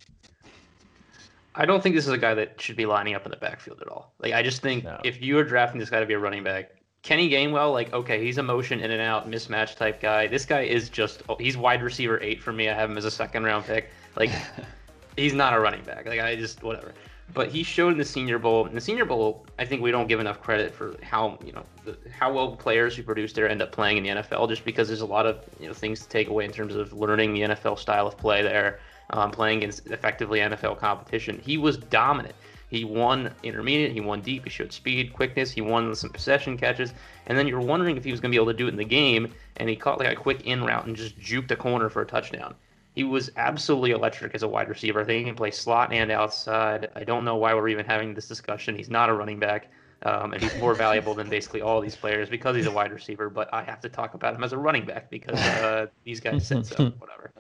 I 1.55 1.67
don't 1.67 1.83
think 1.83 1.95
this 1.95 2.07
is 2.07 2.13
a 2.13 2.19
guy 2.19 2.35
that 2.35 2.61
should 2.61 2.77
be 2.77 2.87
lining 2.87 3.15
up 3.15 3.25
in 3.25 3.31
the 3.31 3.37
backfield 3.37 3.81
at 3.81 3.89
all. 3.89 4.15
Like 4.21 4.33
I 4.33 4.43
just 4.43 4.63
think 4.63 4.85
no. 4.85 5.01
if 5.05 5.21
you 5.21 5.37
are 5.39 5.45
drafting 5.45 5.81
this 5.81 5.91
guy 5.91 6.01
to 6.01 6.07
be 6.07 6.15
a 6.15 6.19
running 6.19 6.45
back, 6.45 6.71
Kenny 7.03 7.31
Gainwell, 7.31 7.73
like, 7.73 7.93
okay, 7.93 8.23
he's 8.23 8.39
a 8.39 8.43
motion 8.43 8.81
in 8.81 8.91
and 8.91 9.01
out, 9.01 9.29
mismatch 9.29 9.77
type 9.77 10.01
guy. 10.01 10.27
This 10.27 10.45
guy 10.45 10.63
is 10.63 10.91
just, 10.91 11.23
he's 11.39 11.57
wide 11.57 11.83
receiver 11.83 12.21
eight 12.23 12.43
for 12.43 12.53
me. 12.53 12.69
I 12.69 12.75
have 12.75 12.91
him 12.91 12.99
as 12.99 13.07
a 13.07 13.11
second 13.11 13.45
round 13.45 13.65
pick. 13.65 13.89
Like, 14.17 14.31
he's 15.17 15.33
not 15.33 15.55
a 15.55 15.61
running 15.61 15.83
back. 15.83 16.07
Like, 16.07 16.21
I 16.21 16.37
just, 16.37 16.63
whatever. 16.63 16.93
But 17.33 17.49
he 17.49 17.63
showed 17.63 17.93
in 17.93 17.99
the 17.99 18.05
Senior 18.05 18.39
Bowl. 18.39 18.67
In 18.67 18.75
the 18.75 18.81
Senior 18.81 19.05
Bowl, 19.05 19.47
I 19.59 19.65
think 19.65 19.83
we 19.83 19.91
don't 19.91 20.09
give 20.09 20.21
enough 20.21 20.43
credit 20.43 20.75
for 20.75 20.97
how, 21.03 21.39
you 21.45 21.53
know, 21.53 21.65
the, 21.85 21.97
how 22.11 22.33
well 22.33 22.57
players 22.57 22.97
who 22.97 23.03
produce 23.03 23.33
there 23.33 23.49
end 23.49 23.63
up 23.63 23.73
playing 23.73 23.97
in 23.99 24.03
the 24.03 24.23
NFL, 24.23 24.49
just 24.49 24.65
because 24.65 24.89
there's 24.89 25.01
a 25.01 25.07
lot 25.07 25.27
of, 25.27 25.45
you 25.61 25.69
know, 25.69 25.73
things 25.73 26.01
to 26.01 26.09
take 26.09 26.29
away 26.29 26.45
in 26.45 26.53
terms 26.53 26.75
of 26.75 26.93
learning 26.93 27.33
the 27.33 27.41
NFL 27.43 27.79
style 27.79 28.07
of 28.07 28.17
play 28.19 28.43
there, 28.43 28.81
um, 29.11 29.31
playing 29.31 29.59
against 29.59 29.87
effectively 29.87 30.41
NFL 30.41 30.79
competition. 30.79 31.41
He 31.43 31.57
was 31.57 31.79
dominant. 31.79 32.35
He 32.71 32.85
won 32.85 33.35
intermediate, 33.43 33.93
he 33.93 34.01
won 34.01 34.21
deep, 34.21 34.45
he 34.45 34.51
showed 34.51 34.73
speed, 34.73 35.13
quickness, 35.13 35.51
he 35.51 35.61
won 35.61 35.93
some 35.95 36.11
possession 36.11 36.57
catches, 36.57 36.95
and 37.27 37.37
then 37.37 37.49
you're 37.49 37.61
wondering 37.61 37.97
if 37.97 38.05
he 38.05 38.13
was 38.13 38.21
going 38.21 38.31
to 38.31 38.37
be 38.37 38.41
able 38.41 38.53
to 38.53 38.57
do 38.57 38.67
it 38.67 38.71
in 38.71 38.77
the 38.77 38.85
game, 38.85 39.35
and 39.57 39.69
he 39.69 39.75
caught 39.75 39.99
like 39.99 40.13
a 40.13 40.15
quick 40.15 40.47
in 40.47 40.63
route 40.63 40.87
and 40.87 40.95
just 40.95 41.19
juked 41.19 41.51
a 41.51 41.57
corner 41.57 41.89
for 41.89 42.03
a 42.03 42.07
touchdown. 42.07 42.55
He 42.95 43.03
was 43.03 43.31
absolutely 43.37 43.91
electric 43.91 44.35
as 44.35 44.45
a 44.45 44.49
wide 44.49 44.69
receiver. 44.69 45.01
I 45.01 45.05
think 45.05 45.19
he 45.19 45.25
can 45.25 45.35
play 45.35 45.51
slot 45.51 45.93
and 45.93 46.11
outside. 46.11 46.91
I 46.95 47.05
don't 47.05 47.25
know 47.25 47.37
why 47.37 47.55
we're 47.55 47.69
even 47.69 47.87
having 47.87 48.15
this 48.15 48.29
discussion. 48.29 48.77
He's 48.77 48.91
not 48.91 49.09
a 49.09 49.15
running 49.15 49.39
back. 49.39 49.69
Um, 50.03 50.33
and 50.33 50.43
he's 50.43 50.57
more 50.57 50.75
valuable 50.75 51.15
than 51.15 51.29
basically 51.29 51.61
all 51.61 51.81
these 51.81 51.95
players 51.95 52.31
because 52.31 52.57
he's 52.57 52.67
a 52.67 52.71
wide 52.71 52.91
receiver. 52.91 53.29
But 53.29 53.53
I 53.53 53.63
have 53.63 53.81
to 53.83 53.89
talk 53.91 54.15
about 54.15 54.35
him 54.35 54.43
as 54.43 54.53
a 54.53 54.59
running 54.59 54.87
back 54.87 55.11
because 55.11 55.39
uh, 55.39 55.87
these 56.05 56.21
guys 56.21 56.47
said 56.47 56.65
so. 56.65 56.91
Whatever. 56.99 57.33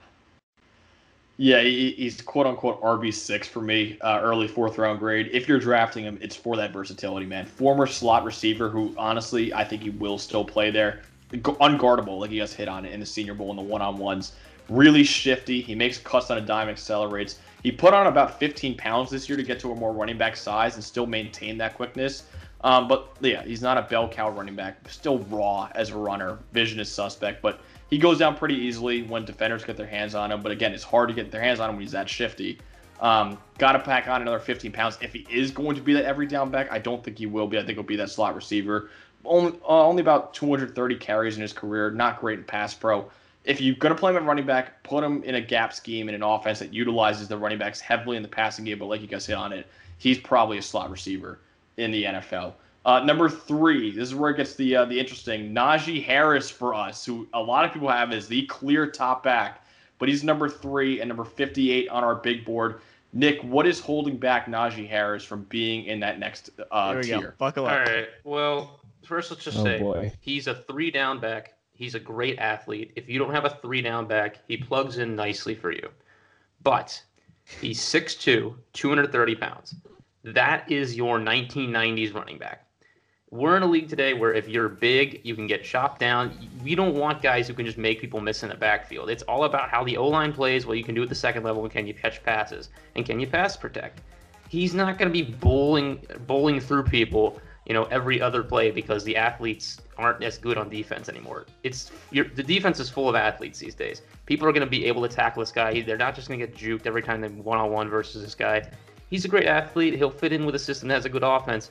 Yeah, 1.42 1.62
he's 1.62 2.20
quote 2.20 2.46
unquote 2.46 2.82
RB 2.82 3.14
six 3.14 3.48
for 3.48 3.62
me, 3.62 3.96
uh, 4.02 4.20
early 4.22 4.46
fourth 4.46 4.76
round 4.76 4.98
grade. 4.98 5.30
If 5.32 5.48
you're 5.48 5.58
drafting 5.58 6.04
him, 6.04 6.18
it's 6.20 6.36
for 6.36 6.54
that 6.58 6.70
versatility, 6.70 7.24
man. 7.24 7.46
Former 7.46 7.86
slot 7.86 8.24
receiver 8.24 8.68
who, 8.68 8.94
honestly, 8.98 9.50
I 9.54 9.64
think 9.64 9.80
he 9.80 9.88
will 9.88 10.18
still 10.18 10.44
play 10.44 10.70
there. 10.70 11.00
Unguardable, 11.32 12.20
like 12.20 12.28
he 12.28 12.36
just 12.36 12.52
hit 12.52 12.68
on 12.68 12.84
it 12.84 12.92
in 12.92 13.00
the 13.00 13.06
Senior 13.06 13.32
Bowl 13.32 13.48
in 13.48 13.56
the 13.56 13.62
one 13.62 13.80
on 13.80 13.96
ones. 13.96 14.32
Really 14.68 15.02
shifty. 15.02 15.62
He 15.62 15.74
makes 15.74 15.96
cuts 15.96 16.30
on 16.30 16.36
a 16.36 16.42
dime, 16.42 16.68
accelerates. 16.68 17.38
He 17.62 17.72
put 17.72 17.94
on 17.94 18.06
about 18.06 18.38
15 18.38 18.76
pounds 18.76 19.08
this 19.08 19.26
year 19.26 19.38
to 19.38 19.42
get 19.42 19.58
to 19.60 19.72
a 19.72 19.74
more 19.74 19.94
running 19.94 20.18
back 20.18 20.36
size 20.36 20.74
and 20.74 20.84
still 20.84 21.06
maintain 21.06 21.56
that 21.56 21.74
quickness. 21.74 22.24
Um, 22.62 22.88
but 22.88 23.16
yeah, 23.20 23.42
he's 23.42 23.62
not 23.62 23.78
a 23.78 23.82
bell 23.82 24.08
cow 24.08 24.30
running 24.30 24.54
back. 24.54 24.88
Still 24.88 25.20
raw 25.20 25.70
as 25.74 25.90
a 25.90 25.96
runner. 25.96 26.38
Vision 26.52 26.78
is 26.78 26.90
suspect, 26.92 27.40
but 27.40 27.60
he 27.88 27.98
goes 27.98 28.18
down 28.18 28.36
pretty 28.36 28.54
easily 28.54 29.02
when 29.02 29.24
defenders 29.24 29.64
get 29.64 29.76
their 29.76 29.86
hands 29.86 30.14
on 30.14 30.30
him. 30.30 30.42
But 30.42 30.52
again, 30.52 30.72
it's 30.72 30.84
hard 30.84 31.08
to 31.08 31.14
get 31.14 31.30
their 31.30 31.40
hands 31.40 31.58
on 31.58 31.70
him 31.70 31.76
when 31.76 31.82
he's 31.82 31.92
that 31.92 32.08
shifty. 32.08 32.58
Um, 33.00 33.38
Got 33.56 33.72
to 33.72 33.78
pack 33.78 34.08
on 34.08 34.20
another 34.20 34.38
15 34.38 34.72
pounds 34.72 34.98
if 35.00 35.14
he 35.14 35.26
is 35.30 35.50
going 35.50 35.74
to 35.74 35.82
be 35.82 35.94
that 35.94 36.04
every 36.04 36.26
down 36.26 36.50
back. 36.50 36.70
I 36.70 36.78
don't 36.78 37.02
think 37.02 37.18
he 37.18 37.26
will 37.26 37.46
be. 37.46 37.58
I 37.58 37.64
think 37.64 37.76
he'll 37.76 37.82
be 37.82 37.96
that 37.96 38.10
slot 38.10 38.34
receiver. 38.34 38.90
Only 39.24 39.58
uh, 39.62 39.86
only 39.86 40.02
about 40.02 40.34
230 40.34 40.96
carries 40.96 41.36
in 41.36 41.42
his 41.42 41.52
career. 41.52 41.90
Not 41.90 42.20
great 42.20 42.38
in 42.38 42.44
pass 42.44 42.74
pro. 42.74 43.10
If 43.44 43.58
you're 43.58 43.74
going 43.76 43.94
to 43.94 43.98
play 43.98 44.10
him 44.12 44.18
at 44.18 44.24
running 44.24 44.44
back, 44.44 44.82
put 44.82 45.02
him 45.02 45.22
in 45.22 45.34
a 45.34 45.40
gap 45.40 45.72
scheme 45.72 46.10
in 46.10 46.14
an 46.14 46.22
offense 46.22 46.58
that 46.58 46.74
utilizes 46.74 47.26
the 47.26 47.38
running 47.38 47.58
backs 47.58 47.80
heavily 47.80 48.18
in 48.18 48.22
the 48.22 48.28
passing 48.28 48.66
game. 48.66 48.78
But 48.78 48.86
like 48.86 49.00
you 49.00 49.06
guys 49.06 49.24
hit 49.24 49.36
on 49.36 49.54
it, 49.54 49.66
he's 49.96 50.18
probably 50.18 50.58
a 50.58 50.62
slot 50.62 50.90
receiver 50.90 51.38
in 51.80 51.90
the 51.90 52.04
NFL. 52.04 52.54
Uh, 52.84 53.00
number 53.04 53.28
three, 53.28 53.90
this 53.90 54.08
is 54.08 54.14
where 54.14 54.30
it 54.30 54.36
gets 54.36 54.54
the 54.54 54.76
uh, 54.76 54.84
the 54.84 54.98
interesting. 54.98 55.52
Najee 55.54 56.02
Harris 56.04 56.48
for 56.48 56.74
us, 56.74 57.04
who 57.04 57.28
a 57.34 57.40
lot 57.40 57.64
of 57.64 57.72
people 57.72 57.88
have 57.88 58.12
as 58.12 58.26
the 58.28 58.46
clear 58.46 58.86
top 58.90 59.22
back 59.22 59.64
but 60.00 60.08
he's 60.08 60.24
number 60.24 60.48
three 60.48 61.00
and 61.00 61.08
number 61.08 61.24
58 61.24 61.88
on 61.90 62.02
our 62.02 62.16
big 62.16 62.44
board. 62.44 62.80
Nick, 63.12 63.40
what 63.42 63.66
is 63.66 63.78
holding 63.78 64.16
back 64.16 64.46
Najee 64.46 64.88
Harris 64.88 65.22
from 65.22 65.44
being 65.44 65.84
in 65.84 66.00
that 66.00 66.18
next 66.18 66.50
uh, 66.70 66.94
Here 66.94 67.02
tier? 67.02 67.20
go. 67.20 67.32
Buckle 67.38 67.66
up. 67.66 67.72
All 67.72 67.78
right. 67.80 68.08
Well, 68.24 68.80
first 69.04 69.30
let's 69.30 69.44
just 69.44 69.58
Oh, 69.58 69.64
say 69.64 69.78
boy. 69.78 70.12
he's 70.20 70.46
a 70.46 70.54
three 70.54 70.90
down 70.90 71.20
back. 71.20 71.54
He's 71.74 71.94
a 71.94 72.00
great 72.00 72.38
athlete. 72.38 72.92
If 72.96 73.08
you 73.08 73.18
don't 73.18 73.32
have 73.32 73.44
a 73.44 73.50
three 73.50 73.82
down 73.82 74.06
back, 74.06 74.38
he 74.48 74.56
plugs 74.56 74.98
in 74.98 75.14
nicely 75.14 75.54
for 75.54 75.70
you. 75.70 75.90
But 76.62 77.02
he's 77.60 77.80
6'2, 77.80 78.54
230 78.72 79.34
pounds. 79.34 79.74
That 80.24 80.70
is 80.70 80.96
your 80.96 81.18
1990s 81.18 82.14
running 82.14 82.38
back. 82.38 82.66
We're 83.30 83.56
in 83.56 83.62
a 83.62 83.66
league 83.66 83.88
today 83.88 84.12
where 84.12 84.34
if 84.34 84.48
you're 84.48 84.68
big, 84.68 85.20
you 85.24 85.34
can 85.34 85.46
get 85.46 85.64
chopped 85.64 86.00
down. 86.00 86.36
We 86.62 86.74
don't 86.74 86.94
want 86.94 87.22
guys 87.22 87.46
who 87.46 87.54
can 87.54 87.64
just 87.64 87.78
make 87.78 88.00
people 88.00 88.20
miss 88.20 88.42
in 88.42 88.48
the 88.48 88.56
backfield. 88.56 89.08
It's 89.08 89.22
all 89.22 89.44
about 89.44 89.70
how 89.70 89.84
the 89.84 89.96
O 89.96 90.08
line 90.08 90.32
plays, 90.32 90.66
what 90.66 90.76
you 90.76 90.84
can 90.84 90.94
do 90.94 91.02
at 91.02 91.08
the 91.08 91.14
second 91.14 91.44
level, 91.44 91.62
and 91.62 91.70
can 91.72 91.86
you 91.86 91.94
catch 91.94 92.22
passes, 92.22 92.70
and 92.96 93.06
can 93.06 93.20
you 93.20 93.26
pass 93.26 93.56
protect. 93.56 94.00
He's 94.48 94.74
not 94.74 94.98
going 94.98 95.08
to 95.08 95.12
be 95.12 95.22
bowling 95.22 96.04
bowling 96.26 96.60
through 96.60 96.82
people, 96.82 97.40
you 97.66 97.72
know, 97.72 97.84
every 97.84 98.20
other 98.20 98.42
play 98.42 98.72
because 98.72 99.04
the 99.04 99.16
athletes 99.16 99.80
aren't 99.96 100.24
as 100.24 100.36
good 100.36 100.58
on 100.58 100.68
defense 100.68 101.08
anymore. 101.08 101.46
It's 101.62 101.92
the 102.10 102.24
defense 102.24 102.80
is 102.80 102.90
full 102.90 103.08
of 103.08 103.14
athletes 103.14 103.60
these 103.60 103.76
days. 103.76 104.02
People 104.26 104.48
are 104.48 104.52
going 104.52 104.66
to 104.66 104.70
be 104.70 104.86
able 104.86 105.02
to 105.02 105.08
tackle 105.08 105.40
this 105.40 105.52
guy. 105.52 105.80
They're 105.82 105.96
not 105.96 106.16
just 106.16 106.26
going 106.26 106.40
to 106.40 106.46
get 106.46 106.56
juked 106.56 106.86
every 106.86 107.02
time 107.02 107.20
they 107.20 107.28
one 107.28 107.58
on 107.58 107.70
one 107.70 107.88
versus 107.88 108.22
this 108.22 108.34
guy. 108.34 108.68
He's 109.10 109.24
a 109.24 109.28
great 109.28 109.46
athlete. 109.46 109.94
He'll 109.94 110.10
fit 110.10 110.32
in 110.32 110.46
with 110.46 110.54
a 110.54 110.58
system 110.58 110.88
that 110.88 110.94
has 110.94 111.04
a 111.04 111.08
good 111.08 111.24
offense 111.24 111.70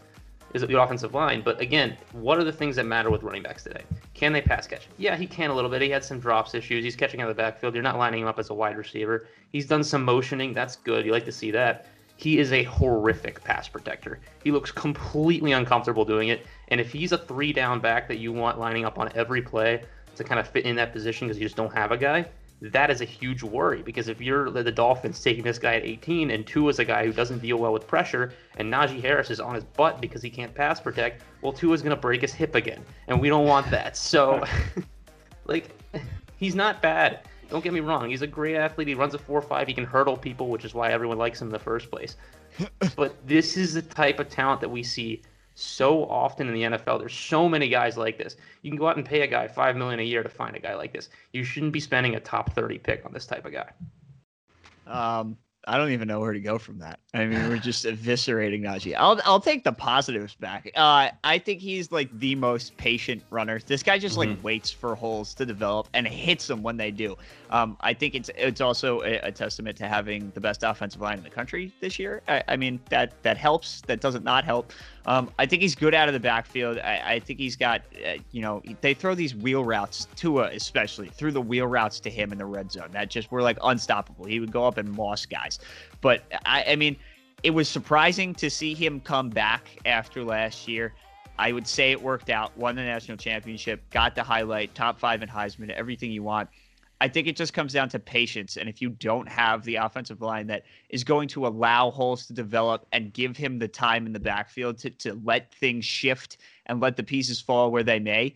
is 0.54 0.62
the 0.62 0.82
offensive 0.82 1.14
line. 1.14 1.42
But 1.42 1.60
again, 1.62 1.98
what 2.12 2.38
are 2.38 2.44
the 2.44 2.52
things 2.52 2.76
that 2.76 2.86
matter 2.86 3.10
with 3.10 3.24
running 3.24 3.44
backs 3.44 3.64
today? 3.64 3.84
Can 4.14 4.34
they 4.34 4.42
pass 4.42 4.68
catch? 4.68 4.88
Yeah, 4.98 5.16
he 5.16 5.28
can 5.28 5.50
a 5.50 5.54
little 5.54 5.70
bit. 5.70 5.82
He 5.82 5.90
had 5.90 6.04
some 6.04 6.20
drops 6.20 6.54
issues. 6.54 6.84
He's 6.84 6.96
catching 6.96 7.22
out 7.22 7.30
of 7.30 7.36
the 7.36 7.42
backfield. 7.42 7.74
You're 7.74 7.84
not 7.84 7.98
lining 7.98 8.22
him 8.22 8.28
up 8.28 8.40
as 8.40 8.50
a 8.50 8.54
wide 8.54 8.78
receiver. 8.78 9.28
He's 9.52 9.68
done 9.68 9.84
some 9.84 10.04
motioning. 10.04 10.54
That's 10.54 10.76
good. 10.76 11.06
You 11.06 11.12
like 11.12 11.26
to 11.26 11.32
see 11.32 11.52
that. 11.52 11.88
He 12.18 12.40
is 12.40 12.52
a 12.52 12.64
horrific 12.64 13.42
pass 13.44 13.70
protector. 13.70 14.20
He 14.44 14.52
looks 14.52 14.72
completely 14.72 15.54
uncomfortable 15.54 16.04
doing 16.04 16.30
it. 16.30 16.46
And 16.68 16.82
if 16.82 16.92
he's 16.92 17.14
a 17.14 17.18
three 17.18 17.54
down 17.54 17.80
back 17.80 18.08
that 18.10 18.18
you 18.18 18.34
want 18.34 18.60
lining 18.60 18.84
up 18.84 19.00
on 19.00 19.10
every 19.16 19.42
play 19.42 19.84
to 20.16 20.24
kind 20.24 20.40
of 20.40 20.48
fit 20.48 20.66
in 20.66 20.76
that 20.76 20.92
position 20.92 21.28
because 21.28 21.40
you 21.40 21.46
just 21.46 21.56
don't 21.56 21.74
have 21.74 21.94
a 21.94 21.98
guy, 21.98 22.28
that 22.62 22.90
is 22.90 23.02
a 23.02 23.06
huge 23.06 23.42
worry 23.42 23.82
because 23.82 24.10
if 24.10 24.20
you're 24.20 24.50
the 24.50 24.72
Dolphins 24.72 25.22
taking 25.22 25.44
this 25.44 25.58
guy 25.58 25.76
at 25.76 25.84
18 25.84 26.32
and 26.32 26.46
Tua 26.46 26.70
is 26.70 26.80
a 26.80 26.86
guy 26.86 27.06
who 27.06 27.14
doesn't 27.14 27.40
deal 27.40 27.58
well 27.58 27.72
with 27.72 27.88
pressure 27.88 28.34
and 28.58 28.72
Najee 28.72 29.02
Harris 29.02 29.30
is 29.30 29.40
on 29.40 29.56
his 29.56 29.64
butt 29.64 30.02
because 30.02 30.22
he 30.22 30.30
can't 30.30 30.54
pass 30.54 30.80
protect, 30.80 31.24
well 31.42 31.54
Tua 31.54 31.74
is 31.74 31.82
going 31.82 31.96
to 31.96 32.02
break 32.02 32.22
his 32.22 32.34
hip 32.34 32.56
again 32.56 32.84
and 33.08 33.20
we 33.20 33.30
don't 33.30 33.46
want 33.46 33.70
that. 33.72 33.96
So 33.96 34.44
like 35.46 35.70
he's 36.38 36.56
not 36.56 36.82
bad. 36.82 37.22
Don't 37.50 37.64
get 37.64 37.74
me 37.74 37.80
wrong, 37.80 38.10
he's 38.10 38.22
a 38.22 38.28
great 38.28 38.56
athlete. 38.56 38.88
He 38.88 38.94
runs 38.94 39.16
a 39.16 39.18
4-5, 39.18 39.68
he 39.68 39.74
can 39.74 39.86
hurdle 39.86 40.18
people, 40.18 40.50
which 40.50 40.66
is 40.66 40.74
why 40.74 40.92
everyone 40.92 41.18
likes 41.18 41.42
him 41.42 41.48
in 41.48 41.54
the 41.54 41.60
first 41.60 41.90
place. 41.90 42.16
but 42.96 43.16
this 43.26 43.58
is 43.58 43.74
the 43.74 43.82
type 43.82 44.20
of 44.20 44.30
talent 44.30 44.62
that 44.62 44.70
we 44.70 44.84
see 44.84 45.22
so 45.60 46.06
often 46.06 46.48
in 46.48 46.54
the 46.54 46.78
NFL. 46.78 47.00
There's 47.00 47.14
so 47.14 47.50
many 47.50 47.68
guys 47.68 47.98
like 47.98 48.18
this. 48.18 48.38
You 48.62 48.72
can 48.72 48.80
go 48.80 48.88
out 48.88 48.98
and 48.98 49.06
pay 49.06 49.22
a 49.22 49.28
guy 49.28 49.48
five 49.48 49.76
million 49.76 50.00
a 50.00 50.04
year 50.04 50.24
to 50.24 50.30
find 50.30 50.56
a 50.56 50.60
guy 50.60 50.76
like 50.76 50.94
this. 50.94 51.10
You 51.34 51.44
shouldn't 51.44 51.74
be 51.74 51.80
spending 51.80 52.16
a 52.16 52.20
top 52.20 52.54
30 52.54 52.78
pick 52.80 53.06
on 53.06 53.14
this 53.14 53.26
type 53.26 53.46
of 53.46 53.52
guy. 53.52 53.70
Um, 54.88 55.38
I 55.68 55.78
don't 55.78 55.92
even 55.92 56.08
know 56.08 56.20
where 56.20 56.34
to 56.34 56.40
go 56.40 56.58
from 56.58 56.80
that. 56.80 57.00
I 57.14 57.26
mean, 57.26 57.48
we're 57.50 57.58
just 57.60 57.86
eviscerating 57.86 58.62
Najee. 58.62 58.96
I'll 58.98 59.20
I'll 59.26 59.40
take 59.40 59.64
the 59.64 59.72
positives 59.72 60.36
back. 60.36 60.72
Uh, 60.76 61.10
I 61.24 61.38
think 61.38 61.60
he's 61.60 61.92
like 61.92 62.10
the 62.20 62.36
most 62.36 62.76
patient 62.78 63.24
runner. 63.30 63.60
This 63.60 63.84
guy 63.84 64.00
just 64.00 64.18
like 64.18 64.42
waits 64.44 64.72
for 64.72 64.96
holes 64.96 65.34
to 65.36 65.46
develop 65.46 65.90
and 65.94 66.08
hits 66.08 66.48
them 66.48 66.64
when 66.64 66.78
they 66.78 66.92
do. 66.92 67.16
Um, 67.50 67.78
I 67.82 67.94
think 67.94 68.16
it's 68.16 68.30
it's 68.36 68.62
also 68.62 69.02
a, 69.02 69.20
a 69.20 69.32
testament 69.32 69.78
to 69.78 69.88
having 69.88 70.32
the 70.34 70.42
best 70.42 70.64
offensive 70.64 71.02
line 71.02 71.18
in 71.18 71.24
the 71.24 71.30
country 71.30 71.74
this 71.82 72.00
year. 72.00 72.22
I, 72.28 72.44
I 72.48 72.56
mean 72.56 72.80
that 72.90 73.22
that 73.24 73.38
helps. 73.38 73.82
That 73.82 74.00
doesn't 74.02 74.24
not 74.24 74.46
help. 74.46 74.72
Um, 75.10 75.32
I 75.40 75.48
think 75.48 75.64
he's 75.64 75.74
good 75.74 75.96
out 75.96 76.08
of 76.08 76.14
the 76.14 76.20
backfield. 76.20 76.78
I, 76.78 77.02
I 77.04 77.20
think 77.20 77.40
he's 77.40 77.56
got, 77.56 77.82
uh, 78.06 78.18
you 78.32 78.44
know, 78.44 78.62
they 78.82 78.94
throw 78.94 79.16
these 79.16 79.34
wheel 79.34 79.66
routes, 79.66 80.08
Tua 80.16 80.52
especially, 80.54 81.08
threw 81.08 81.32
the 81.32 81.42
wheel 81.42 81.66
routes 81.66 82.00
to 82.02 82.12
him 82.12 82.32
in 82.32 82.38
the 82.38 82.46
red 82.46 82.72
zone. 82.72 82.90
That 82.92 83.10
just 83.10 83.32
were 83.32 83.42
like 83.42 83.58
unstoppable. 83.64 84.26
He 84.26 84.40
would 84.40 84.52
go 84.52 84.66
up 84.66 84.78
and 84.78 84.88
moss 84.92 85.26
guys. 85.26 85.49
But 86.02 86.24
I, 86.46 86.64
I 86.70 86.76
mean, 86.76 86.98
it 87.44 87.52
was 87.52 87.70
surprising 87.70 88.36
to 88.36 88.50
see 88.50 88.74
him 88.74 89.00
come 89.00 89.30
back 89.30 89.78
after 89.86 90.24
last 90.24 90.68
year. 90.68 90.94
I 91.38 91.54
would 91.54 91.68
say 91.68 91.92
it 91.92 92.02
worked 92.02 92.30
out. 92.30 92.56
Won 92.58 92.76
the 92.76 92.84
national 92.84 93.18
championship, 93.18 93.90
got 93.92 94.14
the 94.14 94.24
highlight, 94.24 94.76
top 94.76 95.00
five 95.00 95.24
in 95.24 95.30
Heisman, 95.30 95.70
everything 95.70 96.12
you 96.12 96.22
want. 96.22 96.50
I 97.02 97.08
think 97.08 97.28
it 97.28 97.38
just 97.38 97.54
comes 97.54 97.72
down 97.72 97.88
to 97.90 98.00
patience. 98.00 98.58
And 98.58 98.68
if 98.68 98.82
you 98.82 98.90
don't 98.90 99.28
have 99.30 99.64
the 99.64 99.76
offensive 99.76 100.22
line 100.22 100.48
that 100.48 100.64
is 100.90 101.06
going 101.06 101.30
to 101.30 101.48
allow 101.48 101.92
holes 101.92 102.28
to 102.28 102.34
develop 102.34 102.86
and 102.92 103.14
give 103.14 103.38
him 103.38 103.58
the 103.58 103.70
time 103.70 104.06
in 104.06 104.12
the 104.12 104.20
backfield 104.20 104.80
to, 104.80 104.90
to 104.90 105.20
let 105.24 105.54
things 105.54 105.86
shift 105.86 106.38
and 106.66 106.82
let 106.82 106.98
the 106.98 107.04
pieces 107.04 107.40
fall 107.40 107.72
where 107.72 107.84
they 107.84 108.00
may, 108.00 108.36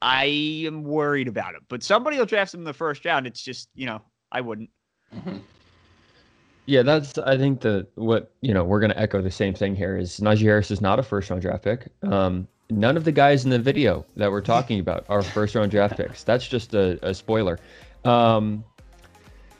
I 0.00 0.24
am 0.66 0.84
worried 0.84 1.28
about 1.28 1.54
it. 1.54 1.60
But 1.68 1.82
somebody 1.82 2.16
will 2.16 2.24
draft 2.24 2.54
him 2.54 2.60
in 2.60 2.64
the 2.64 2.72
first 2.72 3.04
round. 3.04 3.26
It's 3.26 3.42
just, 3.42 3.68
you 3.74 3.84
know, 3.84 4.00
I 4.32 4.40
wouldn't. 4.40 4.70
Yeah, 6.68 6.82
that's 6.82 7.16
I 7.16 7.38
think 7.38 7.62
the 7.62 7.86
what 7.94 8.30
you 8.42 8.52
know 8.52 8.62
we're 8.62 8.80
gonna 8.80 8.92
echo 8.94 9.22
the 9.22 9.30
same 9.30 9.54
thing 9.54 9.74
here 9.74 9.96
is 9.96 10.20
Najee 10.20 10.42
Harris 10.42 10.70
is 10.70 10.82
not 10.82 10.98
a 10.98 11.02
first 11.02 11.30
round 11.30 11.40
draft 11.40 11.64
pick. 11.64 11.88
Um, 12.02 12.46
none 12.68 12.98
of 12.98 13.04
the 13.04 13.12
guys 13.12 13.44
in 13.44 13.50
the 13.50 13.58
video 13.58 14.04
that 14.16 14.30
we're 14.30 14.42
talking 14.42 14.78
about 14.78 15.06
are 15.08 15.22
first 15.22 15.54
round 15.54 15.70
draft 15.70 15.96
picks. 15.96 16.24
That's 16.24 16.46
just 16.46 16.74
a, 16.74 16.98
a 17.00 17.14
spoiler. 17.14 17.58
Um, 18.04 18.62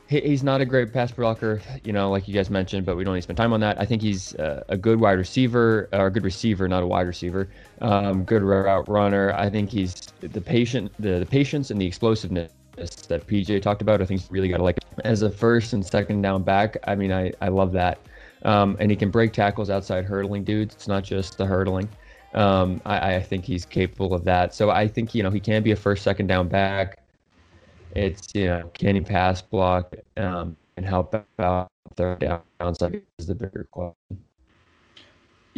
he, 0.06 0.20
he's 0.20 0.42
not 0.42 0.60
a 0.60 0.66
great 0.66 0.92
pass 0.92 1.10
blocker, 1.10 1.62
you 1.82 1.94
know, 1.94 2.10
like 2.10 2.28
you 2.28 2.34
guys 2.34 2.50
mentioned, 2.50 2.84
but 2.84 2.94
we 2.94 3.04
don't 3.04 3.14
need 3.14 3.20
to 3.20 3.22
spend 3.22 3.38
time 3.38 3.54
on 3.54 3.60
that. 3.60 3.80
I 3.80 3.86
think 3.86 4.02
he's 4.02 4.34
uh, 4.34 4.64
a 4.68 4.76
good 4.76 5.00
wide 5.00 5.16
receiver, 5.16 5.88
or 5.94 6.08
a 6.08 6.10
good 6.10 6.24
receiver, 6.24 6.68
not 6.68 6.82
a 6.82 6.86
wide 6.86 7.06
receiver. 7.06 7.48
Um, 7.80 8.24
good 8.24 8.42
route 8.42 8.86
runner. 8.86 9.32
I 9.32 9.48
think 9.48 9.70
he's 9.70 9.94
the 10.20 10.42
patient, 10.42 10.92
the, 10.98 11.20
the 11.20 11.26
patience 11.26 11.70
and 11.70 11.80
the 11.80 11.86
explosiveness 11.86 12.50
that 12.76 13.26
PJ 13.26 13.62
talked 13.62 13.80
about. 13.80 14.02
I 14.02 14.04
think 14.04 14.20
he's 14.20 14.30
really 14.30 14.50
got 14.50 14.58
to 14.58 14.62
like 14.62 14.78
as 15.04 15.22
a 15.22 15.30
first 15.30 15.72
and 15.72 15.84
second 15.84 16.22
down 16.22 16.42
back. 16.42 16.76
I 16.84 16.94
mean, 16.94 17.12
I, 17.12 17.32
I 17.40 17.48
love 17.48 17.72
that. 17.72 17.98
Um, 18.44 18.76
and 18.78 18.90
he 18.90 18.96
can 18.96 19.10
break 19.10 19.32
tackles 19.32 19.70
outside 19.70 20.04
hurdling 20.04 20.44
dudes. 20.44 20.74
It's 20.74 20.88
not 20.88 21.04
just 21.04 21.38
the 21.38 21.46
hurdling. 21.46 21.88
Um, 22.34 22.80
I, 22.84 23.16
I 23.16 23.22
think 23.22 23.44
he's 23.44 23.64
capable 23.64 24.14
of 24.14 24.24
that. 24.24 24.54
So 24.54 24.70
I 24.70 24.86
think, 24.86 25.14
you 25.14 25.22
know, 25.22 25.30
he 25.30 25.40
can 25.40 25.62
be 25.62 25.72
a 25.72 25.76
first, 25.76 26.04
second 26.04 26.26
down 26.26 26.48
back. 26.48 27.02
It's, 27.96 28.28
you 28.34 28.46
know, 28.46 28.70
can 28.74 28.94
he 28.94 29.00
pass 29.00 29.42
block 29.42 29.94
um, 30.16 30.56
and 30.76 30.86
help 30.86 31.14
out 31.38 31.68
third 31.96 32.20
downs? 32.20 32.82
I 32.82 33.00
is 33.18 33.26
the 33.26 33.34
bigger 33.34 33.66
question. 33.70 34.27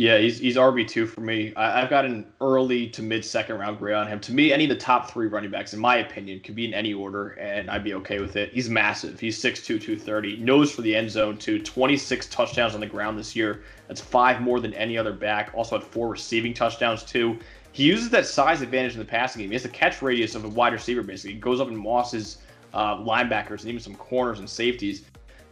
Yeah, 0.00 0.16
he's 0.16 0.38
he's 0.38 0.56
RB 0.56 0.88
two 0.88 1.04
for 1.04 1.20
me. 1.20 1.52
I, 1.56 1.82
I've 1.82 1.90
got 1.90 2.06
an 2.06 2.24
early 2.40 2.88
to 2.88 3.02
mid 3.02 3.22
second 3.22 3.58
round 3.58 3.78
grade 3.78 3.94
on 3.94 4.08
him. 4.08 4.18
To 4.20 4.32
me, 4.32 4.50
any 4.50 4.64
of 4.64 4.70
the 4.70 4.76
top 4.76 5.10
three 5.10 5.26
running 5.26 5.50
backs, 5.50 5.74
in 5.74 5.78
my 5.78 5.96
opinion, 5.96 6.40
could 6.40 6.54
be 6.54 6.64
in 6.64 6.72
any 6.72 6.94
order, 6.94 7.32
and 7.32 7.70
I'd 7.70 7.84
be 7.84 7.92
okay 7.92 8.18
with 8.18 8.34
it. 8.34 8.50
He's 8.50 8.70
massive. 8.70 9.20
He's 9.20 9.38
6'2", 9.38 9.62
230. 9.62 10.38
Knows 10.38 10.72
for 10.72 10.80
the 10.80 10.96
end 10.96 11.10
zone 11.10 11.36
too. 11.36 11.58
Twenty 11.58 11.98
six 11.98 12.26
touchdowns 12.28 12.72
on 12.72 12.80
the 12.80 12.86
ground 12.86 13.18
this 13.18 13.36
year. 13.36 13.62
That's 13.88 14.00
five 14.00 14.40
more 14.40 14.58
than 14.58 14.72
any 14.72 14.96
other 14.96 15.12
back. 15.12 15.52
Also 15.54 15.78
had 15.78 15.86
four 15.86 16.08
receiving 16.08 16.54
touchdowns 16.54 17.02
too. 17.02 17.38
He 17.72 17.84
uses 17.84 18.08
that 18.08 18.24
size 18.24 18.62
advantage 18.62 18.94
in 18.94 19.00
the 19.00 19.04
passing 19.04 19.42
game. 19.42 19.50
He 19.50 19.54
has 19.54 19.64
the 19.64 19.68
catch 19.68 20.00
radius 20.00 20.34
of 20.34 20.46
a 20.46 20.48
wide 20.48 20.72
receiver 20.72 21.02
basically. 21.02 21.34
He 21.34 21.40
goes 21.40 21.60
up 21.60 21.68
and 21.68 21.76
mosses 21.76 22.38
uh, 22.72 22.96
linebackers 22.96 23.60
and 23.60 23.68
even 23.68 23.80
some 23.80 23.96
corners 23.96 24.38
and 24.38 24.48
safeties 24.48 25.02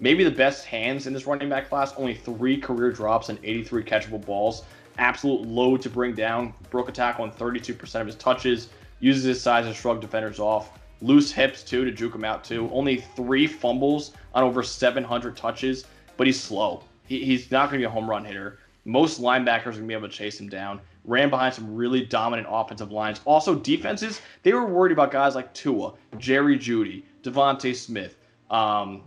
maybe 0.00 0.24
the 0.24 0.30
best 0.30 0.64
hands 0.64 1.06
in 1.06 1.12
this 1.12 1.26
running 1.26 1.48
back 1.48 1.68
class. 1.68 1.92
Only 1.96 2.14
three 2.14 2.58
career 2.58 2.92
drops 2.92 3.28
and 3.28 3.38
83 3.42 3.82
catchable 3.84 4.24
balls. 4.24 4.64
Absolute 4.98 5.42
load 5.42 5.80
to 5.82 5.90
bring 5.90 6.14
down. 6.14 6.54
Broke 6.70 6.88
a 6.88 6.92
tackle 6.92 7.24
on 7.24 7.32
32% 7.32 8.00
of 8.00 8.06
his 8.06 8.16
touches. 8.16 8.68
Uses 9.00 9.24
his 9.24 9.40
size 9.40 9.64
to 9.66 9.74
shrug 9.74 10.00
defenders 10.00 10.40
off. 10.40 10.78
Loose 11.00 11.30
hips 11.30 11.62
too 11.62 11.84
to 11.84 11.92
juke 11.92 12.14
him 12.14 12.24
out 12.24 12.42
too. 12.42 12.68
Only 12.72 12.96
three 12.96 13.46
fumbles 13.46 14.12
on 14.34 14.42
over 14.42 14.62
700 14.62 15.36
touches, 15.36 15.84
but 16.16 16.26
he's 16.26 16.40
slow. 16.40 16.82
He, 17.06 17.24
he's 17.24 17.50
not 17.50 17.70
going 17.70 17.80
to 17.80 17.82
be 17.82 17.84
a 17.84 17.90
home 17.90 18.10
run 18.10 18.24
hitter. 18.24 18.58
Most 18.84 19.20
linebackers 19.20 19.66
are 19.66 19.72
going 19.72 19.82
to 19.82 19.88
be 19.88 19.94
able 19.94 20.08
to 20.08 20.14
chase 20.14 20.40
him 20.40 20.48
down. 20.48 20.80
Ran 21.04 21.30
behind 21.30 21.54
some 21.54 21.74
really 21.74 22.04
dominant 22.04 22.48
offensive 22.50 22.90
lines. 22.90 23.20
Also, 23.24 23.54
defenses, 23.54 24.20
they 24.42 24.52
were 24.52 24.66
worried 24.66 24.92
about 24.92 25.10
guys 25.10 25.34
like 25.34 25.54
Tua, 25.54 25.94
Jerry 26.18 26.58
Jeudy, 26.58 27.04
DeVonta 27.22 27.74
Smith, 27.74 28.16
um, 28.50 29.02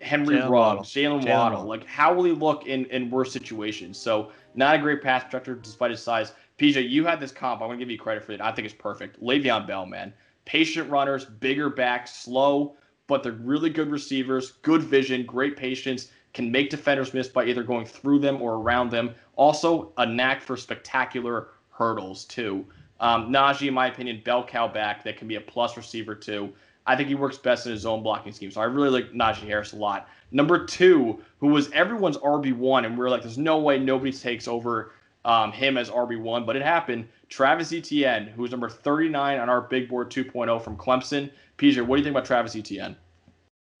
Henry 0.00 0.36
Jalen 0.36 0.48
Ruggs, 0.48 0.50
Waddle. 0.50 0.82
Jaylen 0.84 1.28
Waddle. 1.28 1.34
Waddle. 1.34 1.64
Like, 1.64 1.86
how 1.86 2.14
will 2.14 2.24
he 2.24 2.32
look 2.32 2.66
in, 2.66 2.86
in 2.86 3.10
worse 3.10 3.32
situations? 3.32 3.98
So, 3.98 4.32
not 4.54 4.74
a 4.74 4.78
great 4.78 5.02
pass 5.02 5.22
protector 5.24 5.54
despite 5.54 5.90
his 5.90 6.02
size. 6.02 6.32
PJ, 6.58 6.88
you 6.88 7.04
had 7.04 7.20
this 7.20 7.32
comp. 7.32 7.62
I 7.62 7.66
want 7.66 7.78
to 7.78 7.84
give 7.84 7.90
you 7.90 7.98
credit 7.98 8.24
for 8.24 8.32
it. 8.32 8.40
I 8.40 8.52
think 8.52 8.66
it's 8.66 8.74
perfect. 8.74 9.22
Le'Veon 9.22 9.66
Bell, 9.66 9.86
man. 9.86 10.12
Patient 10.44 10.90
runners, 10.90 11.24
bigger 11.24 11.70
backs, 11.70 12.14
slow, 12.14 12.76
but 13.06 13.22
they're 13.22 13.32
really 13.32 13.70
good 13.70 13.90
receivers, 13.90 14.52
good 14.62 14.82
vision, 14.82 15.24
great 15.24 15.56
patience, 15.56 16.10
can 16.32 16.50
make 16.50 16.70
defenders 16.70 17.12
miss 17.12 17.28
by 17.28 17.44
either 17.44 17.62
going 17.62 17.84
through 17.84 18.20
them 18.20 18.40
or 18.40 18.54
around 18.54 18.90
them. 18.90 19.14
Also, 19.36 19.92
a 19.96 20.06
knack 20.06 20.40
for 20.40 20.56
spectacular 20.56 21.48
hurdles, 21.70 22.24
too. 22.24 22.64
Um, 23.00 23.32
Najee, 23.32 23.68
in 23.68 23.74
my 23.74 23.88
opinion, 23.88 24.20
bell 24.24 24.44
cow 24.44 24.68
back 24.68 25.02
that 25.04 25.16
can 25.16 25.26
be 25.26 25.36
a 25.36 25.40
plus 25.40 25.76
receiver, 25.76 26.14
too. 26.14 26.52
I 26.86 26.96
think 26.96 27.08
he 27.08 27.14
works 27.14 27.38
best 27.38 27.66
in 27.66 27.72
his 27.72 27.82
zone 27.82 28.02
blocking 28.02 28.32
scheme. 28.32 28.50
So 28.50 28.60
I 28.60 28.64
really 28.64 28.90
like 28.90 29.12
Najee 29.12 29.46
Harris 29.46 29.72
a 29.72 29.76
lot. 29.76 30.08
Number 30.32 30.64
two, 30.64 31.22
who 31.38 31.48
was 31.48 31.70
everyone's 31.72 32.16
RB1, 32.18 32.86
and 32.86 32.96
we 32.96 33.04
are 33.04 33.10
like, 33.10 33.22
there's 33.22 33.38
no 33.38 33.58
way 33.58 33.78
nobody 33.78 34.12
takes 34.12 34.48
over 34.48 34.92
um, 35.24 35.52
him 35.52 35.76
as 35.76 35.90
RB1, 35.90 36.46
but 36.46 36.56
it 36.56 36.62
happened. 36.62 37.08
Travis 37.28 37.72
Etienne, 37.72 38.26
who 38.26 38.42
was 38.42 38.50
number 38.50 38.68
39 38.68 39.38
on 39.38 39.48
our 39.48 39.60
big 39.60 39.88
board 39.88 40.10
2.0 40.10 40.62
from 40.62 40.76
Clemson. 40.76 41.30
PJ, 41.58 41.84
what 41.84 41.96
do 41.96 42.00
you 42.00 42.04
think 42.04 42.14
about 42.14 42.24
Travis 42.24 42.56
Etienne? 42.56 42.96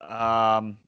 Um, 0.02 0.78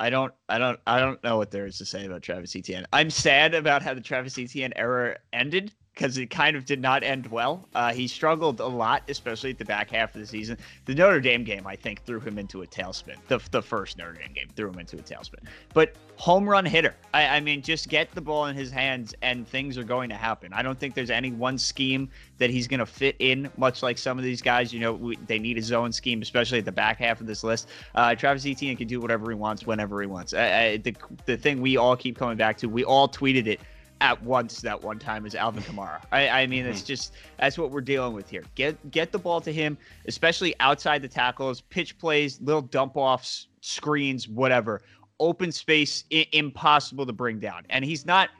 I 0.00 0.10
don't, 0.10 0.32
I 0.48 0.58
don't, 0.58 0.80
I 0.86 0.98
don't 0.98 1.22
know 1.22 1.36
what 1.36 1.50
there 1.50 1.66
is 1.66 1.78
to 1.78 1.84
say 1.84 2.06
about 2.06 2.22
Travis 2.22 2.56
Etienne. 2.56 2.86
I'm 2.92 3.10
sad 3.10 3.54
about 3.54 3.82
how 3.82 3.94
the 3.94 4.00
Travis 4.00 4.38
Etienne 4.38 4.72
era 4.76 5.16
ended 5.32 5.72
because 5.94 6.16
it 6.16 6.30
kind 6.30 6.56
of 6.56 6.64
did 6.64 6.80
not 6.80 7.02
end 7.02 7.26
well. 7.26 7.68
Uh, 7.74 7.92
he 7.92 8.06
struggled 8.08 8.60
a 8.60 8.66
lot, 8.66 9.02
especially 9.08 9.50
at 9.50 9.58
the 9.58 9.64
back 9.64 9.90
half 9.90 10.14
of 10.14 10.20
the 10.20 10.26
season. 10.26 10.56
The 10.86 10.94
Notre 10.94 11.20
Dame 11.20 11.44
game, 11.44 11.66
I 11.66 11.76
think, 11.76 12.04
threw 12.04 12.20
him 12.20 12.38
into 12.38 12.62
a 12.62 12.66
tailspin. 12.66 13.16
The, 13.28 13.40
the 13.50 13.60
first 13.60 13.98
Notre 13.98 14.14
Dame 14.14 14.32
game 14.32 14.48
threw 14.56 14.70
him 14.70 14.78
into 14.78 14.96
a 14.96 15.02
tailspin. 15.02 15.44
But 15.74 15.96
home 16.16 16.48
run 16.48 16.64
hitter. 16.64 16.94
I, 17.12 17.36
I 17.36 17.40
mean, 17.40 17.60
just 17.60 17.88
get 17.88 18.10
the 18.12 18.20
ball 18.20 18.46
in 18.46 18.56
his 18.56 18.70
hands 18.70 19.14
and 19.22 19.46
things 19.46 19.76
are 19.76 19.84
going 19.84 20.08
to 20.10 20.14
happen. 20.14 20.52
I 20.52 20.62
don't 20.62 20.78
think 20.78 20.94
there's 20.94 21.10
any 21.10 21.32
one 21.32 21.58
scheme 21.58 22.08
that 22.38 22.50
he's 22.50 22.68
going 22.68 22.80
to 22.80 22.86
fit 22.86 23.16
in, 23.18 23.50
much 23.56 23.82
like 23.82 23.98
some 23.98 24.16
of 24.16 24.24
these 24.24 24.40
guys. 24.40 24.72
You 24.72 24.80
know, 24.80 24.92
we, 24.94 25.16
they 25.26 25.38
need 25.38 25.58
a 25.58 25.62
zone 25.62 25.92
scheme, 25.92 26.22
especially 26.22 26.60
at 26.60 26.64
the 26.64 26.72
back 26.72 26.98
half 26.98 27.20
of 27.20 27.26
this 27.26 27.44
list. 27.44 27.68
Uh, 27.94 28.14
Travis 28.14 28.46
Etienne 28.46 28.76
can 28.76 28.86
do 28.86 29.00
whatever 29.00 29.30
he 29.30 29.36
wants, 29.36 29.66
whenever 29.66 30.00
he 30.00 30.06
wants. 30.06 30.32
I, 30.32 30.62
I, 30.62 30.76
the, 30.78 30.94
the 31.26 31.36
thing 31.36 31.60
we 31.60 31.76
all 31.76 31.96
keep 31.96 32.16
coming 32.16 32.36
back 32.36 32.56
to, 32.58 32.68
we 32.68 32.84
all 32.84 33.08
tweeted 33.08 33.46
it 33.46 33.60
at 34.00 34.22
once 34.22 34.60
that 34.62 34.82
one 34.82 34.98
time 34.98 35.26
is 35.26 35.34
Alvin 35.34 35.62
Kamara. 35.62 36.00
I, 36.10 36.28
I 36.28 36.46
mean, 36.46 36.64
it's 36.66 36.80
hmm. 36.80 36.86
just 36.86 37.12
that's 37.38 37.58
what 37.58 37.70
we're 37.70 37.80
dealing 37.80 38.14
with 38.14 38.28
here. 38.28 38.44
Get 38.54 38.90
get 38.90 39.12
the 39.12 39.18
ball 39.18 39.40
to 39.42 39.52
him, 39.52 39.76
especially 40.06 40.54
outside 40.60 41.02
the 41.02 41.08
tackles, 41.08 41.60
pitch 41.60 41.98
plays, 41.98 42.40
little 42.40 42.62
dump 42.62 42.96
offs, 42.96 43.48
screens, 43.60 44.28
whatever. 44.28 44.82
Open 45.18 45.52
space, 45.52 46.04
I- 46.12 46.26
impossible 46.32 47.04
to 47.06 47.12
bring 47.12 47.38
down, 47.38 47.64
and 47.68 47.84
he's 47.84 48.06
not 48.06 48.30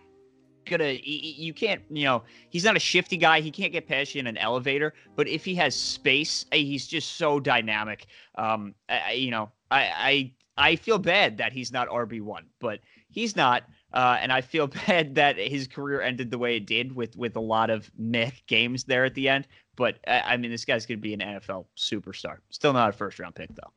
gonna. 0.64 0.96
You 1.02 1.52
can't, 1.52 1.82
you 1.90 2.04
know, 2.04 2.22
he's 2.48 2.64
not 2.64 2.76
a 2.76 2.80
shifty 2.80 3.18
guy. 3.18 3.40
He 3.40 3.50
can't 3.50 3.72
get 3.72 3.86
past 3.86 4.14
you 4.14 4.20
in 4.20 4.26
an 4.26 4.38
elevator. 4.38 4.94
But 5.14 5.28
if 5.28 5.44
he 5.44 5.54
has 5.56 5.76
space, 5.76 6.46
eh, 6.52 6.58
he's 6.58 6.86
just 6.86 7.16
so 7.16 7.38
dynamic. 7.38 8.06
Um, 8.36 8.74
I, 8.88 9.12
you 9.12 9.30
know, 9.30 9.50
I 9.70 10.32
I 10.56 10.70
I 10.70 10.76
feel 10.76 10.98
bad 10.98 11.36
that 11.38 11.52
he's 11.52 11.70
not 11.70 11.88
RB 11.88 12.22
one, 12.22 12.46
but 12.60 12.80
he's 13.10 13.36
not. 13.36 13.64
Uh, 13.92 14.18
and 14.20 14.32
I 14.32 14.40
feel 14.40 14.66
bad 14.86 15.14
that 15.16 15.36
his 15.38 15.66
career 15.66 16.00
ended 16.00 16.30
the 16.30 16.38
way 16.38 16.56
it 16.56 16.66
did 16.66 16.94
with 16.94 17.16
with 17.16 17.36
a 17.36 17.40
lot 17.40 17.70
of 17.70 17.90
myth 17.98 18.40
games 18.46 18.84
there 18.84 19.04
at 19.04 19.14
the 19.14 19.28
end. 19.28 19.46
But 19.76 19.98
I 20.06 20.36
mean, 20.36 20.50
this 20.50 20.64
guy's 20.64 20.84
going 20.86 20.98
to 20.98 21.02
be 21.02 21.14
an 21.14 21.20
NFL 21.20 21.66
superstar. 21.76 22.38
Still 22.50 22.72
not 22.72 22.90
a 22.90 22.92
first 22.92 23.18
round 23.18 23.34
pick 23.34 23.48
though. 23.54 23.72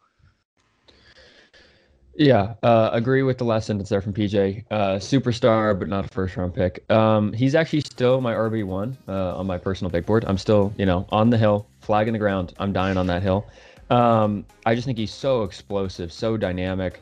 Yeah, 2.15 2.53
uh, 2.61 2.91
agree 2.93 3.23
with 3.23 3.39
the 3.39 3.43
last 3.43 3.65
sentence 3.65 3.89
there 3.89 4.01
from 4.01 4.13
PJ. 4.13 4.65
Uh, 4.69 4.95
superstar, 4.95 5.77
but 5.77 5.87
not 5.87 6.05
a 6.05 6.07
first 6.07 6.37
round 6.37 6.53
pick. 6.53 6.89
Um, 6.91 7.33
he's 7.33 7.55
actually 7.55 7.81
still 7.81 8.21
my 8.21 8.33
RB 8.33 8.63
one 8.63 8.95
uh, 9.07 9.35
on 9.37 9.47
my 9.47 9.57
personal 9.57 9.89
big 9.89 10.05
board. 10.05 10.23
I'm 10.27 10.37
still, 10.37 10.71
you 10.77 10.85
know, 10.85 11.07
on 11.09 11.31
the 11.31 11.37
hill, 11.37 11.67
flag 11.81 12.07
in 12.07 12.13
the 12.13 12.19
ground. 12.19 12.53
I'm 12.59 12.71
dying 12.71 12.97
on 12.97 13.07
that 13.07 13.23
hill. 13.23 13.47
Um, 13.89 14.45
I 14.65 14.75
just 14.75 14.85
think 14.85 14.97
he's 14.97 15.13
so 15.13 15.43
explosive, 15.43 16.13
so 16.13 16.37
dynamic 16.37 17.01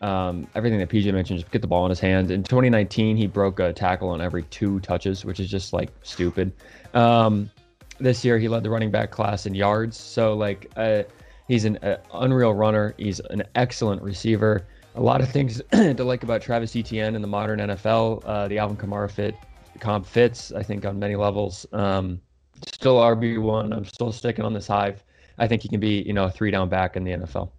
um, 0.00 0.46
everything 0.54 0.78
that 0.78 0.88
PJ 0.88 1.12
mentioned, 1.12 1.40
just 1.40 1.50
get 1.50 1.62
the 1.62 1.68
ball 1.68 1.84
in 1.86 1.90
his 1.90 2.00
hands. 2.00 2.30
In 2.30 2.42
2019, 2.42 3.16
he 3.16 3.26
broke 3.26 3.60
a 3.60 3.72
tackle 3.72 4.08
on 4.08 4.20
every 4.20 4.42
two 4.44 4.80
touches, 4.80 5.24
which 5.24 5.40
is 5.40 5.50
just 5.50 5.72
like 5.72 5.90
stupid. 6.02 6.52
Um, 6.94 7.50
this 7.98 8.24
year, 8.24 8.38
he 8.38 8.48
led 8.48 8.62
the 8.62 8.70
running 8.70 8.90
back 8.90 9.10
class 9.10 9.46
in 9.46 9.54
yards. 9.54 9.96
So, 9.96 10.34
like, 10.34 10.70
uh, 10.76 11.04
he's 11.48 11.64
an 11.64 11.78
uh, 11.78 11.96
unreal 12.14 12.52
runner. 12.52 12.94
He's 12.98 13.20
an 13.30 13.42
excellent 13.54 14.02
receiver. 14.02 14.66
A 14.94 15.00
lot 15.00 15.20
of 15.20 15.30
things 15.30 15.62
to 15.72 16.04
like 16.04 16.22
about 16.22 16.42
Travis 16.42 16.76
Etienne 16.76 17.14
in 17.14 17.22
the 17.22 17.28
modern 17.28 17.60
NFL. 17.60 18.22
Uh, 18.24 18.48
the 18.48 18.58
Alvin 18.58 18.76
Kamara 18.76 19.10
fit 19.10 19.34
comp 19.80 20.06
fits, 20.06 20.52
I 20.52 20.62
think, 20.62 20.84
on 20.84 20.98
many 20.98 21.16
levels. 21.16 21.66
Um, 21.72 22.20
still 22.66 22.96
RB1. 22.96 23.76
I'm 23.76 23.84
still 23.84 24.12
sticking 24.12 24.44
on 24.44 24.52
this 24.52 24.66
hive. 24.66 25.02
I 25.38 25.46
think 25.46 25.62
he 25.62 25.68
can 25.68 25.80
be, 25.80 26.02
you 26.02 26.12
know, 26.12 26.24
a 26.24 26.30
three 26.30 26.50
down 26.50 26.68
back 26.68 26.96
in 26.96 27.04
the 27.04 27.12
NFL. 27.12 27.50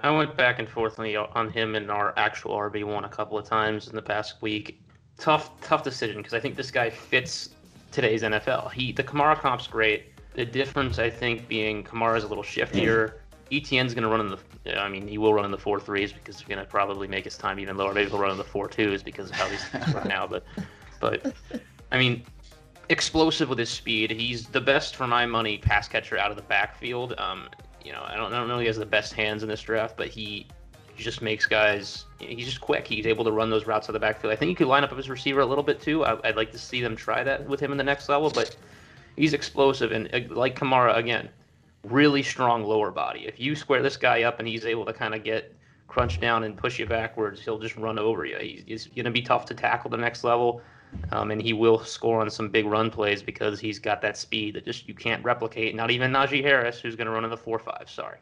I 0.00 0.10
went 0.10 0.36
back 0.36 0.58
and 0.58 0.68
forth 0.68 0.98
on, 0.98 1.04
the, 1.04 1.16
on 1.16 1.50
him 1.50 1.74
and 1.76 1.90
our 1.90 2.12
actual 2.16 2.56
RB 2.56 2.84
one 2.84 3.04
a 3.04 3.08
couple 3.08 3.38
of 3.38 3.46
times 3.46 3.88
in 3.88 3.94
the 3.94 4.02
past 4.02 4.42
week. 4.42 4.80
Tough, 5.18 5.58
tough 5.60 5.84
decision 5.84 6.16
because 6.16 6.34
I 6.34 6.40
think 6.40 6.56
this 6.56 6.70
guy 6.70 6.90
fits 6.90 7.50
today's 7.92 8.22
NFL. 8.22 8.72
He 8.72 8.92
the 8.92 9.04
Kamara 9.04 9.38
comp's 9.38 9.68
great. 9.68 10.06
The 10.34 10.44
difference 10.44 10.98
I 10.98 11.08
think 11.08 11.46
being 11.46 11.84
Kamara's 11.84 12.24
a 12.24 12.26
little 12.26 12.42
shiftier. 12.42 13.14
ETN's 13.52 13.94
going 13.94 14.02
to 14.02 14.08
run 14.08 14.20
in 14.20 14.28
the. 14.28 14.80
I 14.80 14.88
mean, 14.88 15.06
he 15.06 15.18
will 15.18 15.32
run 15.32 15.44
in 15.44 15.50
the 15.50 15.58
four 15.58 15.78
threes 15.78 16.12
because 16.12 16.38
he's 16.38 16.48
going 16.48 16.58
to 16.58 16.64
probably 16.64 17.06
make 17.06 17.24
his 17.24 17.36
time 17.36 17.60
even 17.60 17.76
lower. 17.76 17.92
Maybe 17.92 18.10
he'll 18.10 18.18
run 18.18 18.32
in 18.32 18.38
the 18.38 18.42
four 18.42 18.68
twos 18.68 19.02
because 19.02 19.30
of 19.30 19.36
how 19.36 19.48
these 19.48 19.64
things 19.66 19.94
run 19.94 20.08
now. 20.08 20.26
But, 20.26 20.44
but, 21.00 21.34
I 21.92 21.98
mean, 21.98 22.24
explosive 22.88 23.48
with 23.48 23.58
his 23.58 23.70
speed. 23.70 24.10
He's 24.10 24.46
the 24.46 24.60
best 24.60 24.96
for 24.96 25.06
my 25.06 25.26
money 25.26 25.58
pass 25.58 25.86
catcher 25.86 26.18
out 26.18 26.30
of 26.30 26.36
the 26.36 26.42
backfield. 26.42 27.14
Um, 27.18 27.48
you 27.84 27.92
know, 27.92 28.02
I 28.04 28.16
don't, 28.16 28.32
I 28.32 28.38
don't 28.38 28.48
know 28.48 28.58
he 28.58 28.66
has 28.66 28.76
the 28.76 28.86
best 28.86 29.12
hands 29.12 29.42
in 29.42 29.48
this 29.48 29.60
draft, 29.60 29.96
but 29.96 30.08
he 30.08 30.46
just 30.96 31.22
makes 31.22 31.46
guys. 31.46 32.04
He's 32.18 32.46
just 32.46 32.60
quick. 32.60 32.86
He's 32.86 33.06
able 33.06 33.24
to 33.24 33.32
run 33.32 33.50
those 33.50 33.66
routes 33.66 33.86
out 33.86 33.90
of 33.90 33.94
the 33.94 34.00
backfield. 34.00 34.32
I 34.32 34.36
think 34.36 34.48
he 34.48 34.54
could 34.54 34.68
line 34.68 34.84
up 34.84 34.92
as 34.92 35.08
receiver 35.10 35.40
a 35.40 35.46
little 35.46 35.64
bit 35.64 35.80
too. 35.80 36.04
I, 36.04 36.14
would 36.14 36.36
like 36.36 36.52
to 36.52 36.58
see 36.58 36.80
them 36.80 36.96
try 36.96 37.22
that 37.22 37.46
with 37.46 37.60
him 37.60 37.72
in 37.72 37.78
the 37.78 37.84
next 37.84 38.08
level, 38.08 38.30
but 38.30 38.56
he's 39.16 39.32
explosive 39.32 39.92
and 39.92 40.08
uh, 40.14 40.34
like 40.34 40.58
Kamara 40.58 40.96
again, 40.96 41.28
really 41.84 42.22
strong 42.22 42.64
lower 42.64 42.90
body. 42.90 43.26
If 43.26 43.38
you 43.38 43.54
square 43.54 43.82
this 43.82 43.96
guy 43.96 44.22
up 44.22 44.38
and 44.38 44.48
he's 44.48 44.64
able 44.64 44.84
to 44.86 44.92
kind 44.92 45.14
of 45.14 45.24
get 45.24 45.54
crunched 45.88 46.20
down 46.20 46.44
and 46.44 46.56
push 46.56 46.78
you 46.78 46.86
backwards, 46.86 47.40
he'll 47.40 47.58
just 47.58 47.76
run 47.76 47.98
over 47.98 48.24
you. 48.24 48.36
He's, 48.38 48.62
he's 48.66 48.86
going 48.86 49.04
to 49.04 49.10
be 49.10 49.22
tough 49.22 49.44
to 49.46 49.54
tackle 49.54 49.90
the 49.90 49.96
next 49.96 50.24
level. 50.24 50.62
Um, 51.12 51.30
and 51.30 51.40
he 51.40 51.52
will 51.52 51.84
score 51.84 52.20
on 52.20 52.30
some 52.30 52.48
big 52.48 52.66
run 52.66 52.90
plays 52.90 53.22
because 53.22 53.60
he's 53.60 53.78
got 53.78 54.00
that 54.02 54.16
speed 54.16 54.54
that 54.54 54.64
just 54.64 54.88
you 54.88 54.94
can't 54.94 55.24
replicate. 55.24 55.74
Not 55.74 55.90
even 55.90 56.12
Najee 56.12 56.42
Harris, 56.42 56.80
who's 56.80 56.96
going 56.96 57.06
to 57.06 57.12
run 57.12 57.24
in 57.24 57.30
the 57.30 57.36
four 57.36 57.58
five. 57.58 57.88
Sorry. 57.88 58.18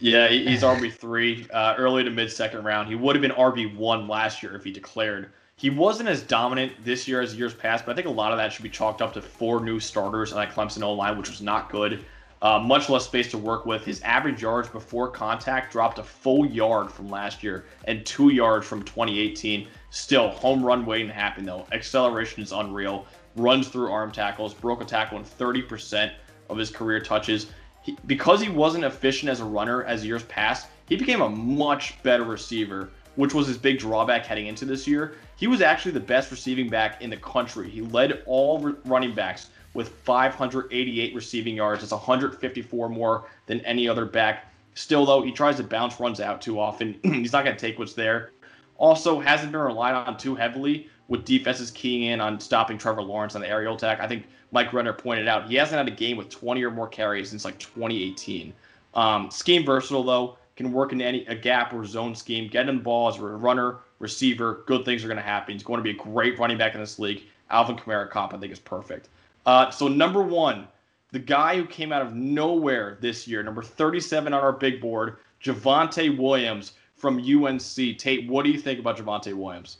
Yeah, 0.00 0.28
he's 0.28 0.62
RB 0.62 0.92
three, 0.92 1.46
uh, 1.52 1.74
early 1.78 2.02
to 2.02 2.10
mid 2.10 2.30
second 2.30 2.64
round. 2.64 2.88
He 2.88 2.96
would 2.96 3.14
have 3.14 3.22
been 3.22 3.30
RB 3.30 3.76
one 3.76 4.08
last 4.08 4.42
year 4.42 4.56
if 4.56 4.64
he 4.64 4.72
declared. 4.72 5.30
He 5.56 5.70
wasn't 5.70 6.08
as 6.08 6.22
dominant 6.22 6.72
this 6.84 7.06
year 7.06 7.20
as 7.20 7.36
years 7.36 7.54
past, 7.54 7.86
but 7.86 7.92
I 7.92 7.94
think 7.94 8.08
a 8.08 8.10
lot 8.10 8.32
of 8.32 8.38
that 8.38 8.52
should 8.52 8.64
be 8.64 8.68
chalked 8.68 9.00
up 9.00 9.12
to 9.12 9.22
four 9.22 9.60
new 9.60 9.78
starters 9.78 10.32
on 10.32 10.40
that 10.40 10.52
Clemson 10.52 10.82
O 10.82 10.92
line, 10.92 11.16
which 11.16 11.30
was 11.30 11.40
not 11.40 11.70
good. 11.70 12.04
Uh, 12.42 12.58
much 12.58 12.88
less 12.88 13.04
space 13.04 13.30
to 13.30 13.38
work 13.38 13.66
with. 13.66 13.84
His 13.84 14.02
average 14.02 14.42
yards 14.42 14.68
before 14.68 15.08
contact 15.08 15.70
dropped 15.70 16.00
a 16.00 16.02
full 16.02 16.44
yard 16.44 16.90
from 16.90 17.08
last 17.08 17.44
year 17.44 17.66
and 17.84 18.04
two 18.04 18.30
yards 18.30 18.66
from 18.66 18.82
2018. 18.82 19.68
Still, 19.90 20.28
home 20.30 20.60
run 20.60 20.84
waiting 20.84 21.06
to 21.06 21.14
happen 21.14 21.46
though. 21.46 21.68
Acceleration 21.70 22.42
is 22.42 22.50
unreal. 22.50 23.06
Runs 23.36 23.68
through 23.68 23.92
arm 23.92 24.10
tackles, 24.10 24.54
broke 24.54 24.82
a 24.82 24.84
tackle 24.84 25.18
in 25.18 25.24
30% 25.24 26.12
of 26.50 26.58
his 26.58 26.68
career 26.68 26.98
touches. 26.98 27.46
He, 27.80 27.96
because 28.08 28.40
he 28.40 28.48
wasn't 28.48 28.84
efficient 28.84 29.30
as 29.30 29.38
a 29.38 29.44
runner 29.44 29.84
as 29.84 30.04
years 30.04 30.24
passed, 30.24 30.66
he 30.88 30.96
became 30.96 31.20
a 31.20 31.28
much 31.28 32.02
better 32.02 32.24
receiver, 32.24 32.90
which 33.14 33.34
was 33.34 33.46
his 33.46 33.56
big 33.56 33.78
drawback 33.78 34.26
heading 34.26 34.48
into 34.48 34.64
this 34.64 34.84
year. 34.88 35.14
He 35.36 35.46
was 35.46 35.62
actually 35.62 35.92
the 35.92 36.00
best 36.00 36.32
receiving 36.32 36.68
back 36.68 37.02
in 37.02 37.10
the 37.10 37.16
country. 37.18 37.70
He 37.70 37.82
led 37.82 38.24
all 38.26 38.58
re- 38.58 38.74
running 38.84 39.14
backs 39.14 39.50
with 39.74 39.90
588 40.04 41.14
receiving 41.14 41.56
yards. 41.56 41.80
That's 41.80 41.92
154 41.92 42.88
more 42.88 43.24
than 43.46 43.60
any 43.60 43.88
other 43.88 44.04
back. 44.04 44.52
Still, 44.74 45.04
though, 45.04 45.22
he 45.22 45.32
tries 45.32 45.56
to 45.56 45.64
bounce 45.64 46.00
runs 46.00 46.20
out 46.20 46.40
too 46.40 46.58
often. 46.58 46.98
He's 47.02 47.32
not 47.32 47.44
going 47.44 47.56
to 47.56 47.60
take 47.60 47.78
what's 47.78 47.94
there. 47.94 48.30
Also, 48.78 49.20
hasn't 49.20 49.52
been 49.52 49.60
relied 49.60 49.94
on 49.94 50.16
too 50.16 50.34
heavily 50.34 50.88
with 51.08 51.24
defenses 51.24 51.70
keying 51.70 52.04
in 52.04 52.20
on 52.20 52.40
stopping 52.40 52.78
Trevor 52.78 53.02
Lawrence 53.02 53.34
on 53.34 53.40
the 53.40 53.48
aerial 53.48 53.74
attack. 53.74 54.00
I 54.00 54.08
think 54.08 54.26
Mike 54.50 54.72
Renner 54.72 54.92
pointed 54.92 55.28
out 55.28 55.48
he 55.48 55.56
hasn't 55.56 55.76
had 55.76 55.88
a 55.88 55.96
game 55.96 56.16
with 56.16 56.30
20 56.30 56.62
or 56.62 56.70
more 56.70 56.88
carries 56.88 57.30
since 57.30 57.44
like 57.44 57.58
2018. 57.58 58.52
Um, 58.94 59.30
scheme 59.30 59.64
versatile 59.64 60.02
though, 60.02 60.38
can 60.56 60.72
work 60.72 60.92
in 60.92 61.00
any 61.00 61.26
a 61.26 61.34
gap 61.34 61.72
or 61.72 61.84
zone 61.84 62.14
scheme. 62.14 62.48
Get 62.48 62.68
him 62.68 62.76
the 62.76 62.82
ball 62.82 63.08
as 63.08 63.16
a 63.16 63.22
runner, 63.22 63.78
receiver. 63.98 64.62
Good 64.66 64.84
things 64.84 65.04
are 65.04 65.08
going 65.08 65.16
to 65.16 65.22
happen. 65.22 65.54
He's 65.54 65.62
going 65.62 65.78
to 65.78 65.84
be 65.84 65.90
a 65.90 66.02
great 66.02 66.38
running 66.38 66.58
back 66.58 66.74
in 66.74 66.80
this 66.80 66.98
league. 66.98 67.24
Alvin 67.50 67.76
Kamara 67.76 68.08
comp 68.08 68.34
I 68.34 68.38
think 68.38 68.52
is 68.52 68.58
perfect. 68.58 69.08
Uh, 69.46 69.70
so 69.70 69.88
number 69.88 70.22
one, 70.22 70.68
the 71.10 71.18
guy 71.18 71.56
who 71.56 71.66
came 71.66 71.92
out 71.92 72.02
of 72.02 72.14
nowhere 72.14 72.98
this 73.00 73.28
year, 73.28 73.42
number 73.42 73.62
37 73.62 74.32
on 74.32 74.40
our 74.40 74.52
big 74.52 74.80
board, 74.80 75.16
Javonte 75.42 76.16
Williams 76.16 76.72
from 76.96 77.18
UNC. 77.18 77.98
Tate, 77.98 78.28
what 78.28 78.44
do 78.44 78.50
you 78.50 78.58
think 78.58 78.78
about 78.78 78.96
Javonte 78.96 79.34
Williams? 79.34 79.78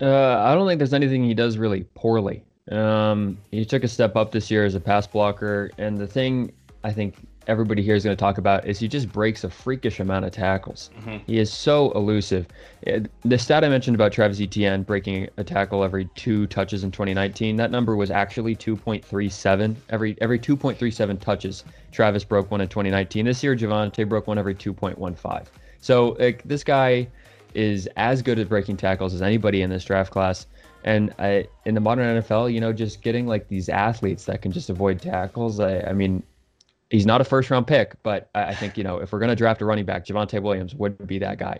Uh, 0.00 0.38
I 0.38 0.54
don't 0.54 0.66
think 0.66 0.78
there's 0.78 0.94
anything 0.94 1.24
he 1.24 1.34
does 1.34 1.58
really 1.58 1.84
poorly. 1.94 2.42
Um, 2.70 3.36
he 3.50 3.64
took 3.64 3.84
a 3.84 3.88
step 3.88 4.16
up 4.16 4.30
this 4.30 4.50
year 4.50 4.64
as 4.64 4.74
a 4.74 4.80
pass 4.80 5.06
blocker, 5.06 5.70
and 5.78 5.98
the 5.98 6.06
thing 6.06 6.52
I 6.84 6.92
think 6.92 7.16
everybody 7.46 7.82
here 7.82 7.94
is 7.94 8.04
going 8.04 8.16
to 8.16 8.20
talk 8.20 8.38
about 8.38 8.66
is 8.66 8.78
he 8.78 8.88
just 8.88 9.10
breaks 9.10 9.44
a 9.44 9.50
freakish 9.50 10.00
amount 10.00 10.24
of 10.24 10.32
tackles. 10.32 10.90
Mm-hmm. 10.98 11.18
He 11.26 11.38
is 11.38 11.52
so 11.52 11.90
elusive. 11.92 12.46
The 13.24 13.38
stat 13.38 13.64
I 13.64 13.68
mentioned 13.68 13.94
about 13.94 14.12
Travis 14.12 14.40
Etienne 14.40 14.82
breaking 14.82 15.28
a 15.36 15.44
tackle 15.44 15.84
every 15.84 16.06
two 16.14 16.46
touches 16.46 16.84
in 16.84 16.90
2019, 16.90 17.56
that 17.56 17.70
number 17.70 17.96
was 17.96 18.10
actually 18.10 18.56
2.37. 18.56 19.76
Every 19.90 20.16
every 20.20 20.38
2.37 20.38 21.20
touches, 21.20 21.64
Travis 21.90 22.24
broke 22.24 22.50
one 22.50 22.60
in 22.60 22.68
2019. 22.68 23.24
This 23.24 23.42
year, 23.42 23.56
Javonte 23.56 24.08
broke 24.08 24.26
one 24.26 24.38
every 24.38 24.54
2.15. 24.54 25.46
So 25.80 26.16
like, 26.18 26.42
this 26.44 26.64
guy 26.64 27.08
is 27.54 27.88
as 27.96 28.22
good 28.22 28.38
at 28.38 28.48
breaking 28.48 28.76
tackles 28.76 29.14
as 29.14 29.22
anybody 29.22 29.62
in 29.62 29.70
this 29.70 29.84
draft 29.84 30.10
class. 30.10 30.46
And 30.84 31.14
I, 31.18 31.46
in 31.64 31.74
the 31.74 31.80
modern 31.80 32.20
NFL, 32.20 32.52
you 32.52 32.60
know, 32.60 32.72
just 32.72 33.02
getting 33.02 33.26
like 33.26 33.48
these 33.48 33.68
athletes 33.68 34.24
that 34.24 34.42
can 34.42 34.50
just 34.50 34.68
avoid 34.68 35.00
tackles. 35.00 35.60
I, 35.60 35.80
I 35.80 35.92
mean, 35.92 36.22
he's 36.92 37.06
not 37.06 37.20
a 37.20 37.24
first 37.24 37.50
round 37.50 37.66
pick, 37.66 38.00
but 38.04 38.30
I, 38.34 38.54
think 38.54 38.78
you 38.78 38.84
know 38.84 38.98
if 38.98 39.10
we're 39.10 39.18
gonna 39.18 39.34
draft 39.34 39.60
a 39.62 39.64
running 39.64 39.84
back, 39.84 40.06
Javonte 40.06 40.40
Williams 40.40 40.74
would 40.76 41.04
be 41.06 41.18
that 41.18 41.38
guy. 41.38 41.58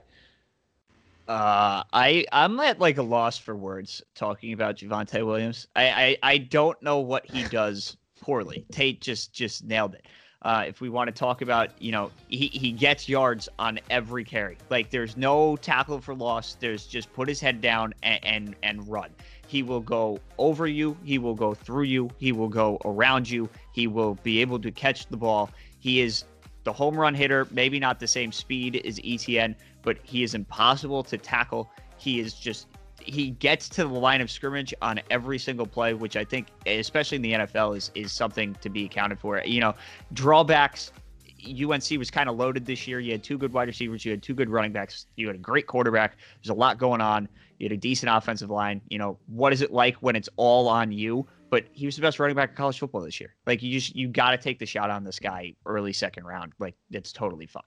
Uh, 1.26 1.82
I 1.92 2.24
I'm 2.30 2.60
at 2.60 2.78
like 2.78 2.98
a 2.98 3.02
loss 3.02 3.38
for 3.38 3.56
words 3.56 4.02
talking 4.14 4.52
about 4.52 4.76
Javonte 4.76 5.26
Williams. 5.26 5.66
I, 5.74 5.88
I 5.90 6.16
I 6.22 6.38
don't 6.38 6.80
know 6.82 7.00
what 7.00 7.28
he 7.28 7.42
does 7.44 7.96
poorly. 8.20 8.64
Tate 8.70 9.00
just 9.00 9.32
just 9.32 9.64
nailed 9.64 9.94
it. 9.94 10.06
Uh, 10.42 10.64
if 10.66 10.80
we 10.80 10.88
want 10.88 11.06
to 11.06 11.12
talk 11.12 11.40
about, 11.40 11.70
you 11.80 11.92
know, 11.92 12.10
he, 12.26 12.48
he 12.48 12.72
gets 12.72 13.08
yards 13.08 13.48
on 13.60 13.78
every 13.90 14.24
carry. 14.24 14.58
Like 14.70 14.90
there's 14.90 15.16
no 15.16 15.56
tackle 15.56 16.00
for 16.00 16.16
loss. 16.16 16.56
There's 16.58 16.86
just 16.86 17.12
put 17.12 17.28
his 17.28 17.38
head 17.38 17.60
down 17.60 17.94
and, 18.02 18.24
and, 18.24 18.56
and 18.64 18.88
run. 18.88 19.10
He 19.52 19.62
will 19.62 19.80
go 19.80 20.18
over 20.38 20.66
you. 20.66 20.96
He 21.04 21.18
will 21.18 21.34
go 21.34 21.52
through 21.52 21.82
you. 21.82 22.08
He 22.16 22.32
will 22.32 22.48
go 22.48 22.80
around 22.86 23.28
you. 23.28 23.50
He 23.72 23.86
will 23.86 24.14
be 24.22 24.40
able 24.40 24.58
to 24.58 24.70
catch 24.70 25.08
the 25.08 25.16
ball. 25.18 25.50
He 25.78 26.00
is 26.00 26.24
the 26.64 26.72
home 26.72 26.96
run 26.96 27.14
hitter, 27.14 27.46
maybe 27.50 27.78
not 27.78 28.00
the 28.00 28.06
same 28.06 28.32
speed 28.32 28.80
as 28.86 28.98
ETN, 29.00 29.54
but 29.82 29.98
he 30.04 30.22
is 30.22 30.34
impossible 30.34 31.02
to 31.04 31.18
tackle. 31.18 31.70
He 31.98 32.18
is 32.18 32.32
just 32.32 32.66
he 32.98 33.32
gets 33.32 33.68
to 33.70 33.82
the 33.84 33.92
line 33.92 34.22
of 34.22 34.30
scrimmage 34.30 34.72
on 34.80 35.00
every 35.10 35.38
single 35.38 35.66
play, 35.66 35.92
which 35.92 36.16
I 36.16 36.24
think, 36.24 36.46
especially 36.64 37.16
in 37.16 37.22
the 37.22 37.32
NFL, 37.32 37.76
is 37.76 37.90
is 37.94 38.10
something 38.10 38.54
to 38.62 38.70
be 38.70 38.86
accounted 38.86 39.20
for. 39.20 39.42
You 39.44 39.60
know, 39.60 39.74
drawbacks. 40.14 40.92
UNC 41.44 41.90
was 41.98 42.10
kind 42.10 42.30
of 42.30 42.36
loaded 42.36 42.64
this 42.64 42.88
year. 42.88 43.00
You 43.00 43.12
had 43.12 43.22
two 43.22 43.36
good 43.36 43.52
wide 43.52 43.68
receivers. 43.68 44.02
You 44.02 44.12
had 44.12 44.22
two 44.22 44.32
good 44.32 44.48
running 44.48 44.72
backs. 44.72 45.08
You 45.16 45.26
had 45.26 45.36
a 45.36 45.40
great 45.40 45.66
quarterback. 45.66 46.16
There's 46.42 46.56
a 46.56 46.58
lot 46.58 46.78
going 46.78 47.02
on. 47.02 47.28
You 47.62 47.66
had 47.66 47.72
a 47.72 47.80
decent 47.80 48.10
offensive 48.12 48.50
line. 48.50 48.80
You 48.88 48.98
know, 48.98 49.18
what 49.26 49.52
is 49.52 49.62
it 49.62 49.70
like 49.70 49.94
when 49.96 50.16
it's 50.16 50.28
all 50.34 50.66
on 50.66 50.90
you? 50.90 51.28
But 51.48 51.66
he 51.70 51.86
was 51.86 51.94
the 51.94 52.02
best 52.02 52.18
running 52.18 52.34
back 52.34 52.50
in 52.50 52.56
college 52.56 52.80
football 52.80 53.02
this 53.02 53.20
year. 53.20 53.36
Like 53.46 53.62
you 53.62 53.78
just 53.78 53.94
you 53.94 54.08
got 54.08 54.32
to 54.32 54.36
take 54.36 54.58
the 54.58 54.66
shot 54.66 54.90
on 54.90 55.04
this 55.04 55.20
guy 55.20 55.54
early 55.64 55.92
second 55.92 56.24
round. 56.24 56.54
Like 56.58 56.74
it's 56.90 57.12
totally 57.12 57.46
fine. 57.46 57.62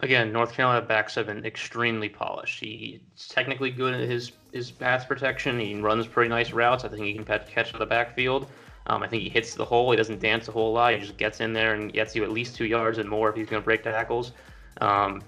Again, 0.00 0.32
North 0.32 0.54
Carolina 0.54 0.80
backs 0.80 1.14
have 1.16 1.26
been 1.26 1.44
extremely 1.44 2.08
polished. 2.08 2.58
He's 2.58 3.00
technically 3.28 3.70
good 3.70 3.92
at 3.92 4.08
his 4.08 4.32
his 4.50 4.70
pass 4.70 5.04
protection. 5.04 5.60
He 5.60 5.74
runs 5.74 6.06
pretty 6.06 6.30
nice 6.30 6.52
routes. 6.52 6.84
I 6.84 6.88
think 6.88 7.04
he 7.04 7.12
can 7.12 7.24
catch 7.26 7.74
the 7.74 7.84
backfield. 7.84 8.46
Um, 8.86 9.02
I 9.02 9.08
think 9.08 9.24
he 9.24 9.28
hits 9.28 9.54
the 9.54 9.64
hole. 9.64 9.90
He 9.90 9.96
doesn't 9.98 10.20
dance 10.20 10.48
a 10.48 10.52
whole 10.52 10.72
lot. 10.72 10.94
He 10.94 11.00
just 11.00 11.18
gets 11.18 11.40
in 11.40 11.52
there 11.52 11.74
and 11.74 11.92
gets 11.92 12.16
you 12.16 12.24
at 12.24 12.32
least 12.32 12.56
two 12.56 12.64
yards 12.64 12.96
and 12.96 13.10
more 13.10 13.28
if 13.28 13.36
he's 13.36 13.46
going 13.46 13.60
to 13.62 13.64
break 13.64 13.82
tackles. 13.82 14.32
Um, 14.80 15.20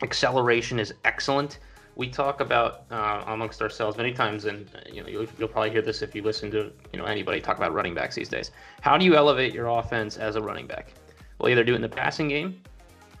acceleration 0.00 0.78
is 0.78 0.94
excellent. 1.04 1.58
We 1.96 2.08
talk 2.08 2.40
about 2.40 2.84
uh, 2.90 3.24
amongst 3.26 3.62
ourselves 3.62 3.96
many 3.96 4.12
times, 4.12 4.44
and 4.44 4.68
you 4.92 5.02
know 5.02 5.08
you'll, 5.08 5.26
you'll, 5.38 5.48
probably 5.48 5.70
hear 5.70 5.80
this 5.80 6.02
if 6.02 6.14
you 6.14 6.22
listen 6.22 6.50
to 6.50 6.70
you 6.92 6.98
know 6.98 7.06
anybody 7.06 7.40
talk 7.40 7.56
about 7.56 7.72
running 7.72 7.94
backs 7.94 8.14
these 8.14 8.28
days. 8.28 8.50
How 8.82 8.98
do 8.98 9.04
you 9.04 9.16
elevate 9.16 9.54
your 9.54 9.66
offense 9.66 10.18
as 10.18 10.36
a 10.36 10.42
running 10.42 10.66
back? 10.66 10.92
Well, 11.38 11.50
either 11.50 11.64
do 11.64 11.72
it 11.72 11.76
in 11.76 11.82
the 11.82 11.88
passing 11.88 12.28
game 12.28 12.60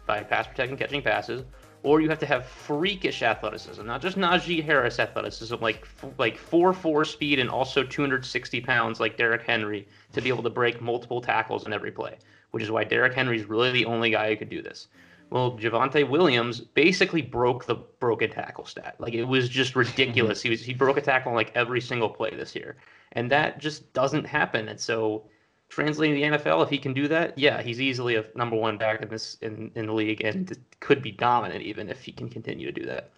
by 0.06 0.22
pass 0.22 0.46
protecting, 0.46 0.76
catching 0.76 1.00
passes, 1.00 1.42
or 1.82 2.00
you 2.00 2.08
have 2.10 2.18
to 2.18 2.26
have 2.26 2.46
freakish 2.46 3.22
athleticism, 3.22 3.86
not 3.86 4.02
just 4.02 4.18
Najee 4.18 4.62
Harris 4.62 4.98
athleticism, 4.98 5.56
like 5.60 5.86
like 6.18 6.36
four 6.36 6.72
four 6.72 7.04
speed 7.04 7.38
and 7.38 7.48
also 7.48 7.82
260 7.82 8.60
pounds 8.60 9.00
like 9.00 9.16
Derrick 9.16 9.42
Henry 9.42 9.88
to 10.12 10.20
be 10.20 10.28
able 10.28 10.42
to 10.42 10.50
break 10.50 10.82
multiple 10.82 11.20
tackles 11.20 11.64
in 11.64 11.72
every 11.72 11.92
play, 11.92 12.18
which 12.50 12.62
is 12.62 12.70
why 12.70 12.84
Derrick 12.84 13.14
Henry 13.14 13.38
is 13.38 13.46
really 13.46 13.70
the 13.70 13.86
only 13.86 14.10
guy 14.10 14.28
who 14.28 14.36
could 14.36 14.50
do 14.50 14.60
this. 14.60 14.88
Well, 15.30 15.58
Javonte 15.58 16.08
Williams 16.08 16.60
basically 16.60 17.22
broke 17.22 17.66
the 17.66 17.74
broken 17.74 18.30
tackle 18.30 18.64
stat. 18.64 18.96
Like 18.98 19.14
it 19.14 19.24
was 19.24 19.48
just 19.48 19.74
mhm. 19.74 19.76
ridiculous. 19.76 20.42
he 20.42 20.50
was 20.50 20.62
he 20.62 20.74
broke 20.74 20.96
a 20.96 21.00
tackle 21.00 21.30
on 21.30 21.36
like 21.36 21.52
every 21.54 21.80
single 21.80 22.08
play 22.08 22.30
this 22.30 22.54
year, 22.54 22.76
and 23.12 23.30
that 23.30 23.58
just 23.58 23.92
doesn't 23.92 24.24
happen. 24.26 24.68
And 24.68 24.80
so 24.80 25.24
translating 25.68 26.14
the 26.14 26.38
NFL, 26.38 26.62
if 26.62 26.70
he 26.70 26.78
can 26.78 26.92
do 26.92 27.08
that, 27.08 27.36
yeah, 27.38 27.60
he's 27.62 27.80
easily 27.80 28.16
a 28.16 28.24
number 28.34 28.56
one 28.56 28.78
back 28.78 29.02
in 29.02 29.08
this 29.08 29.36
in, 29.42 29.70
in 29.74 29.86
the 29.86 29.92
league 29.92 30.22
and 30.24 30.56
could 30.80 31.02
be 31.02 31.10
dominant 31.10 31.62
even 31.62 31.88
if 31.88 32.02
he 32.02 32.12
can 32.12 32.28
continue 32.28 32.66
to 32.66 32.80
do 32.80 32.86
that. 32.86 33.10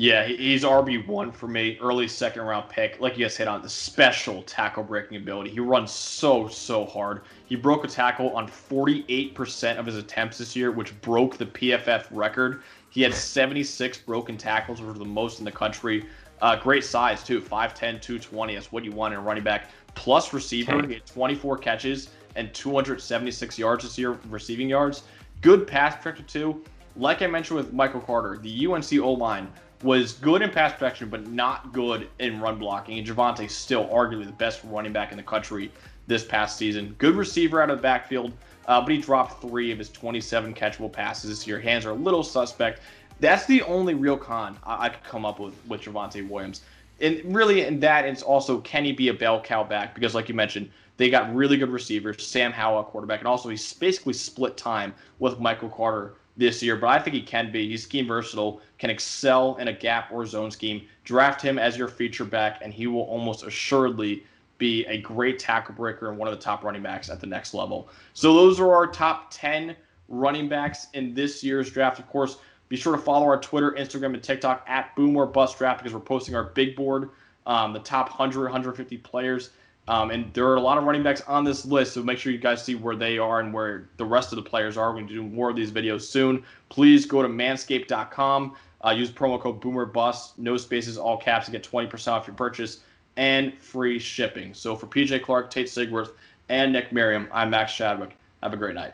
Yeah, 0.00 0.26
he's 0.26 0.62
RB 0.62 1.04
one 1.08 1.32
for 1.32 1.48
me, 1.48 1.76
early 1.80 2.06
second 2.06 2.42
round 2.42 2.68
pick. 2.68 3.00
Like 3.00 3.18
you 3.18 3.24
guys 3.24 3.36
hit 3.36 3.48
on 3.48 3.62
the 3.62 3.68
special 3.68 4.44
tackle 4.44 4.84
breaking 4.84 5.16
ability. 5.16 5.50
He 5.50 5.58
runs 5.58 5.90
so 5.90 6.46
so 6.46 6.86
hard. 6.86 7.22
He 7.46 7.56
broke 7.56 7.82
a 7.82 7.88
tackle 7.88 8.30
on 8.36 8.46
48% 8.46 9.76
of 9.76 9.86
his 9.86 9.96
attempts 9.96 10.38
this 10.38 10.54
year, 10.54 10.70
which 10.70 10.98
broke 11.00 11.36
the 11.36 11.46
PFF 11.46 12.06
record. 12.12 12.62
He 12.90 13.02
had 13.02 13.12
76 13.12 13.98
broken 13.98 14.36
tackles, 14.36 14.80
which 14.80 14.86
were 14.86 14.92
the 14.92 15.04
most 15.04 15.40
in 15.40 15.44
the 15.44 15.50
country. 15.50 16.06
Uh, 16.40 16.54
great 16.54 16.84
size 16.84 17.24
too, 17.24 17.40
5'10", 17.40 18.00
220. 18.00 18.54
That's 18.54 18.70
what 18.70 18.84
you 18.84 18.92
want 18.92 19.14
in 19.14 19.18
a 19.18 19.22
running 19.24 19.42
back 19.42 19.68
plus 19.96 20.32
receiver. 20.32 20.80
He 20.86 20.94
had 20.94 21.06
24 21.06 21.58
catches 21.58 22.10
and 22.36 22.54
276 22.54 23.58
yards 23.58 23.82
this 23.82 23.98
year, 23.98 24.16
receiving 24.28 24.68
yards. 24.68 25.02
Good 25.40 25.66
pass 25.66 26.00
protector 26.00 26.22
too. 26.22 26.62
Like 26.94 27.20
I 27.22 27.26
mentioned 27.26 27.56
with 27.56 27.72
Michael 27.72 28.00
Carter, 28.00 28.38
the 28.38 28.66
UNC 28.66 28.92
O 29.00 29.12
line 29.12 29.48
was 29.82 30.12
good 30.12 30.42
in 30.42 30.50
pass 30.50 30.72
protection, 30.72 31.08
but 31.08 31.28
not 31.28 31.72
good 31.72 32.08
in 32.18 32.40
run 32.40 32.58
blocking. 32.58 32.98
And 32.98 33.06
Javonte 33.06 33.50
still 33.50 33.86
arguably 33.86 34.26
the 34.26 34.32
best 34.32 34.60
running 34.64 34.92
back 34.92 35.10
in 35.10 35.16
the 35.16 35.22
country 35.22 35.70
this 36.06 36.24
past 36.24 36.56
season. 36.56 36.94
Good 36.98 37.14
receiver 37.14 37.62
out 37.62 37.70
of 37.70 37.78
the 37.78 37.82
backfield, 37.82 38.32
uh, 38.66 38.80
but 38.80 38.90
he 38.90 38.98
dropped 38.98 39.40
three 39.40 39.70
of 39.70 39.78
his 39.78 39.90
27 39.90 40.54
catchable 40.54 40.92
passes 40.92 41.30
this 41.30 41.46
year. 41.46 41.60
Hands 41.60 41.84
are 41.84 41.90
a 41.90 41.94
little 41.94 42.24
suspect. 42.24 42.80
That's 43.20 43.46
the 43.46 43.62
only 43.62 43.94
real 43.94 44.16
con 44.16 44.58
I, 44.64 44.86
I 44.86 44.88
could 44.88 45.04
come 45.04 45.24
up 45.24 45.38
with 45.38 45.54
with 45.66 45.82
Javonte 45.82 46.28
Williams 46.28 46.62
and 47.00 47.34
really 47.34 47.62
in 47.62 47.80
that 47.80 48.04
it's 48.04 48.22
also 48.22 48.60
can 48.60 48.84
he 48.84 48.92
be 48.92 49.08
a 49.08 49.14
bell 49.14 49.40
cow 49.40 49.62
back 49.64 49.94
because 49.94 50.14
like 50.14 50.28
you 50.28 50.34
mentioned 50.34 50.70
they 50.96 51.08
got 51.10 51.32
really 51.34 51.56
good 51.56 51.70
receivers 51.70 52.26
sam 52.26 52.52
howell 52.52 52.84
quarterback 52.84 53.20
and 53.20 53.28
also 53.28 53.48
he's 53.48 53.72
basically 53.74 54.12
split 54.12 54.56
time 54.56 54.94
with 55.18 55.38
michael 55.38 55.68
carter 55.68 56.14
this 56.38 56.62
year 56.62 56.76
but 56.76 56.86
i 56.88 56.98
think 56.98 57.14
he 57.14 57.22
can 57.22 57.52
be. 57.52 57.68
He's 57.68 57.82
scheme 57.82 58.06
versatile 58.06 58.62
can 58.78 58.88
excel 58.88 59.56
in 59.56 59.68
a 59.68 59.72
gap 59.72 60.10
or 60.10 60.24
zone 60.24 60.50
scheme. 60.50 60.86
Draft 61.04 61.42
him 61.42 61.58
as 61.58 61.76
your 61.76 61.88
feature 61.88 62.24
back 62.24 62.60
and 62.62 62.72
he 62.72 62.86
will 62.86 63.02
almost 63.02 63.44
assuredly 63.44 64.24
be 64.56 64.86
a 64.86 65.00
great 65.00 65.38
tackle 65.38 65.74
breaker 65.74 66.08
and 66.08 66.18
one 66.18 66.28
of 66.28 66.34
the 66.34 66.42
top 66.42 66.64
running 66.64 66.82
backs 66.82 67.10
at 67.10 67.20
the 67.20 67.26
next 67.26 67.54
level. 67.54 67.90
So 68.14 68.32
those 68.34 68.58
are 68.58 68.74
our 68.74 68.86
top 68.86 69.28
10 69.30 69.76
running 70.08 70.48
backs 70.48 70.86
in 70.94 71.14
this 71.14 71.44
year's 71.44 71.70
draft. 71.70 71.98
Of 71.98 72.08
course 72.08 72.38
be 72.68 72.76
sure 72.76 72.94
to 72.94 73.02
follow 73.02 73.26
our 73.26 73.40
Twitter, 73.40 73.72
Instagram, 73.72 74.14
and 74.14 74.22
TikTok 74.22 74.64
at 74.66 74.94
Boom 74.94 75.16
or 75.16 75.26
Bust 75.26 75.58
Draft 75.58 75.78
because 75.78 75.94
we're 75.94 76.00
posting 76.00 76.34
our 76.34 76.44
big 76.44 76.76
board, 76.76 77.10
um, 77.46 77.72
the 77.72 77.78
top 77.78 78.10
100, 78.10 78.42
150 78.42 78.98
players. 78.98 79.50
Um, 79.88 80.10
and 80.10 80.32
there 80.34 80.46
are 80.46 80.56
a 80.56 80.60
lot 80.60 80.76
of 80.76 80.84
running 80.84 81.02
backs 81.02 81.22
on 81.22 81.44
this 81.44 81.64
list, 81.64 81.94
so 81.94 82.02
make 82.02 82.18
sure 82.18 82.30
you 82.30 82.38
guys 82.38 82.62
see 82.62 82.74
where 82.74 82.94
they 82.94 83.16
are 83.16 83.40
and 83.40 83.54
where 83.54 83.88
the 83.96 84.04
rest 84.04 84.32
of 84.32 84.36
the 84.36 84.42
players 84.42 84.76
are. 84.76 84.90
We're 84.90 84.96
going 84.96 85.08
to 85.08 85.14
do 85.14 85.22
more 85.22 85.48
of 85.48 85.56
these 85.56 85.72
videos 85.72 86.02
soon. 86.02 86.44
Please 86.68 87.06
go 87.06 87.22
to 87.22 87.28
manscaped.com, 87.28 88.54
uh, 88.84 88.90
use 88.90 89.10
promo 89.10 89.40
code 89.40 89.62
BoomerBust, 89.62 90.36
no 90.36 90.58
spaces, 90.58 90.98
all 90.98 91.16
caps, 91.16 91.46
to 91.46 91.52
get 91.52 91.62
20% 91.62 92.12
off 92.12 92.26
your 92.26 92.36
purchase 92.36 92.80
and 93.16 93.58
free 93.58 93.98
shipping. 93.98 94.52
So 94.52 94.76
for 94.76 94.86
PJ 94.86 95.22
Clark, 95.22 95.50
Tate 95.50 95.66
Sigworth, 95.66 96.10
and 96.50 96.72
Nick 96.72 96.92
Merriam, 96.92 97.26
I'm 97.32 97.48
Max 97.50 97.74
Chadwick. 97.74 98.16
Have 98.42 98.52
a 98.52 98.56
great 98.56 98.74
night. 98.74 98.92